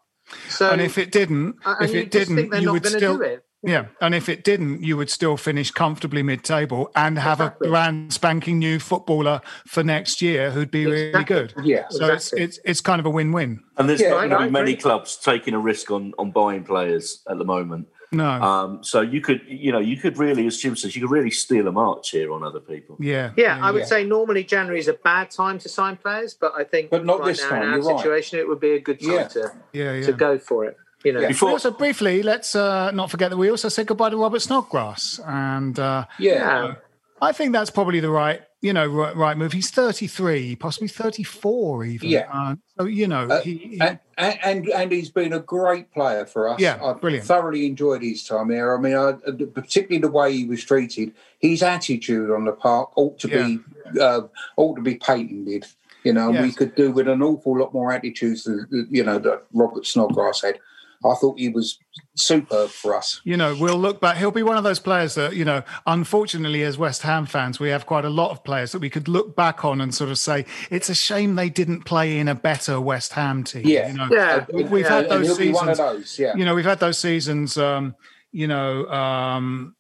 So 0.50 0.70
and 0.72 0.82
if 0.82 0.98
it 0.98 1.12
didn't, 1.12 1.56
and 1.66 1.90
if 1.90 1.94
it 1.96 2.12
didn't, 2.12 2.50
they're 2.50 2.60
you 2.60 2.68
not 2.68 2.74
would 2.74 2.86
still, 2.86 3.18
do 3.18 3.24
it. 3.24 3.44
yeah. 3.62 3.88
And 4.02 4.16
if 4.16 4.30
it 4.30 4.44
didn't, 4.44 4.82
you 4.82 4.96
would 4.98 5.10
still 5.10 5.36
finish 5.38 5.70
comfortably 5.70 6.24
mid-table 6.24 6.90
and 6.96 7.20
have 7.20 7.40
Exactly. 7.40 7.68
a 7.68 7.72
brand 7.72 8.14
spanking 8.14 8.58
new 8.58 8.80
footballer 8.80 9.42
for 9.68 9.84
next 9.84 10.22
year 10.22 10.50
who'd 10.52 10.72
be 10.72 10.86
really 10.86 11.24
good. 11.26 11.54
Yeah. 11.64 11.86
So 11.90 12.06
Exactly. 12.14 12.42
it's 12.42 12.58
it's 12.58 12.60
it's 12.66 12.82
kind 12.82 13.00
of 13.00 13.06
a 13.06 13.10
win-win. 13.12 13.60
And 13.78 13.88
there's 13.90 14.02
Yeah, 14.02 14.10
not 14.12 14.30
going 14.30 14.42
to 14.42 14.46
be 14.46 14.52
many 14.52 14.76
clubs 14.76 15.18
taking 15.18 15.54
a 15.54 15.60
risk 15.60 15.92
on 15.92 16.14
on 16.18 16.32
buying 16.32 16.64
players 16.64 17.22
at 17.30 17.38
the 17.38 17.46
moment. 17.46 17.88
No, 18.14 18.30
Um, 18.30 18.84
so 18.84 19.02
you 19.02 19.20
could, 19.22 19.42
you 19.48 19.72
know, 19.72 19.80
you 19.80 19.98
could 19.98 20.18
really, 20.18 20.46
as 20.48 20.58
Jim 20.58 20.76
says, 20.76 20.96
you 20.96 21.02
could 21.02 21.12
really 21.12 21.32
steal 21.32 21.68
a 21.68 21.72
march 21.72 22.12
here 22.12 22.32
on 22.32 22.44
other 22.44 22.60
people. 22.60 22.96
yeah, 23.00 23.32
Yeah, 23.36 23.58
I 23.62 23.72
would 23.72 23.80
yeah. 23.80 23.86
say 23.86 24.04
normally 24.06 24.44
January 24.44 24.80
is 24.80 24.88
a 24.88 24.94
bad 24.94 25.32
time 25.32 25.58
to 25.60 25.68
sign 25.70 25.98
players, 25.98 26.34
but 26.34 26.54
I 26.56 26.64
think 26.64 26.90
But 26.92 27.06
not 27.06 27.20
right 27.20 27.28
this 27.30 27.42
now 27.42 27.50
time, 27.50 27.64
in 27.64 27.70
our 27.70 27.78
you're 27.80 27.88
right. 27.92 27.98
situation 28.00 28.40
it 28.40 28.48
would 28.48 28.60
be 28.60 28.72
a 28.72 28.80
good 28.80 29.00
time 29.02 29.12
Yeah. 29.12 29.28
to, 29.30 29.52
yeah, 29.74 29.94
yeah. 29.94 30.06
to 30.06 30.14
go 30.14 30.38
for 30.38 30.66
it. 30.66 30.78
You 31.04 31.12
know, 31.14 31.20
Yeah. 31.22 31.28
Before, 31.30 31.50
also 31.50 31.72
briefly 31.72 32.24
let's 32.24 32.56
uh, 32.56 32.92
not 32.92 33.12
forget 33.12 33.30
that 33.32 33.38
we 33.38 33.50
also 33.50 33.68
said 33.70 33.88
goodbye 33.88 34.12
to 34.12 34.18
Robert 34.18 34.42
Snodgrass, 34.42 35.20
and 35.26 35.78
uh, 35.80 36.06
Yeah. 36.20 36.34
yeah. 36.34 36.76
I 37.22 37.32
think 37.32 37.52
that's 37.54 37.70
probably 37.72 38.00
the 38.00 38.10
right, 38.10 38.42
you 38.64 38.72
know, 38.72 38.88
right, 38.88 39.14
right 39.16 39.38
move. 39.38 39.52
He's 39.52 39.70
33, 39.70 40.56
possibly 40.56 40.88
34 40.88 41.84
even. 41.84 42.10
Yeah. 42.10 42.30
Uh, 42.34 42.56
so, 42.80 42.86
you 42.86 43.08
know, 43.08 43.28
Uh, 43.28 43.42
he, 43.42 43.58
he- 43.58 43.82
and, 43.82 44.00
and 44.18 44.68
and 44.70 44.92
he's 44.92 45.10
been 45.10 45.34
a 45.34 45.40
great 45.40 45.92
player 45.92 46.26
for 46.26 46.48
us. 46.48 46.60
Yeah, 46.62 46.80
I've 46.84 47.02
brilliant. 47.02 47.28
thoroughly 47.28 47.66
enjoyed 47.66 48.02
his 48.02 48.24
time 48.24 48.50
here. 48.50 48.74
I 48.76 48.80
mean, 48.80 48.96
I, 48.96 49.12
particularly 49.54 50.00
the 50.00 50.10
way 50.10 50.32
he 50.34 50.46
was 50.46 50.64
treated. 50.64 51.14
His 51.40 51.62
attitude 51.62 52.32
on 52.32 52.46
the 52.46 52.54
park 52.54 52.98
ought 52.98 53.20
to 53.20 53.28
be 53.28 53.60
uh, 54.00 54.22
ought 54.56 54.76
to 54.76 54.82
be 54.82 54.96
patented. 54.96 55.66
You 56.06 56.14
know, 56.14 56.32
we 56.32 56.52
could 56.52 56.76
do 56.76 56.92
with 56.92 57.08
an 57.08 57.22
awful 57.22 57.60
lot 57.60 57.74
more 57.74 57.92
attitudes 57.92 58.46
than 58.46 58.68
you 58.90 59.04
know 59.04 59.20
that 59.20 59.44
Robert 59.54 59.86
Snodgrass 59.86 60.42
had. 60.42 60.60
I 61.06 61.16
thought 61.16 61.38
he 61.40 61.50
was 61.50 61.78
superb 62.16 62.70
for 62.70 62.96
us. 62.96 63.20
you 63.24 63.36
know, 63.38 63.56
we'll 63.60 63.78
look 63.78 64.00
back. 64.00 64.18
He'll 64.18 64.32
be 64.32 64.44
one 64.44 64.58
of 64.58 64.64
those 64.64 64.80
players 64.80 65.16
that, 65.16 65.36
you 65.36 65.44
know, 65.46 65.64
unfortunately, 65.88 66.64
as 66.64 66.78
West 66.78 67.02
Ham 67.02 67.26
fans, 67.26 67.60
we 67.60 67.70
have 67.70 67.86
quite 67.86 68.06
a 68.06 68.10
lot 68.10 68.32
of 68.32 68.44
players 68.44 68.72
that 68.72 68.80
we 68.80 68.90
could 68.90 69.08
look 69.08 69.36
back 69.36 69.66
on 69.66 69.82
and 69.82 69.94
sort 69.94 70.10
of 70.12 70.18
say, 70.20 70.46
it's 70.70 70.90
a 70.90 70.96
shame 70.96 71.36
they 71.36 71.50
didn't 71.50 71.84
play 71.84 72.20
in 72.20 72.28
a 72.28 72.36
better 72.36 72.80
West 72.80 73.14
Ham 73.14 73.44
team. 73.44 73.64
Yeah. 73.66 73.88
You 73.90 73.94
know, 73.98 74.08
Yeah. 74.12 74.46
We- 74.54 74.64
we've 74.66 74.86
Yeah, 74.86 74.90
had 74.96 75.10
those 75.10 75.28
he'll 75.28 75.38
be 75.38 75.52
one 75.52 75.70
of 75.70 75.78
seasons. 75.78 76.00
those. 76.00 76.20
Yeah, 76.20 76.36
You 76.36 76.46
know, 76.46 76.56
we've 76.56 76.66
had 76.66 76.80
those 76.80 76.98
seasons, 77.00 77.58
um, 77.58 77.96
you 78.32 78.48
know, 78.48 78.86
um, 78.88 79.76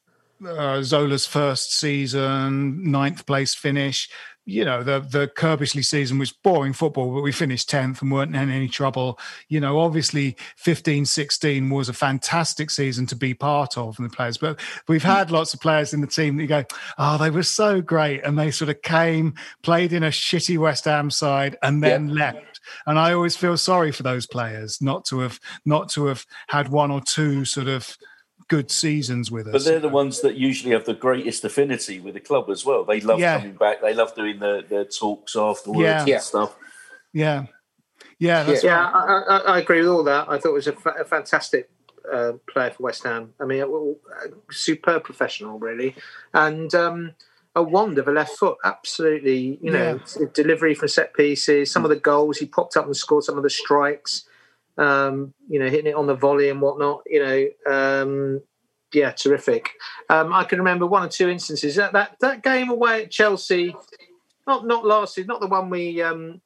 uh, 0.45 0.81
Zola's 0.81 1.25
first 1.25 1.79
season, 1.79 2.91
ninth 2.91 3.25
place 3.25 3.55
finish. 3.55 4.09
You 4.45 4.65
know, 4.65 4.83
the 4.83 4.99
the 4.99 5.27
Curbishley 5.27 5.85
season 5.85 6.19
was 6.19 6.33
boring 6.33 6.73
football, 6.73 7.13
but 7.13 7.21
we 7.21 7.31
finished 7.31 7.69
10th 7.69 8.01
and 8.01 8.11
weren't 8.11 8.35
in 8.35 8.49
any 8.49 8.67
trouble. 8.67 9.17
You 9.47 9.61
know, 9.61 9.79
obviously 9.79 10.35
15 10.57 11.05
16 11.05 11.69
was 11.69 11.87
a 11.87 11.93
fantastic 11.93 12.69
season 12.69 13.05
to 13.07 13.15
be 13.15 13.33
part 13.33 13.77
of 13.77 13.97
in 13.99 14.03
the 14.03 14.09
players, 14.09 14.37
but 14.37 14.59
we've 14.87 15.03
had 15.03 15.31
lots 15.31 15.53
of 15.53 15.61
players 15.61 15.93
in 15.93 16.01
the 16.01 16.07
team 16.07 16.35
that 16.35 16.43
you 16.43 16.49
go, 16.49 16.65
oh, 16.97 17.17
they 17.17 17.29
were 17.29 17.43
so 17.43 17.79
great. 17.79 18.21
And 18.23 18.37
they 18.37 18.51
sort 18.51 18.69
of 18.69 18.81
came, 18.81 19.33
played 19.61 19.93
in 19.93 20.03
a 20.03 20.09
shitty 20.09 20.57
West 20.57 20.85
Ham 20.85 21.09
side, 21.09 21.57
and 21.61 21.81
then 21.81 22.09
left. 22.09 22.59
and 22.85 22.99
I 22.99 23.13
always 23.13 23.37
feel 23.37 23.57
sorry 23.57 23.91
for 23.91 24.03
those 24.03 24.25
players 24.25 24.81
not 24.81 25.05
to 25.05 25.19
have 25.19 25.39
not 25.65 25.89
to 25.91 26.07
have 26.07 26.25
had 26.47 26.69
one 26.69 26.91
or 26.91 27.01
two 27.01 27.45
sort 27.45 27.67
of 27.67 27.97
good 28.47 28.69
seasons 28.71 29.31
with 29.31 29.47
us. 29.47 29.53
But 29.53 29.63
they're 29.65 29.79
the 29.79 29.89
ones 29.89 30.21
that 30.21 30.35
usually 30.35 30.73
have 30.73 30.85
the 30.85 30.93
greatest 30.93 31.43
affinity 31.43 31.99
with 31.99 32.13
the 32.15 32.19
club 32.19 32.49
as 32.49 32.65
well. 32.65 32.83
They 32.83 32.99
love 33.01 33.19
Yeah. 33.19 33.37
coming 33.39 33.55
back. 33.55 33.81
They 33.81 33.93
love 33.93 34.13
doing 34.15 34.39
their, 34.39 34.61
their 34.61 34.85
talks 34.85 35.35
afterwards 35.35 35.81
Yeah. 35.81 35.99
and 35.99 36.07
Yeah. 36.07 36.19
stuff. 36.19 36.55
Yeah, 37.13 37.45
yeah, 38.19 38.43
that's 38.43 38.63
Yeah, 38.63 38.89
right. 38.91 39.23
I, 39.27 39.37
I, 39.37 39.37
I 39.55 39.59
agree 39.59 39.79
with 39.81 39.89
all 39.89 40.03
that. 40.03 40.27
I 40.29 40.37
thought 40.39 40.49
it 40.49 40.53
was 40.53 40.67
a, 40.67 40.73
fa- 40.73 40.95
a 40.99 41.05
fantastic 41.05 41.69
uh, 42.11 42.33
player 42.51 42.71
for 42.71 42.83
West 42.83 43.03
Ham. 43.03 43.33
I 43.39 43.45
mean, 43.45 43.61
a, 43.61 43.67
a 43.67 43.93
superb 44.51 45.03
professional, 45.03 45.57
really, 45.59 45.95
and 46.33 46.73
um, 46.75 47.13
a 47.55 47.63
wand 47.63 47.97
of 47.99 48.07
a 48.07 48.11
left 48.11 48.37
foot. 48.37 48.57
Absolutely, 48.63 49.57
you 49.61 49.71
know, 49.71 49.99
delivery 50.33 50.73
from 50.75 50.87
set 50.89 51.13
pieces. 51.13 51.71
Some 51.71 51.85
of 51.85 51.89
the 51.89 51.95
goals 51.95 52.39
he 52.39 52.45
popped 52.45 52.75
up 52.75 52.85
and 52.85 52.97
scored. 52.97 53.23
Some 53.23 53.37
of 53.37 53.43
the 53.43 53.49
strikes, 53.49 54.25
um, 54.77 55.33
you 55.47 55.59
know, 55.59 55.69
hitting 55.69 55.87
it 55.91 55.95
on 55.95 56.07
the 56.07 56.15
volley 56.15 56.49
and 56.49 56.61
whatnot. 56.61 57.01
You 57.05 57.23
know, 57.65 57.71
um, 57.73 58.41
yeah, 58.93 59.11
terrific. 59.11 59.69
Um, 60.09 60.31
I 60.33 60.43
can 60.43 60.59
remember 60.59 60.85
one 60.85 61.03
or 61.03 61.09
two 61.09 61.29
instances 61.29 61.75
that 61.75 61.93
that, 61.93 62.15
that 62.21 62.43
game 62.43 62.69
away 62.69 63.03
at 63.03 63.11
Chelsea. 63.11 63.75
Not 64.47 64.65
not 64.67 64.85
last 64.85 65.15
season, 65.15 65.27
not 65.27 65.41
the 65.41 65.47
one 65.47 65.69
we 65.69 66.01
um, 66.01 66.41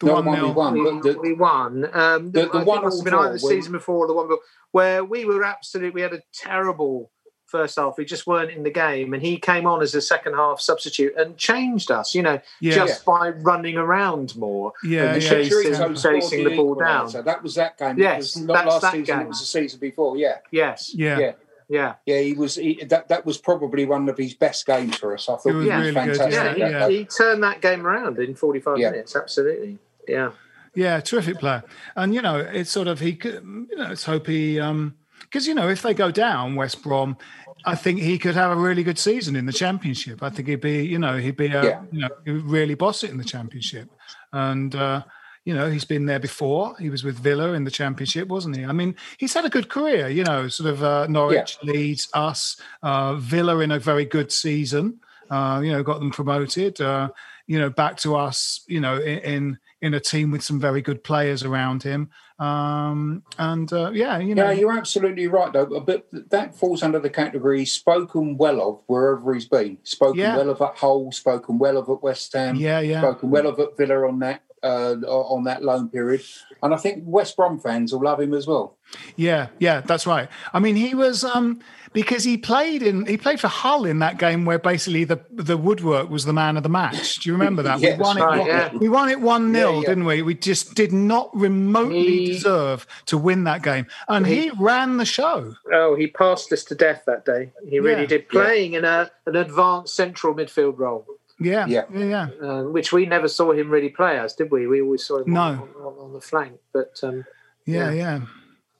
The 0.00 0.06
No, 0.06 0.14
one 0.14 0.24
one 0.26 0.40
we 0.42 0.50
won. 0.52 0.72
we, 0.74 1.12
the- 1.12 1.18
we 1.18 1.32
won. 1.32 1.84
Um, 1.92 2.30
the- 2.30 2.42
the, 2.42 2.58
the 2.60 2.64
one 2.64 2.82
must 2.82 2.98
have 2.98 3.04
been 3.04 3.14
either 3.14 3.32
the 3.32 3.38
season 3.40 3.72
before 3.72 4.04
or 4.04 4.06
the 4.06 4.14
one 4.14 4.28
before, 4.28 4.42
where 4.72 5.04
we 5.04 5.24
were 5.24 5.42
absolutely, 5.42 5.90
We 5.90 6.02
had 6.02 6.12
a 6.12 6.22
terrible 6.34 7.10
first 7.46 7.76
half. 7.76 7.96
We 7.96 8.04
just 8.04 8.26
weren't 8.26 8.50
in 8.50 8.62
the 8.62 8.70
game, 8.70 9.14
and 9.14 9.22
he 9.22 9.38
came 9.38 9.66
on 9.66 9.82
as 9.82 9.94
a 9.94 10.00
second 10.00 10.34
half 10.34 10.60
substitute 10.60 11.14
and 11.16 11.36
changed 11.36 11.90
us. 11.90 12.14
You 12.14 12.22
know, 12.22 12.40
Yeah. 12.60 12.74
just 12.74 13.04
by 13.04 13.30
running 13.30 13.76
around 13.76 14.36
more. 14.36 14.72
Yeah, 14.84 15.14
and 15.14 15.22
yeah, 15.22 15.28
chasing, 15.28 15.72
yeah. 15.72 15.94
Chasing 15.94 16.44
the 16.44 16.56
ball 16.56 16.74
down. 16.74 17.06
equaliser. 17.08 17.24
That 17.24 17.42
was 17.42 17.54
that 17.54 17.78
game. 17.78 17.98
Yes, 17.98 18.36
it 18.36 18.40
was 18.40 18.46
not 18.46 18.54
that's 18.54 18.66
last 18.68 18.82
that 18.82 18.92
season. 18.92 19.04
game. 19.16 19.26
It 19.26 19.28
was 19.28 19.40
the 19.40 19.46
season 19.46 19.80
before. 19.80 20.16
Yeah, 20.16 20.36
Yes, 20.50 20.92
yeah. 20.94 21.18
yeah, 21.18 21.32
yeah. 21.68 21.94
yeah. 22.04 22.20
He 22.20 22.32
was. 22.34 22.56
He, 22.56 22.82
that 22.84 23.08
that 23.08 23.24
was 23.24 23.38
probably 23.38 23.84
one 23.86 24.08
of 24.08 24.18
his 24.18 24.34
best 24.34 24.66
games 24.66 24.96
for 24.96 25.14
us. 25.14 25.28
I 25.28 25.36
thought 25.36 25.46
It 25.46 25.52
was 25.54 25.64
he 25.64 25.70
was 25.70 25.78
really 25.80 25.92
good, 25.92 26.16
fantastic. 26.16 26.32
Yeah, 26.32 26.54
he, 26.54 26.60
Yeah, 26.60 26.68
yeah. 26.70 26.88
he 26.88 27.04
turned 27.04 27.42
that 27.42 27.60
game 27.60 27.86
around 27.86 28.18
in 28.18 28.34
45 28.34 28.78
Yeah. 28.78 28.90
minutes. 28.90 29.14
Absolutely. 29.16 29.78
Yeah. 30.08 30.30
Yeah, 30.74 31.00
terrific 31.00 31.38
player. 31.38 31.64
And 31.94 32.14
you 32.14 32.20
know, 32.20 32.36
it's 32.38 32.70
sort 32.70 32.86
of 32.86 33.00
he 33.00 33.14
could 33.14 33.34
you 33.70 33.76
know, 33.76 33.84
let's 33.88 34.04
hope 34.04 34.26
he 34.26 34.60
um 34.60 34.94
because 35.20 35.46
you 35.46 35.54
know, 35.54 35.68
if 35.68 35.82
they 35.82 35.94
go 35.94 36.10
down 36.10 36.54
West 36.54 36.82
Brom, 36.82 37.16
I 37.64 37.74
think 37.74 38.00
he 38.00 38.18
could 38.18 38.34
have 38.34 38.52
a 38.52 38.56
really 38.56 38.82
good 38.82 38.98
season 38.98 39.36
in 39.36 39.46
the 39.46 39.52
championship. 39.52 40.22
I 40.22 40.30
think 40.30 40.48
he'd 40.48 40.60
be, 40.60 40.84
you 40.86 40.98
know, 40.98 41.16
he'd 41.18 41.36
be 41.36 41.46
a 41.46 41.64
Yeah. 41.64 41.82
you 41.92 42.00
know, 42.00 42.40
really 42.42 42.74
boss 42.74 43.02
it 43.02 43.10
in 43.10 43.18
the 43.18 43.24
championship. 43.24 43.90
And 44.32 44.74
uh 44.74 45.02
you 45.46 45.54
know, 45.54 45.70
he's 45.70 45.84
been 45.84 46.06
there 46.06 46.18
before. 46.18 46.74
He 46.80 46.90
was 46.90 47.04
with 47.04 47.16
Villa 47.20 47.52
in 47.52 47.62
the 47.62 47.70
championship, 47.70 48.26
wasn't 48.26 48.56
he? 48.56 48.64
I 48.64 48.72
mean, 48.72 48.96
he's 49.16 49.32
had 49.32 49.44
a 49.44 49.48
good 49.48 49.68
career, 49.68 50.08
you 50.08 50.24
know, 50.24 50.48
sort 50.48 50.68
of 50.68 50.82
uh, 50.82 51.06
Norwich, 51.06 51.56
Leeds, 51.62 52.08
us, 52.14 52.60
uh, 52.82 53.14
Villa 53.14 53.60
in 53.60 53.70
a 53.70 53.78
very 53.78 54.04
good 54.04 54.32
season. 54.32 54.98
Uh, 55.30 55.60
you 55.62 55.70
know, 55.70 55.84
got 55.84 56.00
them 56.00 56.10
promoted. 56.10 56.80
Uh, 56.80 57.10
you 57.46 57.60
know, 57.60 57.70
back 57.70 57.96
to 57.98 58.16
us. 58.16 58.64
You 58.66 58.80
know, 58.80 58.96
in 58.98 59.18
in, 59.20 59.58
in 59.82 59.94
a 59.94 60.00
team 60.00 60.32
with 60.32 60.42
some 60.42 60.58
very 60.58 60.82
good 60.82 61.04
players 61.04 61.44
around 61.44 61.84
him. 61.84 62.10
Um, 62.38 63.22
and 63.38 63.72
uh, 63.72 63.90
yeah, 63.92 64.18
you 64.18 64.34
know, 64.34 64.50
Yeah, 64.50 64.52
you're 64.52 64.76
absolutely 64.76 65.26
right, 65.26 65.52
though. 65.52 65.80
But 65.80 66.06
that 66.12 66.54
falls 66.54 66.82
under 66.82 66.98
the 66.98 67.10
category 67.10 67.64
spoken 67.64 68.36
well 68.36 68.60
of 68.60 68.82
wherever 68.86 69.32
he's 69.32 69.48
been. 69.48 69.78
Spoken 69.84 70.20
Yeah. 70.20 70.36
well 70.36 70.50
of 70.50 70.60
at 70.60 70.76
Hull, 70.76 71.12
spoken 71.12 71.58
well 71.58 71.78
of 71.78 71.88
at 71.88 72.02
West 72.02 72.32
Ham, 72.34 72.56
yeah, 72.56 72.80
yeah, 72.80 73.00
spoken 73.00 73.30
well 73.30 73.46
of 73.46 73.58
at 73.58 73.76
Villa 73.76 74.06
on 74.06 74.18
that 74.20 74.42
uh, 74.66 74.94
on 75.06 75.44
that 75.44 75.62
loan 75.62 75.88
period. 75.88 76.22
And 76.62 76.74
I 76.74 76.76
think 76.76 77.04
West 77.06 77.36
Brom 77.36 77.58
fans 77.58 77.92
will 77.92 78.02
love 78.02 78.20
him 78.20 78.34
as 78.34 78.46
well. 78.46 78.76
yeah, 79.16 79.48
yeah. 79.58 79.80
That's 79.80 80.06
right. 80.06 80.28
I 80.52 80.58
mean, 80.58 80.76
he 80.76 80.94
was 80.94 81.22
um, 81.24 81.60
because 81.92 82.24
he 82.24 82.36
played 82.38 82.82
in 82.82 83.04
he 83.06 83.16
played 83.16 83.40
for 83.40 83.48
Hull 83.48 83.84
in 83.84 83.98
that 83.98 84.18
game 84.18 84.44
where 84.44 84.58
basically 84.58 85.04
the 85.04 85.20
the 85.30 85.56
woodwork 85.56 86.08
was 86.08 86.24
the 86.24 86.32
man 86.32 86.56
of 86.56 86.62
the 86.62 86.68
match. 86.68 87.16
Do 87.16 87.28
you 87.28 87.34
remember 87.34 87.62
that? 87.62 87.80
Yes, 87.86 87.98
we 87.98 88.02
won 88.02 88.16
right, 88.16 88.40
it. 88.40 88.46
yeah. 88.46 88.72
We 88.76 88.88
won 88.88 89.08
it 89.10 89.20
one 89.20 89.52
0 89.52 89.70
Yeah, 89.70 89.80
yeah. 89.80 89.88
didn't 89.88 90.04
we? 90.06 90.22
We 90.22 90.34
just 90.34 90.74
did 90.74 90.92
not 90.92 91.30
remotely 91.36 92.02
He- 92.18 92.26
deserve 92.32 92.86
to 93.06 93.18
win 93.18 93.44
that 93.44 93.62
game, 93.62 93.86
and 94.08 94.26
he, 94.26 94.42
He- 94.48 94.50
ran 94.58 94.96
the 94.96 95.04
show. 95.04 95.54
Oh, 95.72 95.94
he 95.94 96.06
passed 96.06 96.52
us 96.52 96.64
to 96.64 96.74
death 96.74 97.02
that 97.06 97.24
day. 97.24 97.52
He 97.68 97.80
really 97.80 98.02
Yeah. 98.02 98.06
did, 98.06 98.28
playing 98.28 98.72
in 98.74 98.84
a 98.84 99.10
an 99.26 99.36
advanced 99.36 99.94
central 99.94 100.34
midfield 100.34 100.78
role. 100.78 101.04
Yeah, 101.38 101.66
Yeah. 101.66 101.84
yeah, 101.92 102.04
yeah. 102.04 102.28
uh, 102.48 102.62
which 102.64 102.92
we 102.92 103.04
never 103.06 103.28
saw 103.28 103.52
him 103.52 103.68
really 103.70 103.90
play 103.90 104.18
as, 104.18 104.34
did 104.34 104.50
we? 104.50 104.66
We 104.66 104.80
always 104.80 105.04
saw 105.04 105.18
him 105.22 105.32
No. 105.32 105.40
on, 105.40 105.58
on, 105.78 105.94
on 106.06 106.12
the 106.12 106.20
flank. 106.20 106.58
But 106.72 106.98
um, 107.02 107.24
Yeah, 107.66 107.90
yeah. 107.92 108.20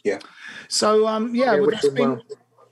Yeah. 0.05 0.19
So 0.69 1.07
um 1.07 1.35
yeah, 1.35 1.55
Yeah, 1.55 1.61
well, 1.61 1.71
there's 1.71 1.89
been 1.95 2.11
well. 2.11 2.23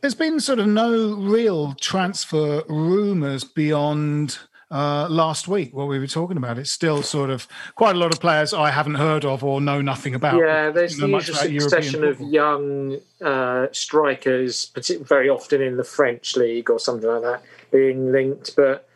there's 0.01 0.15
been 0.15 0.41
sort 0.41 0.59
of 0.59 0.67
no 0.69 1.15
real 1.15 1.75
transfer 1.75 2.63
rumours 2.69 3.45
beyond 3.45 4.39
uh 4.71 5.07
last 5.11 5.47
week 5.49 5.75
what 5.75 5.87
we 5.89 5.99
were 5.99 6.07
talking 6.07 6.37
about. 6.37 6.59
It's 6.59 6.71
still 6.73 7.03
sort 7.03 7.29
of 7.31 7.47
quite 7.75 7.95
a 7.95 7.99
lot 7.99 8.13
of 8.13 8.21
players 8.21 8.55
I 8.55 8.71
haven't 8.71 8.95
heard 8.95 9.25
of 9.25 9.45
or 9.45 9.61
know 9.61 9.81
nothing 9.83 10.15
about. 10.15 10.39
yeah, 10.39 10.71
there's 10.71 10.99
know 10.99 11.07
the 11.07 11.13
much 11.13 11.29
usual 11.29 11.61
succession 11.69 12.05
of 12.05 12.21
young 12.21 12.99
uh, 13.23 13.67
strikers, 13.73 14.71
very 15.03 15.29
often 15.29 15.61
in 15.61 15.77
the 15.77 15.85
French 15.85 16.37
league 16.37 16.71
or 16.71 16.79
something 16.79 17.09
like 17.09 17.23
that, 17.23 17.43
being 17.71 18.11
linked. 18.13 18.57
But 18.57 18.89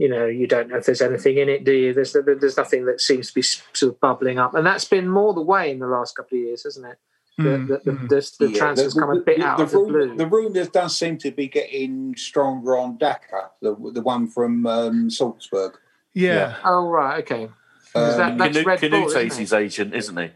you 0.00 0.08
know, 0.08 0.24
you 0.24 0.46
don't 0.46 0.68
know 0.70 0.78
if 0.78 0.86
there's 0.86 1.02
anything 1.02 1.36
in 1.36 1.48
it, 1.50 1.62
do 1.62 1.72
you? 1.72 1.92
There's 1.92 2.14
there's 2.14 2.56
nothing 2.56 2.86
that 2.86 3.00
seems 3.02 3.28
to 3.28 3.34
be 3.34 3.42
sort 3.42 3.92
of 3.92 4.00
bubbling 4.00 4.38
up, 4.38 4.54
and 4.54 4.66
that's 4.66 4.86
been 4.86 5.06
more 5.08 5.34
the 5.34 5.42
way 5.42 5.70
in 5.70 5.78
the 5.78 5.86
last 5.86 6.16
couple 6.16 6.38
of 6.38 6.44
years, 6.44 6.62
hasn't 6.64 6.86
it? 6.86 6.98
The, 7.36 7.44
Mm, 7.44 7.68
the, 7.68 7.78
the, 7.84 7.90
mm. 7.92 8.08
the, 8.08 8.46
the 8.46 8.50
Yeah, 8.52 8.58
transfers 8.58 8.94
come 8.94 9.10
a 9.10 9.20
bit 9.20 9.40
out 9.40 9.58
the 9.58 9.64
of 9.64 9.70
the 9.72 9.78
blue. 9.78 10.16
The 10.16 10.26
rumours 10.26 10.68
does 10.68 10.96
seem 10.96 11.16
to 11.18 11.30
be 11.30 11.48
getting 11.48 12.14
stronger 12.16 12.76
on 12.78 12.96
Daka, 12.98 13.50
the, 13.62 13.74
the 13.94 14.00
one 14.02 14.26
from 14.26 14.66
um, 14.66 15.10
Salzburg. 15.10 15.72
Yeah. 16.14 16.56
oh 16.64 16.88
right, 16.88 17.18
okay. 17.22 17.44
Is 17.44 17.50
that- 17.94 18.32
Um, 18.32 18.38
that's 18.38 18.56
Canute- 18.56 18.66
Red 18.66 18.80
Bull, 18.80 18.90
Canute's 18.90 19.14
isn't 19.16 19.40
his 19.40 19.52
agent, 19.52 19.94
isn't 19.94 20.16
he? 20.16 20.30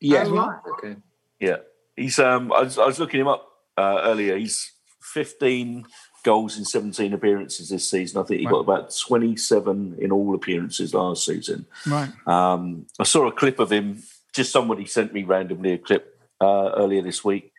yeah, 0.00 0.24
Oh, 0.26 0.32
right, 0.34 0.58
okay. 0.72 0.96
Yeah, 1.38 1.56
he's. 1.96 2.18
Um, 2.18 2.50
I 2.52 2.62
was, 2.62 2.76
I 2.78 2.86
was 2.86 2.98
looking 2.98 3.20
him 3.20 3.28
up 3.28 3.46
uh, 3.78 4.00
earlier. 4.04 4.36
He's 4.38 4.72
15 5.00 5.86
goals 6.22 6.58
in 6.58 6.64
17 6.64 7.12
appearances 7.12 7.68
this 7.68 7.88
season. 7.90 8.20
I 8.20 8.24
think 8.24 8.40
he 8.40 8.46
got 8.46 8.60
about 8.60 8.94
27 8.96 9.96
in 9.98 10.12
all 10.12 10.34
appearances 10.34 10.94
last 10.94 11.24
season. 11.24 11.66
Right. 11.86 12.10
Um, 12.26 12.86
I 12.98 13.04
saw 13.04 13.26
a 13.26 13.32
clip 13.32 13.58
of 13.58 13.70
him. 13.70 14.02
Just 14.32 14.52
somebody 14.52 14.86
sent 14.86 15.12
me 15.12 15.22
randomly 15.24 15.72
a 15.72 15.78
clip 15.78 16.18
uh, 16.40 16.70
earlier 16.76 17.02
this 17.02 17.24
week, 17.24 17.52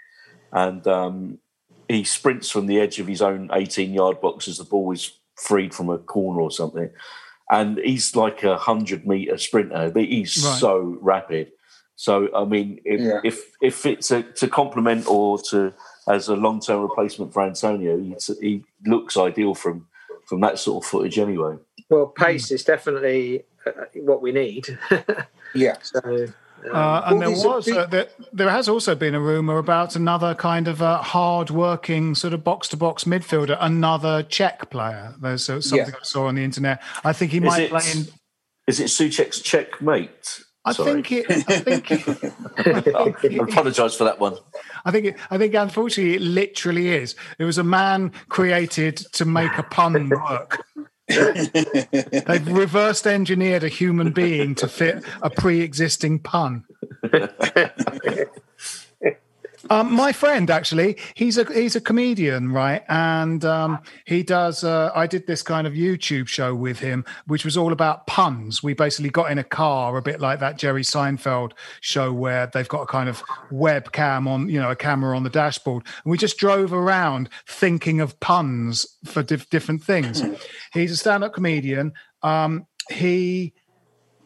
and 0.51 0.85
um, 0.87 1.37
he 1.87 2.03
sprints 2.03 2.49
from 2.49 2.67
the 2.67 2.79
edge 2.79 2.99
of 2.99 3.07
his 3.07 3.21
own 3.21 3.49
18-yard 3.49 4.21
box 4.21 4.47
as 4.47 4.57
the 4.57 4.63
ball 4.63 4.91
is 4.91 5.11
freed 5.35 5.73
from 5.73 5.89
a 5.89 5.97
corner 5.97 6.39
or 6.41 6.51
something, 6.51 6.89
and 7.49 7.77
he's 7.79 8.15
like 8.15 8.43
a 8.43 8.57
hundred 8.57 9.05
meter 9.05 9.37
sprinter. 9.37 9.91
But 9.93 10.05
he's 10.05 10.43
Right. 10.45 10.59
so 10.59 10.97
rapid. 11.01 11.51
So 11.95 12.29
I 12.35 12.45
mean, 12.45 12.79
if 12.85 12.99
Yeah. 13.01 13.19
if, 13.23 13.43
if 13.61 13.85
it's 13.85 14.09
a, 14.11 14.23
to 14.23 14.47
complement 14.47 15.07
or 15.07 15.37
to 15.49 15.73
as 16.07 16.27
a 16.27 16.35
long-term 16.35 16.81
replacement 16.81 17.33
for 17.33 17.43
Antonio, 17.43 17.97
he's, 17.99 18.29
he 18.41 18.63
looks 18.85 19.17
ideal 19.17 19.53
from 19.55 19.87
from 20.25 20.39
that 20.41 20.59
sort 20.59 20.83
of 20.83 20.89
footage 20.89 21.17
anyway. 21.19 21.57
Well, 21.89 22.07
pace 22.07 22.51
is 22.51 22.63
definitely 22.63 23.43
uh, 23.65 23.71
what 23.95 24.21
we 24.21 24.31
need. 24.31 24.77
yeah. 25.53 25.75
so, 25.81 25.99
um, 26.05 26.33
Uh, 26.71 27.01
and 27.05 27.19
Well, 27.19 27.19
there 27.19 27.27
there's 27.29 27.43
a 27.43 27.47
was 27.49 27.65
big- 27.65 27.75
uh, 27.77 27.85
there, 27.87 28.07
there 28.31 28.49
has 28.51 28.69
also 28.69 28.93
been 28.95 29.15
a 29.15 29.19
rumor 29.19 29.57
about 29.57 29.95
another 29.95 30.35
kind 30.35 30.67
of 30.67 30.81
uh, 30.81 31.01
hard-working 31.01 32.13
sort 32.15 32.33
of 32.33 32.43
box-to-box 32.43 33.03
midfielder, 33.05 33.57
another 33.59 34.23
Czech 34.23 34.69
player. 34.69 35.15
There's 35.19 35.49
uh, 35.49 35.59
something 35.59 35.87
Yeah. 35.87 35.99
I 35.99 36.03
saw 36.03 36.27
on 36.27 36.35
the 36.35 36.43
internet. 36.43 36.81
I 37.03 37.13
think 37.13 37.31
he 37.31 37.39
Is 37.39 37.43
might 37.43 37.61
it- 37.63 37.69
play 37.71 37.81
in. 37.93 38.07
Is 38.67 38.79
it 38.79 38.85
Souček's 38.89 39.41
checkmate? 39.41 40.43
I 40.63 40.73
Sorry. 40.73 41.01
think 41.01 41.11
it. 41.11 41.25
I 41.29 41.59
think. 41.59 41.91
I 42.95 43.43
apologise 43.43 43.95
for 43.95 44.03
that 44.03 44.19
one. 44.19 44.37
I 44.85 44.91
think. 44.91 45.05
It, 45.07 45.17
I 45.31 45.37
think. 45.37 45.55
Unfortunately, 45.55 46.15
it 46.15 46.21
literally 46.21 46.89
is. 46.89 47.15
It 47.39 47.45
was 47.45 47.57
a 47.57 47.63
man 47.63 48.11
created 48.29 48.97
to 49.13 49.25
make 49.25 49.57
a 49.57 49.63
pun 49.63 50.09
work. 50.29 50.63
They've 51.07 52.47
reversed 52.47 53.07
engineered 53.07 53.63
a 53.63 53.69
human 53.69 54.11
being 54.11 54.55
to 54.55 54.67
fit 54.67 55.03
a 55.21 55.29
pre-existing 55.29 56.19
pun. 56.19 56.63
Um, 59.71 59.93
my 59.93 60.11
friend, 60.11 60.51
actually, 60.51 60.97
he's 61.15 61.37
a 61.37 61.45
he's 61.45 61.77
a 61.77 61.81
comedian, 61.81 62.51
right? 62.51 62.83
And 62.89 63.45
um, 63.45 63.79
he 64.05 64.21
does. 64.21 64.65
Uh, 64.65 64.91
I 64.93 65.07
did 65.07 65.27
this 65.27 65.41
kind 65.41 65.65
of 65.65 65.71
YouTube 65.71 66.27
show 66.27 66.53
with 66.53 66.79
him, 66.79 67.05
which 67.27 67.45
was 67.45 67.55
all 67.55 67.71
about 67.71 68.05
puns. 68.05 68.61
We 68.61 68.73
basically 68.73 69.11
got 69.11 69.31
in 69.31 69.37
a 69.37 69.45
car, 69.45 69.95
a 69.95 70.01
bit 70.01 70.19
like 70.19 70.41
that 70.41 70.57
Jerry 70.57 70.83
Seinfeld 70.83 71.53
show, 71.79 72.11
where 72.11 72.47
they've 72.47 72.67
got 72.67 72.81
a 72.81 72.85
kind 72.85 73.07
of 73.07 73.23
webcam 73.49 74.27
on, 74.27 74.49
you 74.49 74.59
know, 74.59 74.71
a 74.71 74.75
camera 74.75 75.15
on 75.15 75.23
the 75.23 75.29
dashboard, 75.29 75.85
and 76.03 76.11
we 76.11 76.17
just 76.17 76.37
drove 76.37 76.73
around 76.73 77.29
thinking 77.47 78.01
of 78.01 78.19
puns 78.19 78.85
for 79.05 79.23
diff- 79.23 79.49
different 79.49 79.81
things. 79.81 80.21
he's 80.73 80.91
a 80.91 80.97
stand-up 80.97 81.33
comedian. 81.33 81.93
Um, 82.23 82.67
he 82.91 83.53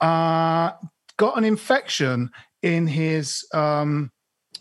uh, 0.01 0.71
got 1.17 1.37
an 1.37 1.43
infection 1.43 2.31
in 2.63 2.87
his 2.87 3.47
um, 3.53 4.11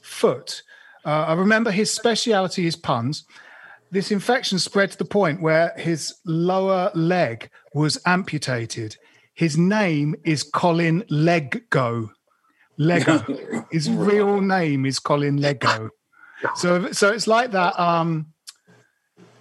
foot. 0.02 0.62
Uh, 1.04 1.26
I 1.28 1.32
remember 1.34 1.70
his 1.70 1.92
speciality 1.92 2.66
is 2.66 2.76
puns. 2.76 3.24
This 3.90 4.10
infection 4.10 4.58
spread 4.58 4.90
to 4.92 4.98
the 4.98 5.04
point 5.04 5.40
where 5.40 5.72
his 5.76 6.14
lower 6.24 6.90
leg 6.94 7.50
was 7.74 7.98
amputated. 8.06 8.96
His 9.34 9.58
name 9.58 10.14
is 10.24 10.42
Colin 10.42 11.02
Leggo. 11.10 12.10
Lego. 12.76 13.64
His 13.70 13.90
real 13.90 14.40
name 14.40 14.84
is 14.86 14.98
Colin 14.98 15.36
Lego. 15.36 15.90
So, 16.56 16.92
so 16.92 17.12
it's 17.12 17.26
like 17.26 17.52
that. 17.52 17.78
Um, 17.78 18.33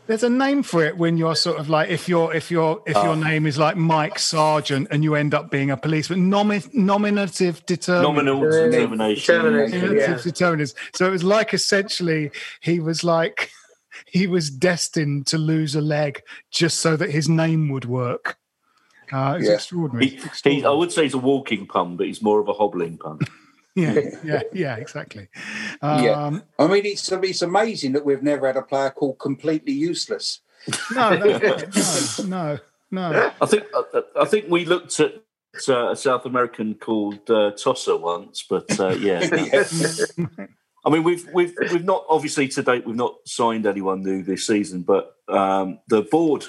there's 0.08 0.24
a 0.24 0.30
name 0.30 0.64
for 0.64 0.84
it 0.84 0.98
when 0.98 1.18
you're 1.18 1.36
sort 1.36 1.58
of 1.60 1.70
like 1.70 1.90
if 1.90 2.10
you're 2.10 2.34
if 2.34 2.52
you're 2.52 2.82
if 2.86 2.96
your 2.96 3.16
name 3.16 3.46
is 3.48 3.58
like 3.58 3.78
Mike 3.78 4.20
Sargent 4.20 4.88
and 4.92 5.04
you 5.04 5.16
end 5.16 5.34
up 5.34 5.50
being 5.50 5.72
a 5.72 5.78
policeman. 5.78 6.30
Nomi- 6.30 6.74
nominative 6.74 7.66
determinant. 7.66 8.16
Nominal 8.26 8.44
Yeah. 8.44 8.68
determination. 8.70 9.36
Determination. 9.36 9.80
Nominative 9.82 10.18
Yeah. 10.18 10.24
determinants. 10.24 10.76
So 10.94 11.08
it 11.08 11.12
was 11.12 11.24
like 11.24 11.54
essentially 11.54 12.32
he 12.62 12.80
was 12.80 13.04
like 13.04 13.52
he 14.08 14.28
was 14.28 14.50
destined 14.50 15.28
to 15.28 15.38
lose 15.38 15.76
a 15.76 15.82
leg 15.82 16.22
just 16.52 16.80
so 16.80 16.96
that 16.98 17.12
his 17.12 17.30
name 17.30 17.70
would 17.70 17.86
work. 17.86 18.38
Uh, 19.12 19.36
it's 19.40 19.48
Yeah. 19.48 19.54
extraordinary. 19.56 20.08
He, 20.08 20.16
It's 20.18 20.42
he, 20.44 20.66
I 20.66 20.72
would 20.72 20.92
say 20.92 21.04
he's 21.04 21.14
a 21.14 21.18
walking 21.20 21.66
pun, 21.68 21.96
but 21.98 22.08
he's 22.08 22.22
more 22.22 22.40
of 22.42 22.48
a 22.50 22.54
hobbling 22.54 22.98
pun. 22.98 23.20
Yeah, 23.76 24.00
yeah, 24.24 24.42
yeah, 24.54 24.76
exactly. 24.76 25.28
Um, 25.82 26.04
Yeah. 26.04 26.40
I 26.60 26.68
mean, 26.68 26.86
it's 26.86 27.12
it's 27.12 27.42
amazing 27.42 27.94
that 27.94 28.06
we've 28.06 28.24
never 28.24 28.48
had 28.48 28.58
a 28.58 28.62
player 28.62 28.90
called 28.92 29.20
completely 29.20 29.74
useless. 29.74 30.40
No, 30.96 31.18
that's 31.18 32.24
no, 32.24 32.60
no, 32.92 33.12
no. 33.12 33.32
I 33.42 33.46
think 33.46 33.64
I, 33.74 34.02
I 34.22 34.26
think 34.26 34.46
we 34.50 34.66
looked 34.66 35.00
at 35.00 35.16
uh, 35.68 35.92
a 35.92 35.96
South 35.96 36.26
American 36.26 36.76
called 36.76 37.30
uh, 37.30 37.52
Tosser 37.52 37.98
once, 37.98 38.46
but 38.50 38.80
uh, 38.80 38.90
yeah. 39.00 39.28
I 40.86 40.90
mean, 40.90 41.04
we've 41.04 41.28
we've 41.34 41.54
we've 41.72 41.84
not 41.84 42.06
obviously 42.10 42.48
to 42.50 42.64
date 42.64 42.86
we've 42.86 42.96
not 42.96 43.16
signed 43.26 43.66
anyone 43.66 44.04
new 44.04 44.24
this 44.24 44.48
season, 44.48 44.82
but 44.84 45.16
um, 45.30 45.80
the 45.88 46.02
board 46.04 46.46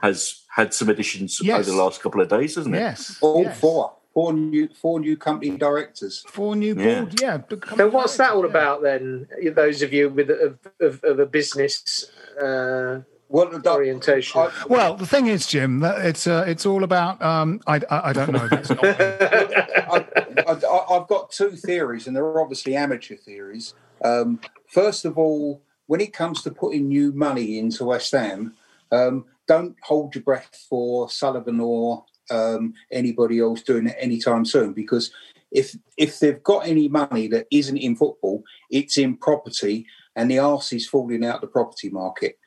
has 0.00 0.42
had 0.50 0.74
some 0.74 0.88
additions 0.88 1.38
Yes. 1.42 1.60
over 1.60 1.70
the 1.70 1.82
last 1.82 2.02
couple 2.02 2.20
of 2.20 2.28
days, 2.28 2.56
hasn't 2.56 2.74
it? 2.74 2.78
Yes, 2.78 3.18
All 3.20 3.42
yes. 3.44 3.58
four, 3.60 3.94
four 4.14 4.32
new, 4.32 4.68
four 4.80 5.00
new 5.00 5.16
company 5.16 5.56
directors. 5.56 6.24
Four 6.28 6.56
new 6.56 6.74
Yeah. 6.74 7.00
board, 7.00 7.20
yeah. 7.20 7.36
become 7.38 7.78
So 7.78 7.88
what's 7.88 8.16
that 8.18 8.32
all 8.32 8.42
yeah. 8.44 8.50
about 8.50 8.82
then? 8.82 9.28
Those 9.54 9.82
of 9.82 9.92
you 9.92 10.08
with 10.08 10.30
of, 10.30 10.58
of, 10.80 11.02
of 11.04 11.18
a 11.18 11.26
business 11.26 12.10
uh, 12.40 13.00
Well, 13.28 13.48
the- 13.50 13.70
orientation. 13.70 14.40
I- 14.40 14.50
Well, 14.68 14.94
the 14.96 15.06
thing 15.06 15.26
is, 15.28 15.46
Jim, 15.46 15.80
that 15.80 16.04
it's 16.04 16.26
uh, 16.26 16.44
it's 16.46 16.66
all 16.66 16.84
about. 16.84 17.22
Um, 17.22 17.60
I, 17.66 17.76
I 17.90 18.10
I 18.10 18.12
don't 18.12 18.32
know. 18.32 18.48
That's 18.48 18.70
not. 18.70 18.84
I, 18.84 20.04
I, 20.46 20.96
I've 20.96 21.08
got 21.08 21.30
two 21.30 21.52
theories, 21.52 22.06
and 22.06 22.14
they're 22.16 22.40
obviously 22.40 22.76
amateur 22.76 23.16
theories. 23.16 23.74
Um, 24.04 24.40
first 24.66 25.04
of 25.04 25.16
all, 25.18 25.62
when 25.86 26.00
it 26.00 26.12
comes 26.12 26.42
to 26.42 26.50
putting 26.50 26.88
new 26.88 27.12
money 27.12 27.58
into 27.58 27.84
West 27.84 28.12
Ham, 28.12 28.54
um, 28.90 29.24
don't 29.48 29.76
hold 29.82 30.14
your 30.14 30.22
breath 30.24 30.66
for 30.68 31.08
Sullivan 31.10 31.60
or 31.60 32.04
um, 32.30 32.74
anybody 32.90 33.40
else 33.40 33.62
doing 33.62 33.86
it 33.86 33.96
anytime 33.98 34.44
soon, 34.44 34.72
because 34.72 35.10
if 35.50 35.76
if 35.96 36.18
they've 36.18 36.42
got 36.42 36.66
any 36.66 36.88
money 36.88 37.28
that 37.28 37.46
isn't 37.50 37.76
in 37.76 37.96
football, 37.96 38.42
it's 38.70 38.98
in 38.98 39.16
property, 39.16 39.86
and 40.16 40.30
the 40.30 40.38
arse 40.38 40.72
is 40.72 40.88
falling 40.88 41.24
out 41.24 41.40
the 41.40 41.46
property 41.46 41.90
market. 41.90 42.38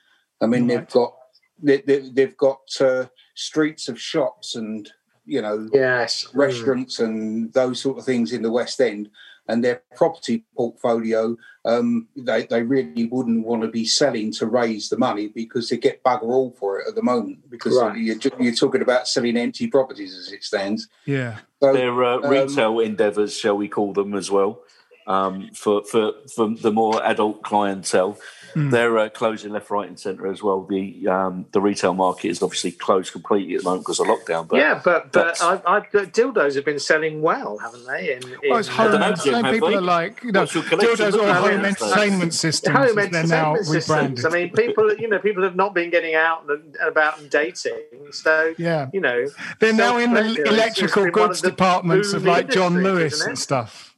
I 0.42 0.48
mean, 0.48 0.68
they've 0.68 0.90
got 0.90 1.14
they, 1.62 1.82
they, 1.82 2.10
they've 2.10 2.38
got 2.38 2.62
uh, 2.82 3.06
streets 3.36 3.88
of 3.88 4.00
shops 4.00 4.56
and 4.56 4.92
you 5.26 5.42
know 5.42 5.70
yes. 5.74 6.28
restaurants 6.34 7.00
and 7.00 7.52
those 7.54 7.82
sort 7.82 7.98
of 7.98 8.06
things 8.06 8.32
in 8.34 8.42
the 8.42 8.52
West 8.52 8.82
End, 8.82 9.10
and 9.48 9.64
their 9.64 9.84
property 9.96 10.44
portfolio, 10.58 11.38
um, 11.66 12.08
they, 12.16 12.46
they 12.48 12.64
really 12.64 13.06
wouldn't 13.06 13.46
want 13.46 13.62
to 13.62 13.68
be 13.68 13.86
selling 13.86 14.32
to 14.34 14.46
raise 14.46 14.90
the 14.90 14.98
money 14.98 15.28
because 15.28 15.70
they 15.70 15.78
get 15.78 16.04
bugger 16.04 16.24
all 16.24 16.52
for 16.52 16.80
it 16.80 16.88
at 16.88 16.96
the 16.96 17.04
moment 17.04 17.50
because 17.50 17.78
Right. 17.78 17.98
you're, 17.98 18.18
you're 18.40 18.54
talking 18.56 18.82
about 18.82 19.08
selling 19.08 19.38
empty 19.38 19.68
properties 19.68 20.16
as 20.18 20.32
it 20.32 20.44
stands. 20.44 20.88
Yeah, 21.06 21.40
So, 21.62 21.74
Their 21.74 22.04
uh, 22.04 22.18
Um, 22.18 22.30
retail 22.30 22.80
endeavours, 22.80 23.38
shall 23.38 23.58
we 23.58 23.68
call 23.68 23.94
them 23.94 24.16
as 24.16 24.32
well, 24.32 24.62
um, 25.08 25.50
for, 25.54 25.84
for 25.84 26.14
for 26.34 26.50
the 26.50 26.72
more 26.72 27.04
adult 27.04 27.44
clientele. 27.44 28.18
Hmm. 28.54 28.70
They're 28.70 28.98
uh, 28.98 29.10
closing 29.10 29.52
left, 29.52 29.70
right, 29.70 29.88
and 29.88 30.00
centre 30.00 30.28
as 30.28 30.42
well. 30.42 30.64
The 30.64 31.08
um, 31.10 31.46
the 31.52 31.60
retail 31.60 31.94
market 31.94 32.30
is 32.30 32.42
obviously 32.42 32.72
closed 32.72 33.12
completely 33.12 33.56
at 33.56 33.62
the 33.62 33.66
moment 33.66 33.84
because 33.84 34.00
of 34.00 34.08
lockdown. 34.08 34.48
But 34.48 34.58
yeah, 34.58 34.82
but 34.84 35.12
but 35.12 35.38
that's- 35.38 35.42
I, 35.42 35.56
I, 35.66 35.82
dildos 35.82 36.56
have 36.56 36.64
been 36.64 36.80
selling 36.80 37.22
well, 37.22 37.58
haven't 37.58 37.86
they? 37.86 38.14
In, 38.14 38.24
in 38.24 38.40
well, 38.50 38.60
it's 38.60 38.70
home. 38.70 38.92
don't 38.92 39.02
know, 39.02 39.14
Jim, 39.14 39.34
same 39.34 39.44
have 39.44 39.54
people 39.54 39.70
they? 39.70 39.76
are 39.76 39.82
like 39.82 40.24
you 40.24 40.32
know, 40.32 40.40
What's 40.42 40.56
your 40.56 40.64
collection 40.64 40.96
dildos 40.96 41.12
look 41.12 41.22
or 41.24 41.34
home 41.34 41.64
these 41.64 41.76
days? 41.76 41.82
entertainment 41.82 42.34
systems. 42.34 42.78
home 42.78 42.98
as 42.98 43.10
they're 43.10 43.28
now 43.28 43.56
entertainment 43.56 43.66
systems. 43.66 43.90
rebranded. 43.90 44.26
I 44.26 44.30
mean, 44.30 44.52
people, 44.54 44.96
you 44.96 45.10
know, 45.10 45.20
people 45.20 45.44
have 45.44 45.56
not 45.58 45.74
been 45.74 45.90
getting 45.90 46.16
out 46.16 46.50
and 46.50 46.76
about 46.82 47.20
and 47.20 47.30
dating. 47.30 47.76
So, 48.12 48.56
yeah, 48.58 48.90
you 48.94 49.02
know, 49.02 49.28
they're 49.60 49.74
now 49.74 49.98
in 49.98 50.14
the 50.14 50.44
electrical 50.48 50.86
just 50.86 50.96
been 50.96 51.04
one 51.04 51.12
goods 51.12 51.40
of 51.40 51.44
the 51.44 51.50
departments 51.52 52.14
of 52.14 52.24
like 52.24 52.50
John 52.50 52.78
industries, 52.78 52.94
Lewis 52.94 53.14
isn't 53.16 53.28
and 53.30 53.38
it? 53.38 53.42
stuff. 53.42 53.95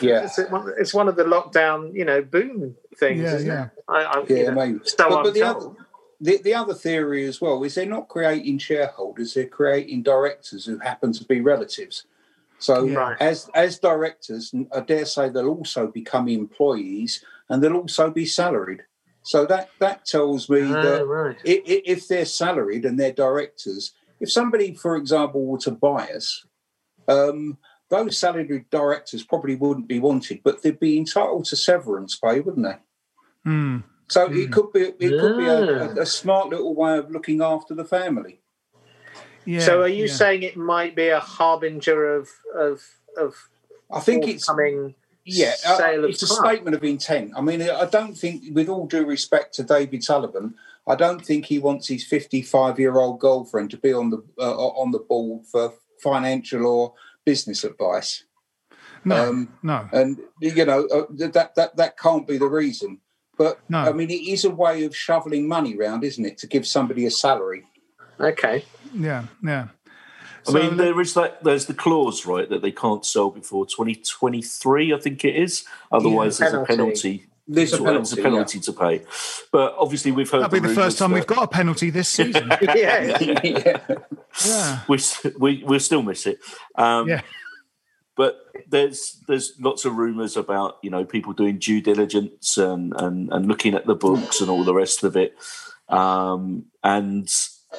Yeah, 0.00 0.24
it's 0.24 0.38
one, 0.50 0.72
it's 0.78 0.94
one 0.94 1.08
of 1.08 1.16
the 1.16 1.24
lockdown, 1.24 1.92
you 1.94 2.04
know, 2.04 2.22
boom 2.22 2.76
things. 2.96 3.22
Yeah, 3.22 3.34
isn't 3.34 3.46
yeah. 3.48 3.64
It? 3.66 3.70
I, 3.88 4.02
I, 4.04 4.24
yeah, 4.28 4.36
you 4.36 4.44
know, 4.46 4.52
maybe. 4.52 4.78
so 4.84 5.08
But- 5.08 5.24
but 5.24 5.34
the 5.34 5.42
other- 5.42 5.70
The, 6.22 6.36
the 6.42 6.52
other 6.54 6.74
theory 6.74 7.24
as 7.24 7.40
well 7.40 7.64
is 7.64 7.74
they're 7.74 7.86
not 7.86 8.08
creating 8.08 8.58
shareholders; 8.58 9.32
they're 9.32 9.46
creating 9.48 10.02
directors 10.02 10.66
who 10.66 10.78
happen 10.78 11.12
to 11.14 11.24
be 11.24 11.40
relatives. 11.40 12.04
So, 12.58 12.84
Yeah. 12.84 13.16
As 13.20 13.48
as 13.54 13.78
directors, 13.78 14.52
I 14.70 14.80
dare 14.80 15.06
say 15.06 15.30
they'll 15.30 15.48
also 15.48 15.86
become 15.86 16.28
employees 16.28 17.24
and 17.48 17.62
they'll 17.62 17.76
also 17.78 18.10
be 18.10 18.26
salaried. 18.26 18.82
So 19.22 19.46
that 19.46 19.70
that 19.78 20.04
tells 20.04 20.50
me 20.50 20.60
Oh, 20.62 20.82
that 20.82 21.06
right. 21.06 21.36
i- 21.46 21.64
i- 21.72 21.82
if 21.86 22.06
they're 22.06 22.26
salaried 22.26 22.84
and 22.84 23.00
they're 23.00 23.12
directors, 23.26 23.92
if 24.20 24.30
somebody, 24.30 24.74
for 24.74 24.96
example, 24.96 25.46
were 25.46 25.58
to 25.60 25.70
buy 25.70 26.08
us, 26.14 26.44
um, 27.08 27.56
those 27.90 28.16
salaried 28.16 28.70
directors 28.70 29.22
probably 29.22 29.56
wouldn't 29.56 29.88
be 29.88 29.98
wanted, 29.98 30.40
but 30.42 30.62
they'd 30.62 30.80
be 30.80 30.96
entitled 30.96 31.44
to 31.46 31.56
severance 31.56 32.16
pay, 32.16 32.40
wouldn't 32.40 32.64
they? 32.64 32.76
Hmm. 33.44 33.78
So 34.08 34.28
it 34.30 34.50
could 34.50 34.72
be 34.72 34.80
it 34.80 35.20
could 35.20 35.38
be 35.38 35.46
a, 35.46 35.60
a, 35.60 36.00
a 36.00 36.06
smart 36.06 36.48
little 36.48 36.74
way 36.74 36.98
of 36.98 37.10
looking 37.10 37.42
after 37.42 37.74
the 37.74 37.84
family. 37.84 38.40
Yeah. 39.44 39.60
so, 39.60 39.82
are 39.82 39.88
you 39.88 40.06
yeah. 40.06 40.12
saying 40.12 40.42
it 40.42 40.56
might 40.56 40.94
be 40.94 41.08
a 41.08 41.20
harbinger 41.20 42.16
of 42.16 42.28
of 42.54 42.82
of 43.16 43.48
I 43.90 44.00
think 44.00 44.26
it's 44.26 44.46
coming? 44.46 44.94
yeah, 45.24 45.54
uh, 45.66 45.76
sale 45.76 46.04
of 46.04 46.10
it's 46.10 46.22
a 46.22 46.26
club? 46.26 46.46
statement 46.46 46.76
of 46.76 46.84
intent. 46.84 47.32
I 47.36 47.40
mean, 47.40 47.62
I 47.62 47.86
don't 47.86 48.16
think, 48.16 48.42
with 48.52 48.68
all 48.68 48.86
due 48.86 49.04
respect 49.04 49.54
to 49.54 49.62
David 49.62 50.02
Sullivan, 50.02 50.54
I 50.86 50.96
don't 50.96 51.24
think 51.24 51.46
he 51.46 51.58
wants 51.58 51.88
his 51.88 52.04
55 52.04 52.80
year 52.80 52.96
old 52.96 53.20
girlfriend 53.20 53.70
to 53.70 53.76
be 53.76 53.92
on 53.92 54.10
the 54.10 54.22
uh, 54.38 54.56
on 54.56 54.90
the 54.90 54.98
board 54.98 55.46
for 55.46 55.72
financial 56.02 56.66
or 56.66 56.94
business 57.30 57.62
advice. 57.62 58.24
No, 59.04 59.28
um, 59.28 59.48
no. 59.62 59.88
and 59.92 60.18
you 60.40 60.64
know 60.64 60.80
uh, 60.86 61.06
that 61.32 61.54
that 61.54 61.76
that 61.76 61.92
can't 61.96 62.26
be 62.26 62.38
the 62.38 62.52
reason. 62.62 63.00
But 63.38 63.60
No. 63.70 63.78
I 63.78 63.92
mean, 63.92 64.10
it 64.10 64.24
is 64.34 64.44
a 64.44 64.50
way 64.50 64.84
of 64.84 64.94
shoveling 64.94 65.48
money 65.48 65.74
round, 65.74 66.04
isn't 66.04 66.26
it, 66.30 66.36
to 66.38 66.46
give 66.46 66.66
somebody 66.66 67.06
a 67.06 67.10
salary? 67.10 67.64
Okay. 68.18 68.64
Yeah, 68.92 69.24
yeah. 69.42 69.68
I 70.46 70.52
mean, 70.52 70.76
there 70.76 71.00
is 71.00 71.14
that. 71.14 71.42
There's 71.42 71.66
the 71.66 71.74
clause, 71.84 72.26
right, 72.26 72.48
that 72.50 72.62
they 72.62 72.72
can't 72.72 73.04
sell 73.06 73.30
before 73.30 73.64
2023. 73.64 74.92
I 74.92 74.98
think 74.98 75.24
it 75.24 75.36
is. 75.36 75.64
Otherwise, 75.92 76.38
there's 76.38 76.52
a 76.52 76.64
Penalty. 76.64 77.29
Penalty. 77.46 77.54
There's 77.54 77.72
a 77.72 77.76
There's 77.76 78.14
penalty. 78.14 78.20
a 78.20 78.24
penalty 78.24 78.60
to 78.60 78.72
pay. 78.72 79.02
But 79.52 79.74
obviously, 79.78 80.12
we've 80.12 80.30
heard 80.30 80.42
That'll 80.42 80.60
be 80.60 80.66
the 80.68 80.74
first 80.74 80.98
time 80.98 81.10
that 81.10 81.16
we've 81.16 81.26
got 81.26 81.42
a 81.42 81.48
penalty 81.48 81.90
this 81.90 82.08
season. 82.18 82.50
Yeah. 82.60 82.74
yeah. 82.74 83.40
yeah. 83.44 83.98
yeah, 84.46 84.80
we 84.88 84.98
we 85.38 85.64
we'll 85.64 85.80
still 85.80 86.02
miss 86.02 86.26
it. 86.26 86.38
Um, 86.76 87.08
yeah. 87.08 87.22
but 88.16 88.38
there's 88.68 89.22
there's 89.26 89.52
lots 89.60 89.84
of 89.84 89.96
rumours 89.96 90.36
about 90.36 90.78
you 90.82 90.90
know 90.90 91.04
people 91.04 91.32
doing 91.32 91.58
due 91.58 91.80
diligence 91.80 92.56
and 92.56 92.92
and, 92.96 93.32
and 93.32 93.46
looking 93.46 93.74
at 93.74 93.86
the 93.86 93.94
books 93.94 94.40
and 94.40 94.50
all 94.50 94.64
the 94.64 94.74
rest 94.74 95.04
of 95.04 95.16
it, 95.16 95.34
um, 95.88 96.66
and 96.82 97.28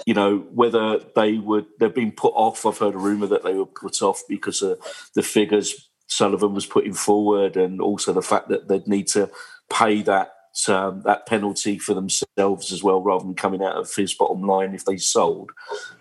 you 0.05 0.13
know 0.13 0.39
whether 0.53 0.99
they 1.15 1.37
would 1.37 1.65
they've 1.79 1.93
been 1.93 2.11
put 2.11 2.33
off. 2.35 2.65
I've 2.65 2.77
heard 2.77 2.95
a 2.95 2.99
rumour 2.99 3.27
that 3.27 3.43
they 3.43 3.53
were 3.53 3.65
put 3.65 4.01
off 4.01 4.23
because 4.27 4.61
of 4.61 4.79
the 5.15 5.23
figures 5.23 5.89
Sullivan 6.11 6.53
was 6.53 6.65
putting 6.65 6.93
forward, 6.93 7.55
and 7.57 7.81
also 7.81 8.11
the 8.13 8.21
fact 8.21 8.49
that 8.49 8.67
they'd 8.67 8.87
need 8.87 9.07
to 9.07 9.29
pay 9.69 10.01
that. 10.03 10.33
Um, 10.67 11.01
that 11.03 11.25
penalty 11.27 11.79
for 11.79 11.93
themselves 11.93 12.73
as 12.73 12.83
well, 12.83 13.01
rather 13.01 13.23
than 13.23 13.35
coming 13.35 13.63
out 13.63 13.77
of 13.77 13.95
his 13.95 14.13
bottom 14.13 14.41
line 14.45 14.75
if 14.75 14.83
they 14.83 14.97
sold. 14.97 15.49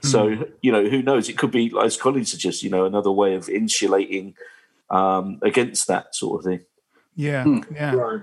So 0.02 0.50
you 0.60 0.72
know, 0.72 0.88
who 0.88 1.02
knows? 1.02 1.28
It 1.28 1.38
could 1.38 1.52
be, 1.52 1.72
as 1.80 1.96
Colin 1.96 2.24
suggests, 2.24 2.60
you 2.64 2.68
know, 2.68 2.84
another 2.84 3.12
way 3.12 3.34
of 3.36 3.48
insulating 3.48 4.34
um, 4.90 5.38
against 5.42 5.86
that 5.86 6.16
sort 6.16 6.40
of 6.40 6.44
thing. 6.50 6.60
yeah, 7.14 7.44
Hmm. 7.44 7.60
yeah. 7.72 7.94
Right. 7.94 8.22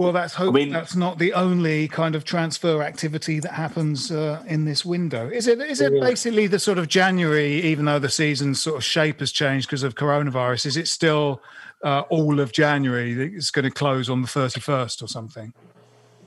Well, 0.00 0.12
that's 0.12 0.32
hope. 0.32 0.48
I 0.48 0.52
mean- 0.52 0.70
that's 0.72 0.96
not 0.96 1.18
the 1.18 1.34
only 1.34 1.86
kind 1.86 2.14
of 2.14 2.24
transfer 2.24 2.82
activity 2.82 3.38
that 3.40 3.52
happens 3.52 4.10
uh, 4.10 4.42
in 4.46 4.64
this 4.64 4.82
window. 4.82 5.28
Is 5.28 5.46
it? 5.46 5.60
Is 5.60 5.82
it 5.82 5.92
basically 6.00 6.46
the 6.46 6.58
sort 6.58 6.78
of 6.78 6.88
January? 6.88 7.60
Even 7.60 7.84
though 7.84 7.98
the 7.98 8.08
season's 8.08 8.62
sort 8.62 8.76
of 8.78 8.84
shape 8.84 9.20
has 9.20 9.30
changed 9.30 9.68
because 9.68 9.82
of 9.82 9.96
coronavirus, 9.96 10.64
is 10.64 10.78
it 10.78 10.88
still 10.88 11.42
uh, 11.84 12.00
all 12.08 12.40
of 12.40 12.50
January? 12.50 13.12
that 13.12 13.34
It's 13.34 13.50
going 13.50 13.66
to 13.66 13.70
close 13.70 14.08
on 14.08 14.22
the 14.22 14.28
thirty 14.28 14.58
first 14.58 15.02
or 15.02 15.06
something. 15.06 15.52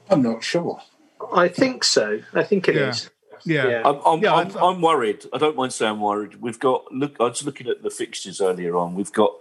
I'm 0.08 0.22
not 0.22 0.44
sure. 0.44 0.80
I 1.34 1.48
think 1.48 1.84
so. 1.84 2.20
I 2.36 2.44
think 2.44 2.70
it 2.70 2.76
is. 2.76 3.10
Yeah. 3.44 3.68
Yeah. 3.70 3.82
I'm, 3.86 4.00
I'm, 4.06 4.22
Yeah, 4.22 4.34
I 4.36 4.42
I'm, 4.42 4.56
I'm 4.58 4.82
worried. 4.82 5.26
I 5.34 5.40
don't 5.40 5.56
mind 5.56 5.74
saying 5.74 5.94
I'm 5.94 6.00
worried. 6.00 6.36
We've 6.36 6.60
got 6.60 6.92
look. 6.92 7.16
I 7.20 7.24
was 7.24 7.44
looking 7.44 7.68
at 7.70 7.82
the 7.82 7.90
fixtures 7.90 8.40
earlier 8.40 8.78
on. 8.78 8.94
We've 8.94 9.12
got 9.12 9.32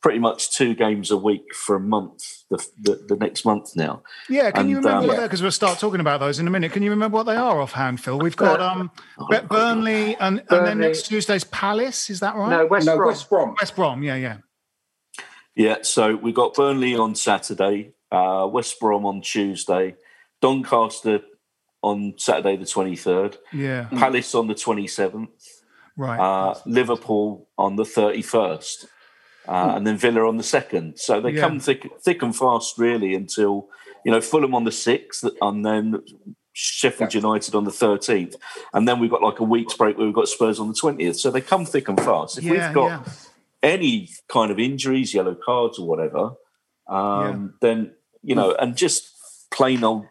pretty 0.00 0.18
much 0.20 0.52
two 0.56 0.74
games 0.74 1.10
a 1.10 1.16
week 1.16 1.54
for 1.54 1.74
a 1.76 1.80
month. 1.80 2.44
The 2.50 2.64
the, 2.80 3.04
the 3.08 3.16
next 3.16 3.44
month 3.44 3.74
now. 3.74 4.02
Yeah, 4.28 4.50
can 4.50 4.68
you 4.68 4.76
And, 4.76 4.84
remember 4.84 5.02
um, 5.02 5.08
what 5.08 5.16
they 5.18 5.22
Because 5.24 5.42
we'll 5.42 5.50
start 5.50 5.78
talking 5.78 6.00
about 6.00 6.20
those 6.20 6.38
in 6.38 6.46
a 6.46 6.50
minute. 6.50 6.72
Can 6.72 6.82
you 6.82 6.90
remember 6.90 7.16
what 7.16 7.24
they 7.26 7.36
are 7.36 7.60
offhand, 7.60 8.00
Phil? 8.00 8.18
We've 8.18 8.36
got 8.36 8.60
um, 8.60 8.90
Be- 9.30 9.38
Burnley, 9.48 10.16
and, 10.16 10.42
and 10.50 10.66
then 10.66 10.78
next 10.78 11.08
Tuesday's 11.08 11.44
Palace. 11.44 12.10
Is 12.10 12.20
that 12.20 12.36
right? 12.36 12.50
No, 12.50 12.66
West 12.66 12.86
no, 12.86 12.96
Brom. 12.96 13.08
West 13.08 13.28
Brom. 13.28 13.54
West 13.60 13.76
Brom. 13.76 14.02
Yeah, 14.02 14.14
yeah, 14.16 14.36
Yeah. 15.56 15.78
So 15.82 16.14
we 16.16 16.32
got 16.32 16.54
Burnley 16.54 16.94
on 16.94 17.14
Saturday, 17.14 17.92
uh, 18.12 18.48
West 18.50 18.78
Brom 18.80 19.04
on 19.04 19.20
Tuesday, 19.20 19.96
Doncaster 20.40 21.20
on 21.82 22.14
Saturday 22.16 22.56
the 22.56 22.66
twenty 22.66 22.96
third, 22.96 23.36
yeah. 23.52 23.88
Palace 23.90 24.34
on 24.34 24.46
the 24.48 24.54
twenty 24.54 24.86
seventh, 24.86 25.30
Right. 25.96 26.18
uh, 26.18 26.54
Liverpool 26.66 27.48
on 27.58 27.76
the 27.76 27.84
thirty 27.84 28.22
first. 28.22 28.86
Uh, 29.48 29.72
and 29.76 29.86
then 29.86 29.96
Villa 29.96 30.28
on 30.28 30.36
the 30.36 30.42
second, 30.42 30.98
so 30.98 31.20
they 31.20 31.30
Yeah. 31.30 31.40
come 31.40 31.58
thick, 31.58 31.90
thick 32.02 32.22
and 32.22 32.36
fast, 32.36 32.76
really, 32.76 33.14
until 33.14 33.68
you 34.04 34.12
know 34.12 34.20
Fulham 34.20 34.54
on 34.54 34.64
the 34.64 34.72
sixth, 34.72 35.24
and 35.40 35.64
then 35.64 36.02
Sheffield 36.52 37.14
United 37.14 37.54
on 37.54 37.64
the 37.64 37.70
thirteenth, 37.70 38.36
and 38.74 38.86
then 38.86 38.98
we've 39.00 39.10
got 39.10 39.22
like 39.22 39.38
a 39.40 39.44
week's 39.44 39.74
break 39.74 39.96
where 39.96 40.06
we've 40.06 40.14
got 40.14 40.28
Spurs 40.28 40.60
on 40.60 40.68
the 40.68 40.74
twentieth. 40.74 41.16
So 41.16 41.30
they 41.30 41.40
come 41.40 41.64
thick 41.64 41.88
and 41.88 41.98
fast. 41.98 42.36
If 42.38 42.44
yeah, 42.44 42.52
we've 42.52 42.74
got 42.74 42.88
yeah. 43.06 43.12
any 43.62 44.10
kind 44.28 44.50
of 44.50 44.58
injuries, 44.58 45.14
yellow 45.14 45.34
cards 45.34 45.78
or 45.78 45.86
whatever, 45.88 46.32
um, 46.88 47.54
then 47.62 47.92
you 48.22 48.34
know, 48.34 48.54
and 48.54 48.76
just 48.76 49.14
plain 49.50 49.82
old, 49.82 50.06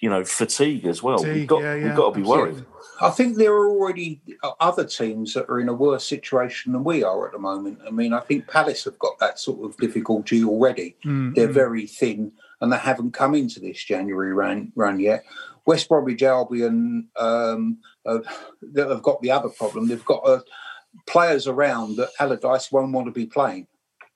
you 0.00 0.10
know, 0.10 0.24
fatigue 0.24 0.86
as 0.86 1.02
well. 1.02 1.18
Fatigue, 1.18 1.34
we've 1.34 1.48
got 1.48 1.62
yeah, 1.62 1.74
yeah, 1.74 1.84
we've 1.84 1.96
got 1.96 2.14
to 2.14 2.20
be 2.20 2.26
worried. 2.26 2.50
absolutely. 2.58 2.77
I 3.00 3.10
think 3.10 3.36
there 3.36 3.52
are 3.52 3.68
already 3.68 4.20
other 4.60 4.84
teams 4.84 5.34
that 5.34 5.48
are 5.48 5.60
in 5.60 5.68
a 5.68 5.72
worse 5.74 6.04
situation 6.04 6.72
than 6.72 6.84
we 6.84 7.04
are 7.04 7.26
at 7.26 7.32
the 7.32 7.38
moment. 7.38 7.78
I 7.86 7.90
mean, 7.90 8.12
I 8.12 8.20
think 8.20 8.48
Palace 8.48 8.84
have 8.84 8.98
got 8.98 9.18
that 9.20 9.38
sort 9.38 9.64
of 9.64 9.76
difficulty 9.76 10.42
already. 10.42 10.96
Mm, 11.04 11.34
They're 11.34 11.48
mm. 11.48 11.54
very 11.54 11.86
thin 11.86 12.32
and 12.60 12.72
they 12.72 12.76
haven't 12.76 13.12
come 13.12 13.34
into 13.34 13.60
this 13.60 13.82
January 13.82 14.32
run, 14.32 14.72
run 14.74 14.98
yet. 14.98 15.24
West 15.64 15.88
Bromwich 15.88 16.22
Albion 16.22 17.08
um, 17.16 17.78
have, 18.06 18.24
they 18.62 18.82
have 18.82 19.02
got 19.02 19.22
the 19.22 19.30
other 19.30 19.50
problem. 19.50 19.86
They've 19.86 20.04
got 20.04 20.26
uh, 20.26 20.40
players 21.06 21.46
around 21.46 21.96
that 21.96 22.10
Allardyce 22.18 22.72
won't 22.72 22.92
want 22.92 23.06
to 23.06 23.12
be 23.12 23.26
playing. 23.26 23.66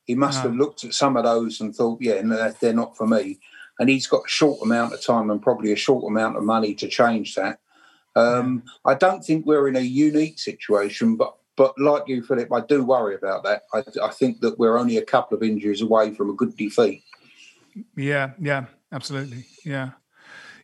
He 0.05 0.15
must 0.15 0.43
No. 0.43 0.51
have 0.51 0.59
looked 0.59 0.83
at 0.83 0.95
some 0.95 1.17
of 1.17 1.25
those 1.25 1.61
and 1.61 1.75
thought, 1.75 1.99
yeah, 2.01 2.21
no, 2.23 2.53
they're 2.61 2.73
not 2.73 2.97
for 2.97 3.07
me. 3.07 3.39
And 3.79 3.89
he's 3.89 4.07
got 4.07 4.25
a 4.27 4.29
short 4.29 4.61
amount 4.63 4.93
of 4.93 5.05
time 5.05 5.31
and 5.31 5.41
probably 5.41 5.73
a 5.73 5.77
short 5.77 6.05
amount 6.05 6.37
of 6.37 6.43
money 6.43 6.75
to 6.75 6.89
change 6.89 7.35
that. 7.37 7.61
Um, 8.15 8.63
I 8.85 8.95
don't 8.95 9.25
think 9.25 9.47
we're 9.47 9.69
in 9.69 9.77
a 9.77 9.81
unique 9.81 10.39
situation, 10.39 11.17
but 11.17 11.35
but 11.57 11.79
like 11.79 12.09
you, 12.09 12.23
Philip, 12.23 12.53
I 12.53 12.61
do 12.61 12.83
worry 12.85 13.15
about 13.15 13.45
that. 13.45 13.63
I, 13.75 13.83
I 14.03 14.09
think 14.09 14.41
that 14.41 14.59
we're 14.59 14.79
only 14.79 14.97
a 14.97 15.05
couple 15.05 15.37
of 15.37 15.43
injuries 15.43 15.83
away 15.83 16.15
from 16.15 16.31
a 16.31 16.33
good 16.33 16.57
defeat. 16.57 17.05
Yeah, 17.95 18.31
yeah, 18.41 18.67
absolutely. 18.91 19.45
Yeah. 19.65 19.91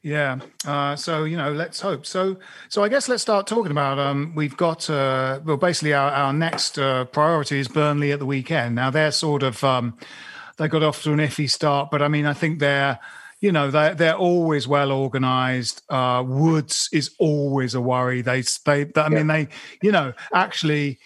Yeah. 0.02 0.38
Uh, 0.64 0.96
so, 0.96 1.24
you 1.24 1.36
know, 1.36 1.52
let's 1.52 1.80
hope. 1.80 2.06
So, 2.06 2.38
so 2.68 2.84
I 2.84 2.88
guess 2.88 3.08
let's 3.08 3.20
start 3.20 3.46
talking 3.46 3.72
about, 3.72 3.98
um, 3.98 4.32
we've 4.34 4.56
got, 4.56 4.88
uh, 4.88 5.40
well, 5.44 5.56
basically 5.56 5.92
our, 5.92 6.10
our 6.10 6.32
next, 6.32 6.78
uh, 6.78 7.04
priority 7.06 7.58
is 7.58 7.68
Burnley 7.68 8.12
at 8.12 8.20
the 8.20 8.26
weekend. 8.26 8.76
Now 8.76 8.90
they're 8.90 9.10
sort 9.10 9.42
of, 9.42 9.62
um, 9.64 9.98
they 10.56 10.68
got 10.68 10.84
off 10.84 11.02
to 11.02 11.12
an 11.12 11.18
iffy 11.18 11.50
start, 11.50 11.90
but 11.90 12.00
I 12.00 12.08
mean, 12.08 12.26
I 12.26 12.32
think 12.32 12.60
they're, 12.60 13.00
you 13.40 13.52
know, 13.52 13.70
they're, 13.70 13.94
they're 13.94 14.16
always 14.16 14.66
well 14.66 14.90
organized. 14.90 15.82
Uh, 15.88 16.24
Woods 16.26 16.88
is 16.92 17.10
always 17.18 17.74
a 17.74 17.80
worry. 17.80 18.20
They, 18.20 18.42
they, 18.64 18.86
I 18.96 19.08
mean, 19.08 19.28
they, 19.28 19.48
you 19.82 19.92
know, 19.92 20.12
actually, 20.34 20.98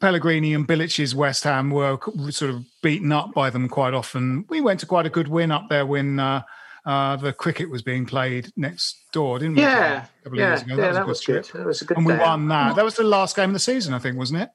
Pellegrini 0.00 0.52
and 0.52 0.66
Bilic's 0.66 1.14
West 1.14 1.44
Ham 1.44 1.70
were 1.70 1.98
sort 2.30 2.50
of 2.50 2.64
beaten 2.82 3.12
up 3.12 3.32
by 3.32 3.50
them 3.50 3.68
quite 3.68 3.94
often. 3.94 4.44
We 4.48 4.60
went 4.60 4.80
to 4.80 4.86
quite 4.86 5.06
a 5.06 5.10
good 5.10 5.28
win 5.28 5.50
up 5.52 5.68
there 5.68 5.86
when 5.86 6.18
uh, 6.18 6.42
uh, 6.84 7.16
the 7.16 7.32
cricket 7.32 7.70
was 7.70 7.82
being 7.82 8.04
played 8.04 8.52
next 8.56 8.96
door, 9.12 9.38
didn't 9.38 9.54
we? 9.56 9.62
Yeah, 9.62 10.04
a 10.04 10.24
couple 10.24 10.32
of 10.32 10.38
yeah, 10.38 10.48
years 10.48 10.62
ago. 10.62 10.76
yeah, 10.76 10.88
was 10.88 10.96
a 10.96 10.98
that 10.98 11.00
good 11.00 11.08
was 11.08 11.20
trip. 11.20 11.46
good. 11.46 11.60
That 11.60 11.66
was 11.66 11.82
a 11.82 11.84
good 11.84 11.96
And 11.96 12.06
we 12.06 12.14
won 12.14 12.48
that. 12.48 12.76
That 12.76 12.84
was 12.84 12.96
the 12.96 13.04
last 13.04 13.36
game 13.36 13.50
of 13.50 13.54
the 13.54 13.60
season, 13.60 13.94
I 13.94 13.98
think, 13.98 14.18
wasn't 14.18 14.42
it? 14.42 14.50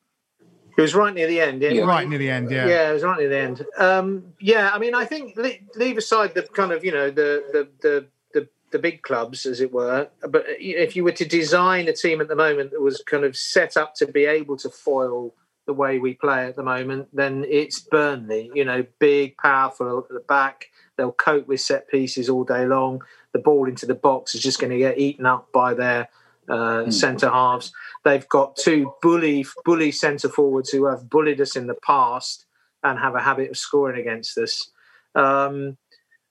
It 0.79 0.83
was 0.83 0.95
right 0.95 1.13
near 1.13 1.27
the 1.27 1.41
end. 1.41 1.61
Yeah, 1.61 1.81
Right 1.81 2.07
near 2.07 2.17
the 2.17 2.29
end, 2.29 2.49
yeah. 2.49 2.65
Yeah, 2.65 2.89
it 2.89 2.93
was 2.93 3.03
right 3.03 3.19
near 3.19 3.27
the 3.27 3.37
end. 3.37 3.65
Um, 3.77 4.33
yeah, 4.39 4.71
I 4.73 4.79
mean, 4.79 4.95
I 4.95 5.03
think 5.03 5.37
leave 5.75 5.97
aside 5.97 6.33
the 6.33 6.43
kind 6.43 6.71
of 6.71 6.85
you 6.85 6.91
know 6.91 7.09
the 7.09 7.43
the 7.51 7.67
the 7.81 8.05
the, 8.33 8.49
the 8.71 8.79
big 8.79 9.01
clubs, 9.01 9.45
as 9.45 9.59
it 9.59 9.73
were. 9.73 10.07
But 10.21 10.45
if 10.47 10.95
you 10.95 11.03
were 11.03 11.11
to 11.11 11.25
design 11.25 11.89
a 11.89 11.93
team 11.93 12.21
at 12.21 12.29
the 12.29 12.35
moment 12.35 12.71
that 12.71 12.81
was 12.81 13.03
kind 13.05 13.25
of 13.25 13.35
set 13.35 13.75
up 13.75 13.93
to 13.95 14.07
be 14.07 14.25
able 14.25 14.55
to 14.57 14.69
foil 14.69 15.33
the 15.65 15.73
way 15.73 15.99
we 15.99 16.13
play 16.13 16.45
at 16.45 16.55
the 16.55 16.63
moment, 16.63 17.09
then 17.13 17.45
it's 17.47 17.79
Burnley. 17.79 18.49
You 18.55 18.63
know, 18.63 18.85
big, 18.99 19.37
powerful 19.37 19.99
at 19.99 20.13
the 20.13 20.21
back. 20.21 20.69
They'll 20.95 21.11
cope 21.11 21.47
with 21.47 21.61
set 21.61 21.89
pieces 21.89 22.29
all 22.29 22.43
day 22.43 22.65
long. 22.65 23.03
The 23.33 23.39
ball 23.39 23.67
into 23.67 23.85
the 23.85 23.95
box 23.95 24.33
is 24.33 24.41
just 24.41 24.59
going 24.59 24.71
to 24.71 24.77
get 24.77 24.97
eaten 24.97 25.25
up 25.25 25.51
by 25.51 25.73
their 25.73 26.09
uh, 26.49 26.89
centre 26.91 27.29
halves. 27.29 27.71
They've 28.03 28.27
got 28.29 28.55
two 28.55 28.93
bully 29.01 29.45
bully 29.65 29.91
centre 29.91 30.29
forwards 30.29 30.69
who 30.69 30.85
have 30.85 31.09
bullied 31.09 31.39
us 31.41 31.55
in 31.55 31.67
the 31.67 31.75
past 31.85 32.45
and 32.83 32.97
have 32.99 33.15
a 33.15 33.21
habit 33.21 33.49
of 33.51 33.57
scoring 33.57 33.99
against 33.99 34.37
us. 34.37 34.71
Um, 35.15 35.77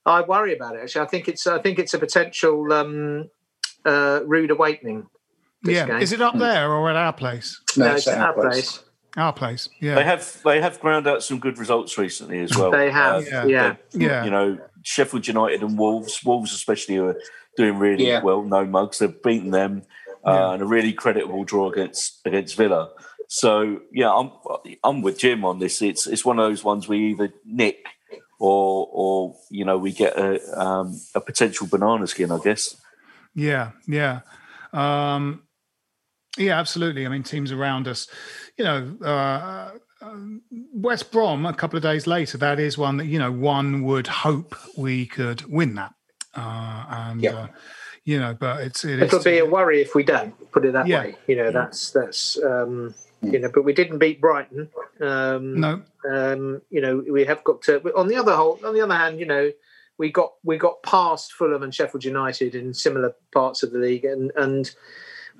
I 0.05 0.21
worry 0.21 0.55
about 0.55 0.75
it. 0.75 0.81
Actually, 0.83 1.01
I 1.01 1.07
think 1.07 1.27
it's 1.27 1.45
I 1.47 1.59
think 1.59 1.79
it's 1.79 1.93
a 1.93 1.99
potential 1.99 2.71
um, 2.73 3.29
uh, 3.85 4.21
rude 4.25 4.51
awakening. 4.51 5.07
this 5.61 5.75
Yeah. 5.75 5.87
game. 5.87 6.01
Is 6.01 6.11
it 6.13 6.21
up 6.21 6.37
there 6.37 6.71
or 6.71 6.89
at 6.89 6.95
our 6.95 7.11
place? 7.13 7.59
No, 7.75 7.93
it's 7.93 8.07
at 8.07 8.17
our 8.17 8.33
place. 8.33 8.81
Our 9.17 9.33
place. 9.33 9.67
Yeah, 9.81 9.95
They 9.95 10.01
Yeah. 10.01 10.07
have 10.07 10.41
they 10.45 10.61
have 10.61 10.79
ground 10.79 11.05
out 11.07 11.21
some 11.23 11.39
good 11.39 11.57
results 11.57 11.97
recently 11.97 12.39
as 12.39 12.55
well. 12.57 12.71
They 12.71 12.89
have, 12.91 13.23
Uh, 13.27 13.45
yeah. 13.45 13.75
they- 13.91 14.05
Yeah. 14.05 14.23
You 14.23 14.31
know, 14.31 14.57
Sheffield 14.83 15.27
United 15.27 15.61
and 15.61 15.77
Wolves, 15.77 16.23
Wolves 16.23 16.53
especially, 16.53 16.97
are 16.97 17.19
doing 17.57 17.77
really 17.77 18.07
Yeah. 18.07 18.21
well. 18.23 18.41
No 18.43 18.63
mugs, 18.65 18.99
they've 18.99 19.21
beaten 19.21 19.51
them, 19.51 19.81
Yeah. 20.33 20.53
and 20.53 20.61
a 20.61 20.65
really 20.65 20.93
creditable 20.93 21.43
draw 21.45 21.71
against 21.71 22.19
against 22.25 22.55
Villa. 22.55 22.89
So 23.27 23.79
yeah, 23.91 24.11
I'm 24.13 24.31
I'm 24.83 25.01
with 25.01 25.19
Jim 25.19 25.45
on 25.45 25.59
this. 25.59 25.81
It's 25.81 26.07
it's 26.07 26.25
one 26.25 26.39
of 26.39 26.49
those 26.49 26.63
ones 26.63 26.87
we 26.87 27.09
either 27.11 27.31
nick 27.45 27.85
or 28.39 28.87
or 28.91 29.35
you 29.51 29.65
know 29.65 29.77
we 29.77 29.91
get 29.91 30.17
a 30.17 30.39
um, 30.59 30.99
a 31.15 31.21
potential 31.21 31.67
banana 31.67 32.07
skin, 32.07 32.31
I 32.31 32.39
guess. 32.43 32.75
Yeah, 33.35 33.71
yeah, 33.87 34.21
um, 34.73 35.43
yeah, 36.37 36.59
absolutely. 36.59 37.05
I 37.05 37.09
mean, 37.09 37.23
teams 37.23 37.51
around 37.51 37.87
us, 37.87 38.07
you 38.57 38.63
know, 38.63 38.97
uh, 39.05 39.71
um, 40.01 40.41
West 40.73 41.11
Brom. 41.11 41.45
A 41.45 41.53
couple 41.53 41.77
of 41.77 41.83
days 41.83 42.07
later, 42.07 42.37
that 42.39 42.59
is 42.59 42.77
one 42.77 42.97
that 42.97 43.05
you 43.05 43.19
know 43.19 43.31
one 43.31 43.83
would 43.83 44.07
hope 44.07 44.55
we 44.77 45.05
could 45.05 45.45
win 45.45 45.75
that, 45.75 45.93
uh, 46.35 46.85
and 46.89 47.21
Yeah. 47.21 47.35
uh, 47.35 47.47
you 48.09 48.19
know, 48.19 48.33
but 48.33 48.61
it's 48.61 48.83
it 48.83 48.99
It'll 49.01 49.19
is 49.19 49.23
be 49.23 49.37
a 49.37 49.45
worry 49.45 49.81
if 49.81 49.93
we 49.93 50.03
don't 50.03 50.33
put 50.51 50.65
it 50.65 50.73
that 50.73 50.87
Yeah. 50.87 51.01
way. 51.03 51.15
You 51.27 51.35
know, 51.35 51.51
that's 51.51 51.91
that's 51.91 52.37
um, 52.43 52.95
you 53.21 53.37
know, 53.39 53.49
but 53.53 53.63
we 53.63 53.73
didn't 53.73 53.99
beat 53.99 54.19
Brighton. 54.19 54.69
Um, 54.99 55.59
no, 55.59 55.81
um, 56.09 56.61
you 56.71 56.81
know, 56.81 57.03
we 57.17 57.25
have 57.25 57.43
got 57.43 57.61
to. 57.63 57.73
On 57.95 58.07
the 58.07 58.15
other 58.15 58.35
whole, 58.35 58.59
on 58.65 58.73
the 58.73 58.81
other 58.81 58.95
hand, 58.95 59.19
you 59.19 59.25
know, 59.27 59.51
we 59.99 60.11
got 60.11 60.31
we 60.43 60.57
got 60.57 60.81
past 60.83 61.33
Fulham 61.33 61.61
and 61.61 61.73
Sheffield 61.75 62.03
United 62.03 62.55
in 62.55 62.73
similar 62.73 63.13
parts 63.31 63.61
of 63.63 63.71
the 63.71 63.79
league, 63.79 64.05
and 64.05 64.31
and 64.35 64.71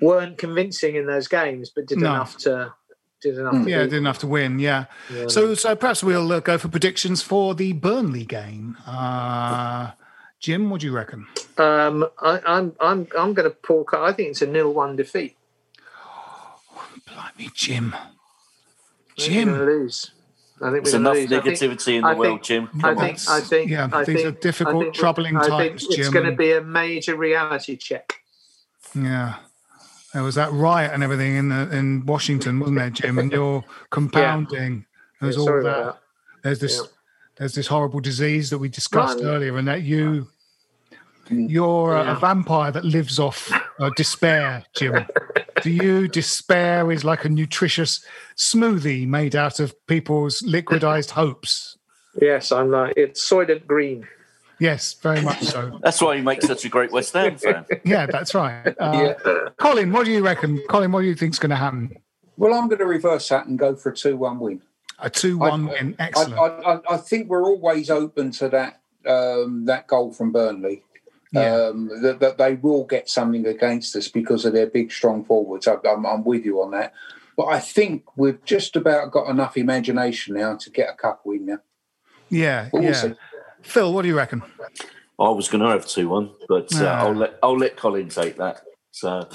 weren't 0.00 0.38
convincing 0.38 0.94
in 0.96 1.06
those 1.06 1.28
games, 1.28 1.70
but 1.74 1.86
did 1.86 1.98
No. 1.98 2.10
enough 2.14 2.36
to 2.38 2.72
did 3.20 3.36
enough. 3.36 3.54
Mm. 3.54 3.64
To 3.64 3.70
yeah, 3.70 3.82
didn't 3.84 4.06
have 4.06 4.18
to 4.20 4.26
win. 4.26 4.58
Yeah, 4.60 4.84
them. 5.10 5.28
so 5.28 5.54
so 5.54 5.74
perhaps 5.74 6.02
we'll 6.04 6.30
uh, 6.32 6.40
go 6.40 6.56
for 6.58 6.68
predictions 6.68 7.20
for 7.22 7.54
the 7.54 7.72
Burnley 7.72 8.24
game. 8.24 8.76
Uh, 8.86 9.90
Jim, 10.40 10.70
what 10.70 10.80
do 10.80 10.86
you 10.86 10.92
reckon? 10.92 11.26
um, 11.58 12.06
I, 12.20 12.40
I'm 12.46 12.72
I'm 12.80 13.06
I'm 13.18 13.34
going 13.34 13.48
to 13.48 13.54
pull. 13.62 13.86
I 13.92 14.12
think 14.12 14.30
it's 14.30 14.42
a 14.42 14.46
nil-one 14.46 14.96
defeat. 14.96 15.36
Blimey, 17.06 17.50
Jim. 17.54 17.94
I 17.94 17.98
we're 19.18 19.26
Jim. 19.26 19.48
gonna 19.50 19.64
lose. 19.64 20.12
I 20.62 20.70
think 20.70 20.84
There's 20.84 20.94
enough 20.94 21.14
lose. 21.14 21.32
I 21.32 21.40
think- 21.40 21.58
negativity 21.58 21.94
in 21.96 22.02
the 22.02 22.08
I 22.08 22.14
world, 22.14 22.26
think- 22.38 22.42
Jim. 22.44 22.68
I 22.74 22.80
Come 22.80 22.98
on. 22.98 23.04
think, 23.04 23.18
I 23.28 23.40
think, 23.40 23.70
Yeah, 23.70 23.88
I 23.92 24.04
these 24.04 24.22
think, 24.22 24.26
are 24.26 24.38
difficult, 24.40 24.76
I 24.76 24.80
think- 24.84 24.94
troubling 24.94 25.36
I 25.36 25.40
think 25.42 25.50
times, 25.52 25.84
It's 25.86 25.96
Jim. 25.96 26.12
going 26.12 26.26
to 26.26 26.32
be 26.36 26.52
a 26.52 26.60
major 26.62 27.16
reality 27.16 27.76
check. 27.76 28.20
Yeah. 28.94 29.36
There 30.12 30.22
was 30.22 30.34
that 30.34 30.52
riot 30.52 30.90
and 30.92 31.02
everything 31.02 31.36
in 31.36 31.48
the 31.50 31.70
in 31.76 32.04
Washington, 32.04 32.58
wasn't 32.60 32.78
there, 32.78 32.90
Jim? 32.90 33.18
And 33.18 33.30
you're 33.30 33.64
compounding. 33.90 34.84
There's 35.20 35.36
Yeah, 35.36 35.40
all 35.40 35.46
sorry 35.46 35.62
that. 35.64 35.78
about 35.80 35.98
There's 36.42 36.58
this 36.58 36.76
Yeah. 36.78 36.86
There's 37.40 37.54
this 37.54 37.66
horrible 37.66 38.00
disease 38.00 38.50
that 38.50 38.58
we 38.58 38.68
discussed 38.68 39.18
Right. 39.18 39.24
earlier, 39.26 39.56
and 39.56 39.66
that 39.66 39.82
you 39.82 40.28
you're 41.30 41.96
a, 41.96 42.12
a 42.12 42.18
vampire 42.18 42.70
that 42.70 42.84
lives 42.84 43.18
off 43.18 43.50
uh, 43.78 43.90
despair, 43.96 44.62
Jim. 44.76 45.06
Do 45.62 45.70
you 45.70 46.06
despair 46.06 46.90
is 46.92 47.02
like 47.04 47.24
a 47.24 47.28
nutritious 47.30 48.04
smoothie 48.36 49.06
made 49.06 49.34
out 49.34 49.58
of 49.58 49.74
people's 49.86 50.42
liquidized 50.42 51.10
hopes? 51.10 51.78
Yes, 52.20 52.52
I'm 52.52 52.70
like 52.70 52.92
it's 52.96 53.26
Soylent 53.26 53.66
Green. 53.66 54.06
Yes, 54.58 54.92
very 54.92 55.22
much 55.22 55.40
so. 55.42 55.78
That's 55.82 56.02
why 56.02 56.16
you 56.16 56.22
make 56.22 56.42
such 56.42 56.66
a 56.66 56.68
great 56.68 56.92
West 56.92 57.14
Ham 57.14 57.38
fan. 57.38 57.64
Yeah, 57.84 58.04
that's 58.04 58.34
right. 58.34 58.74
Uh, 58.78 59.14
Colin, 59.56 59.90
what 59.92 60.04
do 60.04 60.10
you 60.12 60.22
reckon? 60.22 60.60
Colin, 60.68 60.92
what 60.92 61.00
do 61.00 61.06
you 61.06 61.14
think's 61.14 61.38
going 61.38 61.48
to 61.50 61.56
happen? 61.56 61.96
Well, 62.36 62.52
I'm 62.52 62.68
going 62.68 62.80
to 62.80 62.84
reverse 62.86 63.30
that 63.30 63.46
and 63.46 63.58
go 63.58 63.74
for 63.74 63.92
a 63.92 63.96
2 63.96 64.18
1 64.18 64.38
win. 64.38 64.60
A 65.02 65.10
two-one 65.10 65.68
I- 65.68 65.72
win, 65.72 65.96
excellent. 65.98 66.34
I, 66.34 66.46
I, 66.74 66.94
I 66.94 66.96
think 66.96 67.28
we're 67.28 67.44
always 67.44 67.90
open 67.90 68.30
to 68.32 68.48
that 68.50 68.80
um, 69.06 69.64
that 69.66 69.86
goal 69.86 70.12
from 70.12 70.32
Burnley. 70.32 70.84
Yeah. 71.32 71.54
Um, 71.68 71.88
that, 72.02 72.18
that 72.20 72.38
they 72.38 72.54
will 72.56 72.84
get 72.84 73.08
something 73.08 73.46
against 73.46 73.94
us 73.94 74.08
because 74.08 74.44
of 74.44 74.52
their 74.52 74.66
big, 74.66 74.90
strong 74.90 75.24
forwards. 75.24 75.68
I, 75.68 75.76
I'm, 75.88 76.04
I'm 76.04 76.24
with 76.24 76.44
you 76.44 76.60
on 76.60 76.72
that. 76.72 76.92
But 77.36 77.44
I 77.46 77.60
think 77.60 78.02
we've 78.16 78.44
just 78.44 78.74
about 78.74 79.12
got 79.12 79.30
enough 79.30 79.56
imagination 79.56 80.34
now 80.34 80.56
to 80.56 80.70
get 80.70 80.90
a 80.90 80.94
cup 80.94 81.22
win 81.24 81.46
now. 81.46 81.58
yeah, 82.30 82.68
But 82.72 82.80
we'll 82.80 82.90
yeah. 82.90 82.96
see. 82.96 83.14
Phil, 83.62 83.94
what 83.94 84.02
do 84.02 84.08
you 84.08 84.16
reckon? 84.16 84.42
I 85.20 85.28
was 85.28 85.48
going 85.48 85.62
to 85.62 85.70
have 85.70 85.86
two 85.86 86.08
one, 86.08 86.30
but 86.48 86.74
uh, 86.74 86.80
No. 86.80 86.88
I'll 86.88 87.14
let 87.14 87.38
I'll 87.44 87.58
let 87.58 87.76
Colin 87.76 88.08
take 88.08 88.36
that. 88.38 88.62
So 88.92 89.28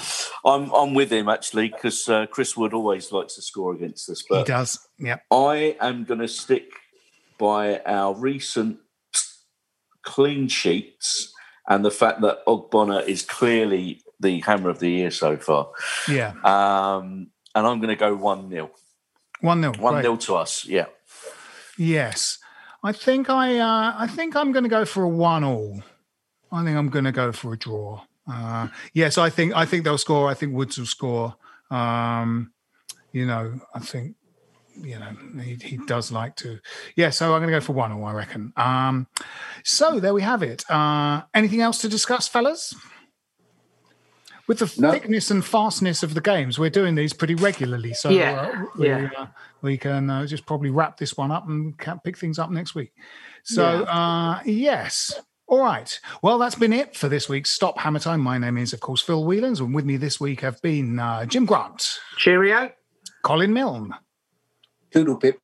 I'm 0.44 0.70
I'm 0.72 0.94
with 0.94 1.10
him 1.10 1.28
actually 1.28 1.68
because 1.68 2.08
uh, 2.08 2.26
Chris 2.26 2.56
Wood 2.56 2.74
always 2.74 3.10
likes 3.10 3.34
to 3.36 3.42
score 3.42 3.74
against 3.74 4.08
us, 4.10 4.22
he 4.28 4.44
does. 4.44 4.86
Yeah. 4.98 5.16
I 5.30 5.76
am 5.80 6.04
going 6.04 6.20
to 6.20 6.28
stick 6.28 6.70
by 7.38 7.80
our 7.80 8.14
recent 8.14 8.78
clean 10.02 10.48
sheets 10.48 11.32
and 11.68 11.84
the 11.84 11.90
fact 11.90 12.20
that 12.20 12.44
Ogbonna 12.46 13.06
is 13.06 13.22
clearly 13.22 14.02
the 14.20 14.40
hammer 14.40 14.70
of 14.70 14.78
the 14.78 14.90
year 14.90 15.10
so 15.10 15.36
far. 15.36 15.70
Yeah. 16.08 16.32
Um, 16.44 17.28
and 17.54 17.66
I'm 17.66 17.78
going 17.80 17.88
to 17.88 17.96
go 17.96 18.14
one 18.14 18.50
0 18.50 18.70
One 19.40 19.60
nil. 19.60 19.72
one 19.78 19.94
Great. 19.94 20.02
0 20.02 20.16
to 20.16 20.36
us. 20.36 20.64
Yeah. 20.64 20.86
Yes, 21.78 22.38
I 22.82 22.92
think 22.92 23.28
I. 23.28 23.58
Uh, 23.58 23.94
I 23.98 24.06
think 24.06 24.34
I'm 24.34 24.52
going 24.52 24.62
to 24.62 24.70
go 24.70 24.84
for 24.84 25.02
a 25.02 25.08
one-all. 25.08 25.82
I 26.50 26.64
think 26.64 26.76
I'm 26.76 26.88
going 26.88 27.04
to 27.04 27.12
go 27.12 27.32
for 27.32 27.52
a 27.52 27.58
draw. 27.58 28.02
Uh, 28.30 28.68
yes, 28.92 29.18
I 29.18 29.30
think. 29.30 29.54
I 29.54 29.64
think 29.66 29.84
they'll 29.84 29.98
score. 29.98 30.28
I 30.28 30.34
think 30.34 30.52
Woods 30.54 30.78
will 30.78 30.86
score. 30.86 31.34
Um, 31.70 32.52
you 33.12 33.26
know, 33.26 33.60
I 33.74 33.78
think. 33.80 34.16
You 34.78 34.98
know, 34.98 35.16
he, 35.40 35.54
he 35.54 35.76
does 35.86 36.12
like 36.12 36.36
to. 36.36 36.58
Yeah, 36.96 37.08
so 37.08 37.32
I'm 37.32 37.40
going 37.40 37.50
to 37.50 37.56
go 37.56 37.60
for 37.60 37.72
one. 37.72 37.92
I 37.92 38.12
reckon. 38.12 38.52
Um, 38.58 39.06
so 39.64 40.00
there 40.00 40.12
we 40.12 40.20
have 40.20 40.42
it. 40.42 40.70
Uh, 40.70 41.22
anything 41.32 41.62
else 41.62 41.78
to 41.80 41.88
discuss, 41.88 42.28
fellas? 42.28 42.74
With 44.46 44.58
the 44.58 44.70
No. 44.78 44.92
thickness 44.92 45.30
and 45.30 45.42
fastness 45.42 46.02
of 46.02 46.12
the 46.12 46.20
games, 46.20 46.58
we're 46.58 46.68
doing 46.70 46.94
these 46.94 47.14
pretty 47.14 47.34
regularly. 47.34 47.94
So 47.94 48.10
Yeah, 48.10 48.32
uh, 48.54 48.64
we, 48.76 48.86
yeah. 48.86 49.08
uh, 49.16 49.26
we 49.62 49.78
can 49.78 50.10
uh, 50.10 50.26
just 50.26 50.44
probably 50.44 50.68
wrap 50.70 50.98
this 50.98 51.16
one 51.16 51.30
up 51.32 51.48
and 51.48 51.74
pick 52.04 52.18
things 52.18 52.38
up 52.38 52.50
next 52.50 52.74
week. 52.74 52.92
So, 53.44 53.64
uh, 53.84 54.40
yes. 54.44 55.18
All 55.48 55.62
right. 55.62 55.98
Well, 56.22 56.38
that's 56.38 56.56
been 56.56 56.72
it 56.72 56.96
for 56.96 57.08
this 57.08 57.28
week's 57.28 57.50
Stop 57.50 57.78
Hammer 57.78 58.00
Time. 58.00 58.20
My 58.20 58.36
name 58.36 58.58
is, 58.58 58.72
of 58.72 58.80
course, 58.80 59.00
Phil 59.00 59.24
Whelans, 59.24 59.60
and 59.60 59.72
with 59.74 59.84
me 59.84 59.96
this 59.96 60.18
week 60.20 60.40
have 60.40 60.60
been 60.60 60.98
uh, 60.98 61.24
Jim 61.24 61.46
Grant, 61.46 61.98
Cheerio. 62.16 62.72
Colin 63.22 63.52
Milne, 63.52 63.94
Toodle 64.92 65.20
pip. 65.20 65.38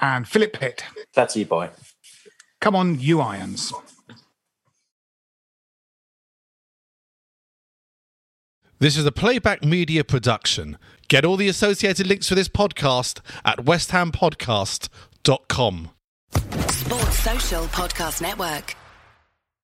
and 0.00 0.26
Philip 0.28 0.52
Pitt. 0.52 0.84
That's 1.14 1.36
you, 1.36 1.46
boy. 1.46 1.70
Come 2.60 2.74
on, 2.74 2.98
you 2.98 3.20
irons. 3.20 3.72
This 8.78 8.96
is 8.96 9.04
a 9.06 9.12
playback 9.12 9.64
media 9.64 10.04
production. 10.04 10.78
Get 11.08 11.24
all 11.24 11.36
the 11.36 11.48
associated 11.48 12.06
links 12.06 12.28
for 12.28 12.34
this 12.34 12.48
podcast 12.48 13.20
at 13.44 13.58
westhampodcast.com. 13.58 15.90
Sports 16.68 17.18
Social 17.20 17.64
Podcast 17.66 18.20
Network. 18.20 18.74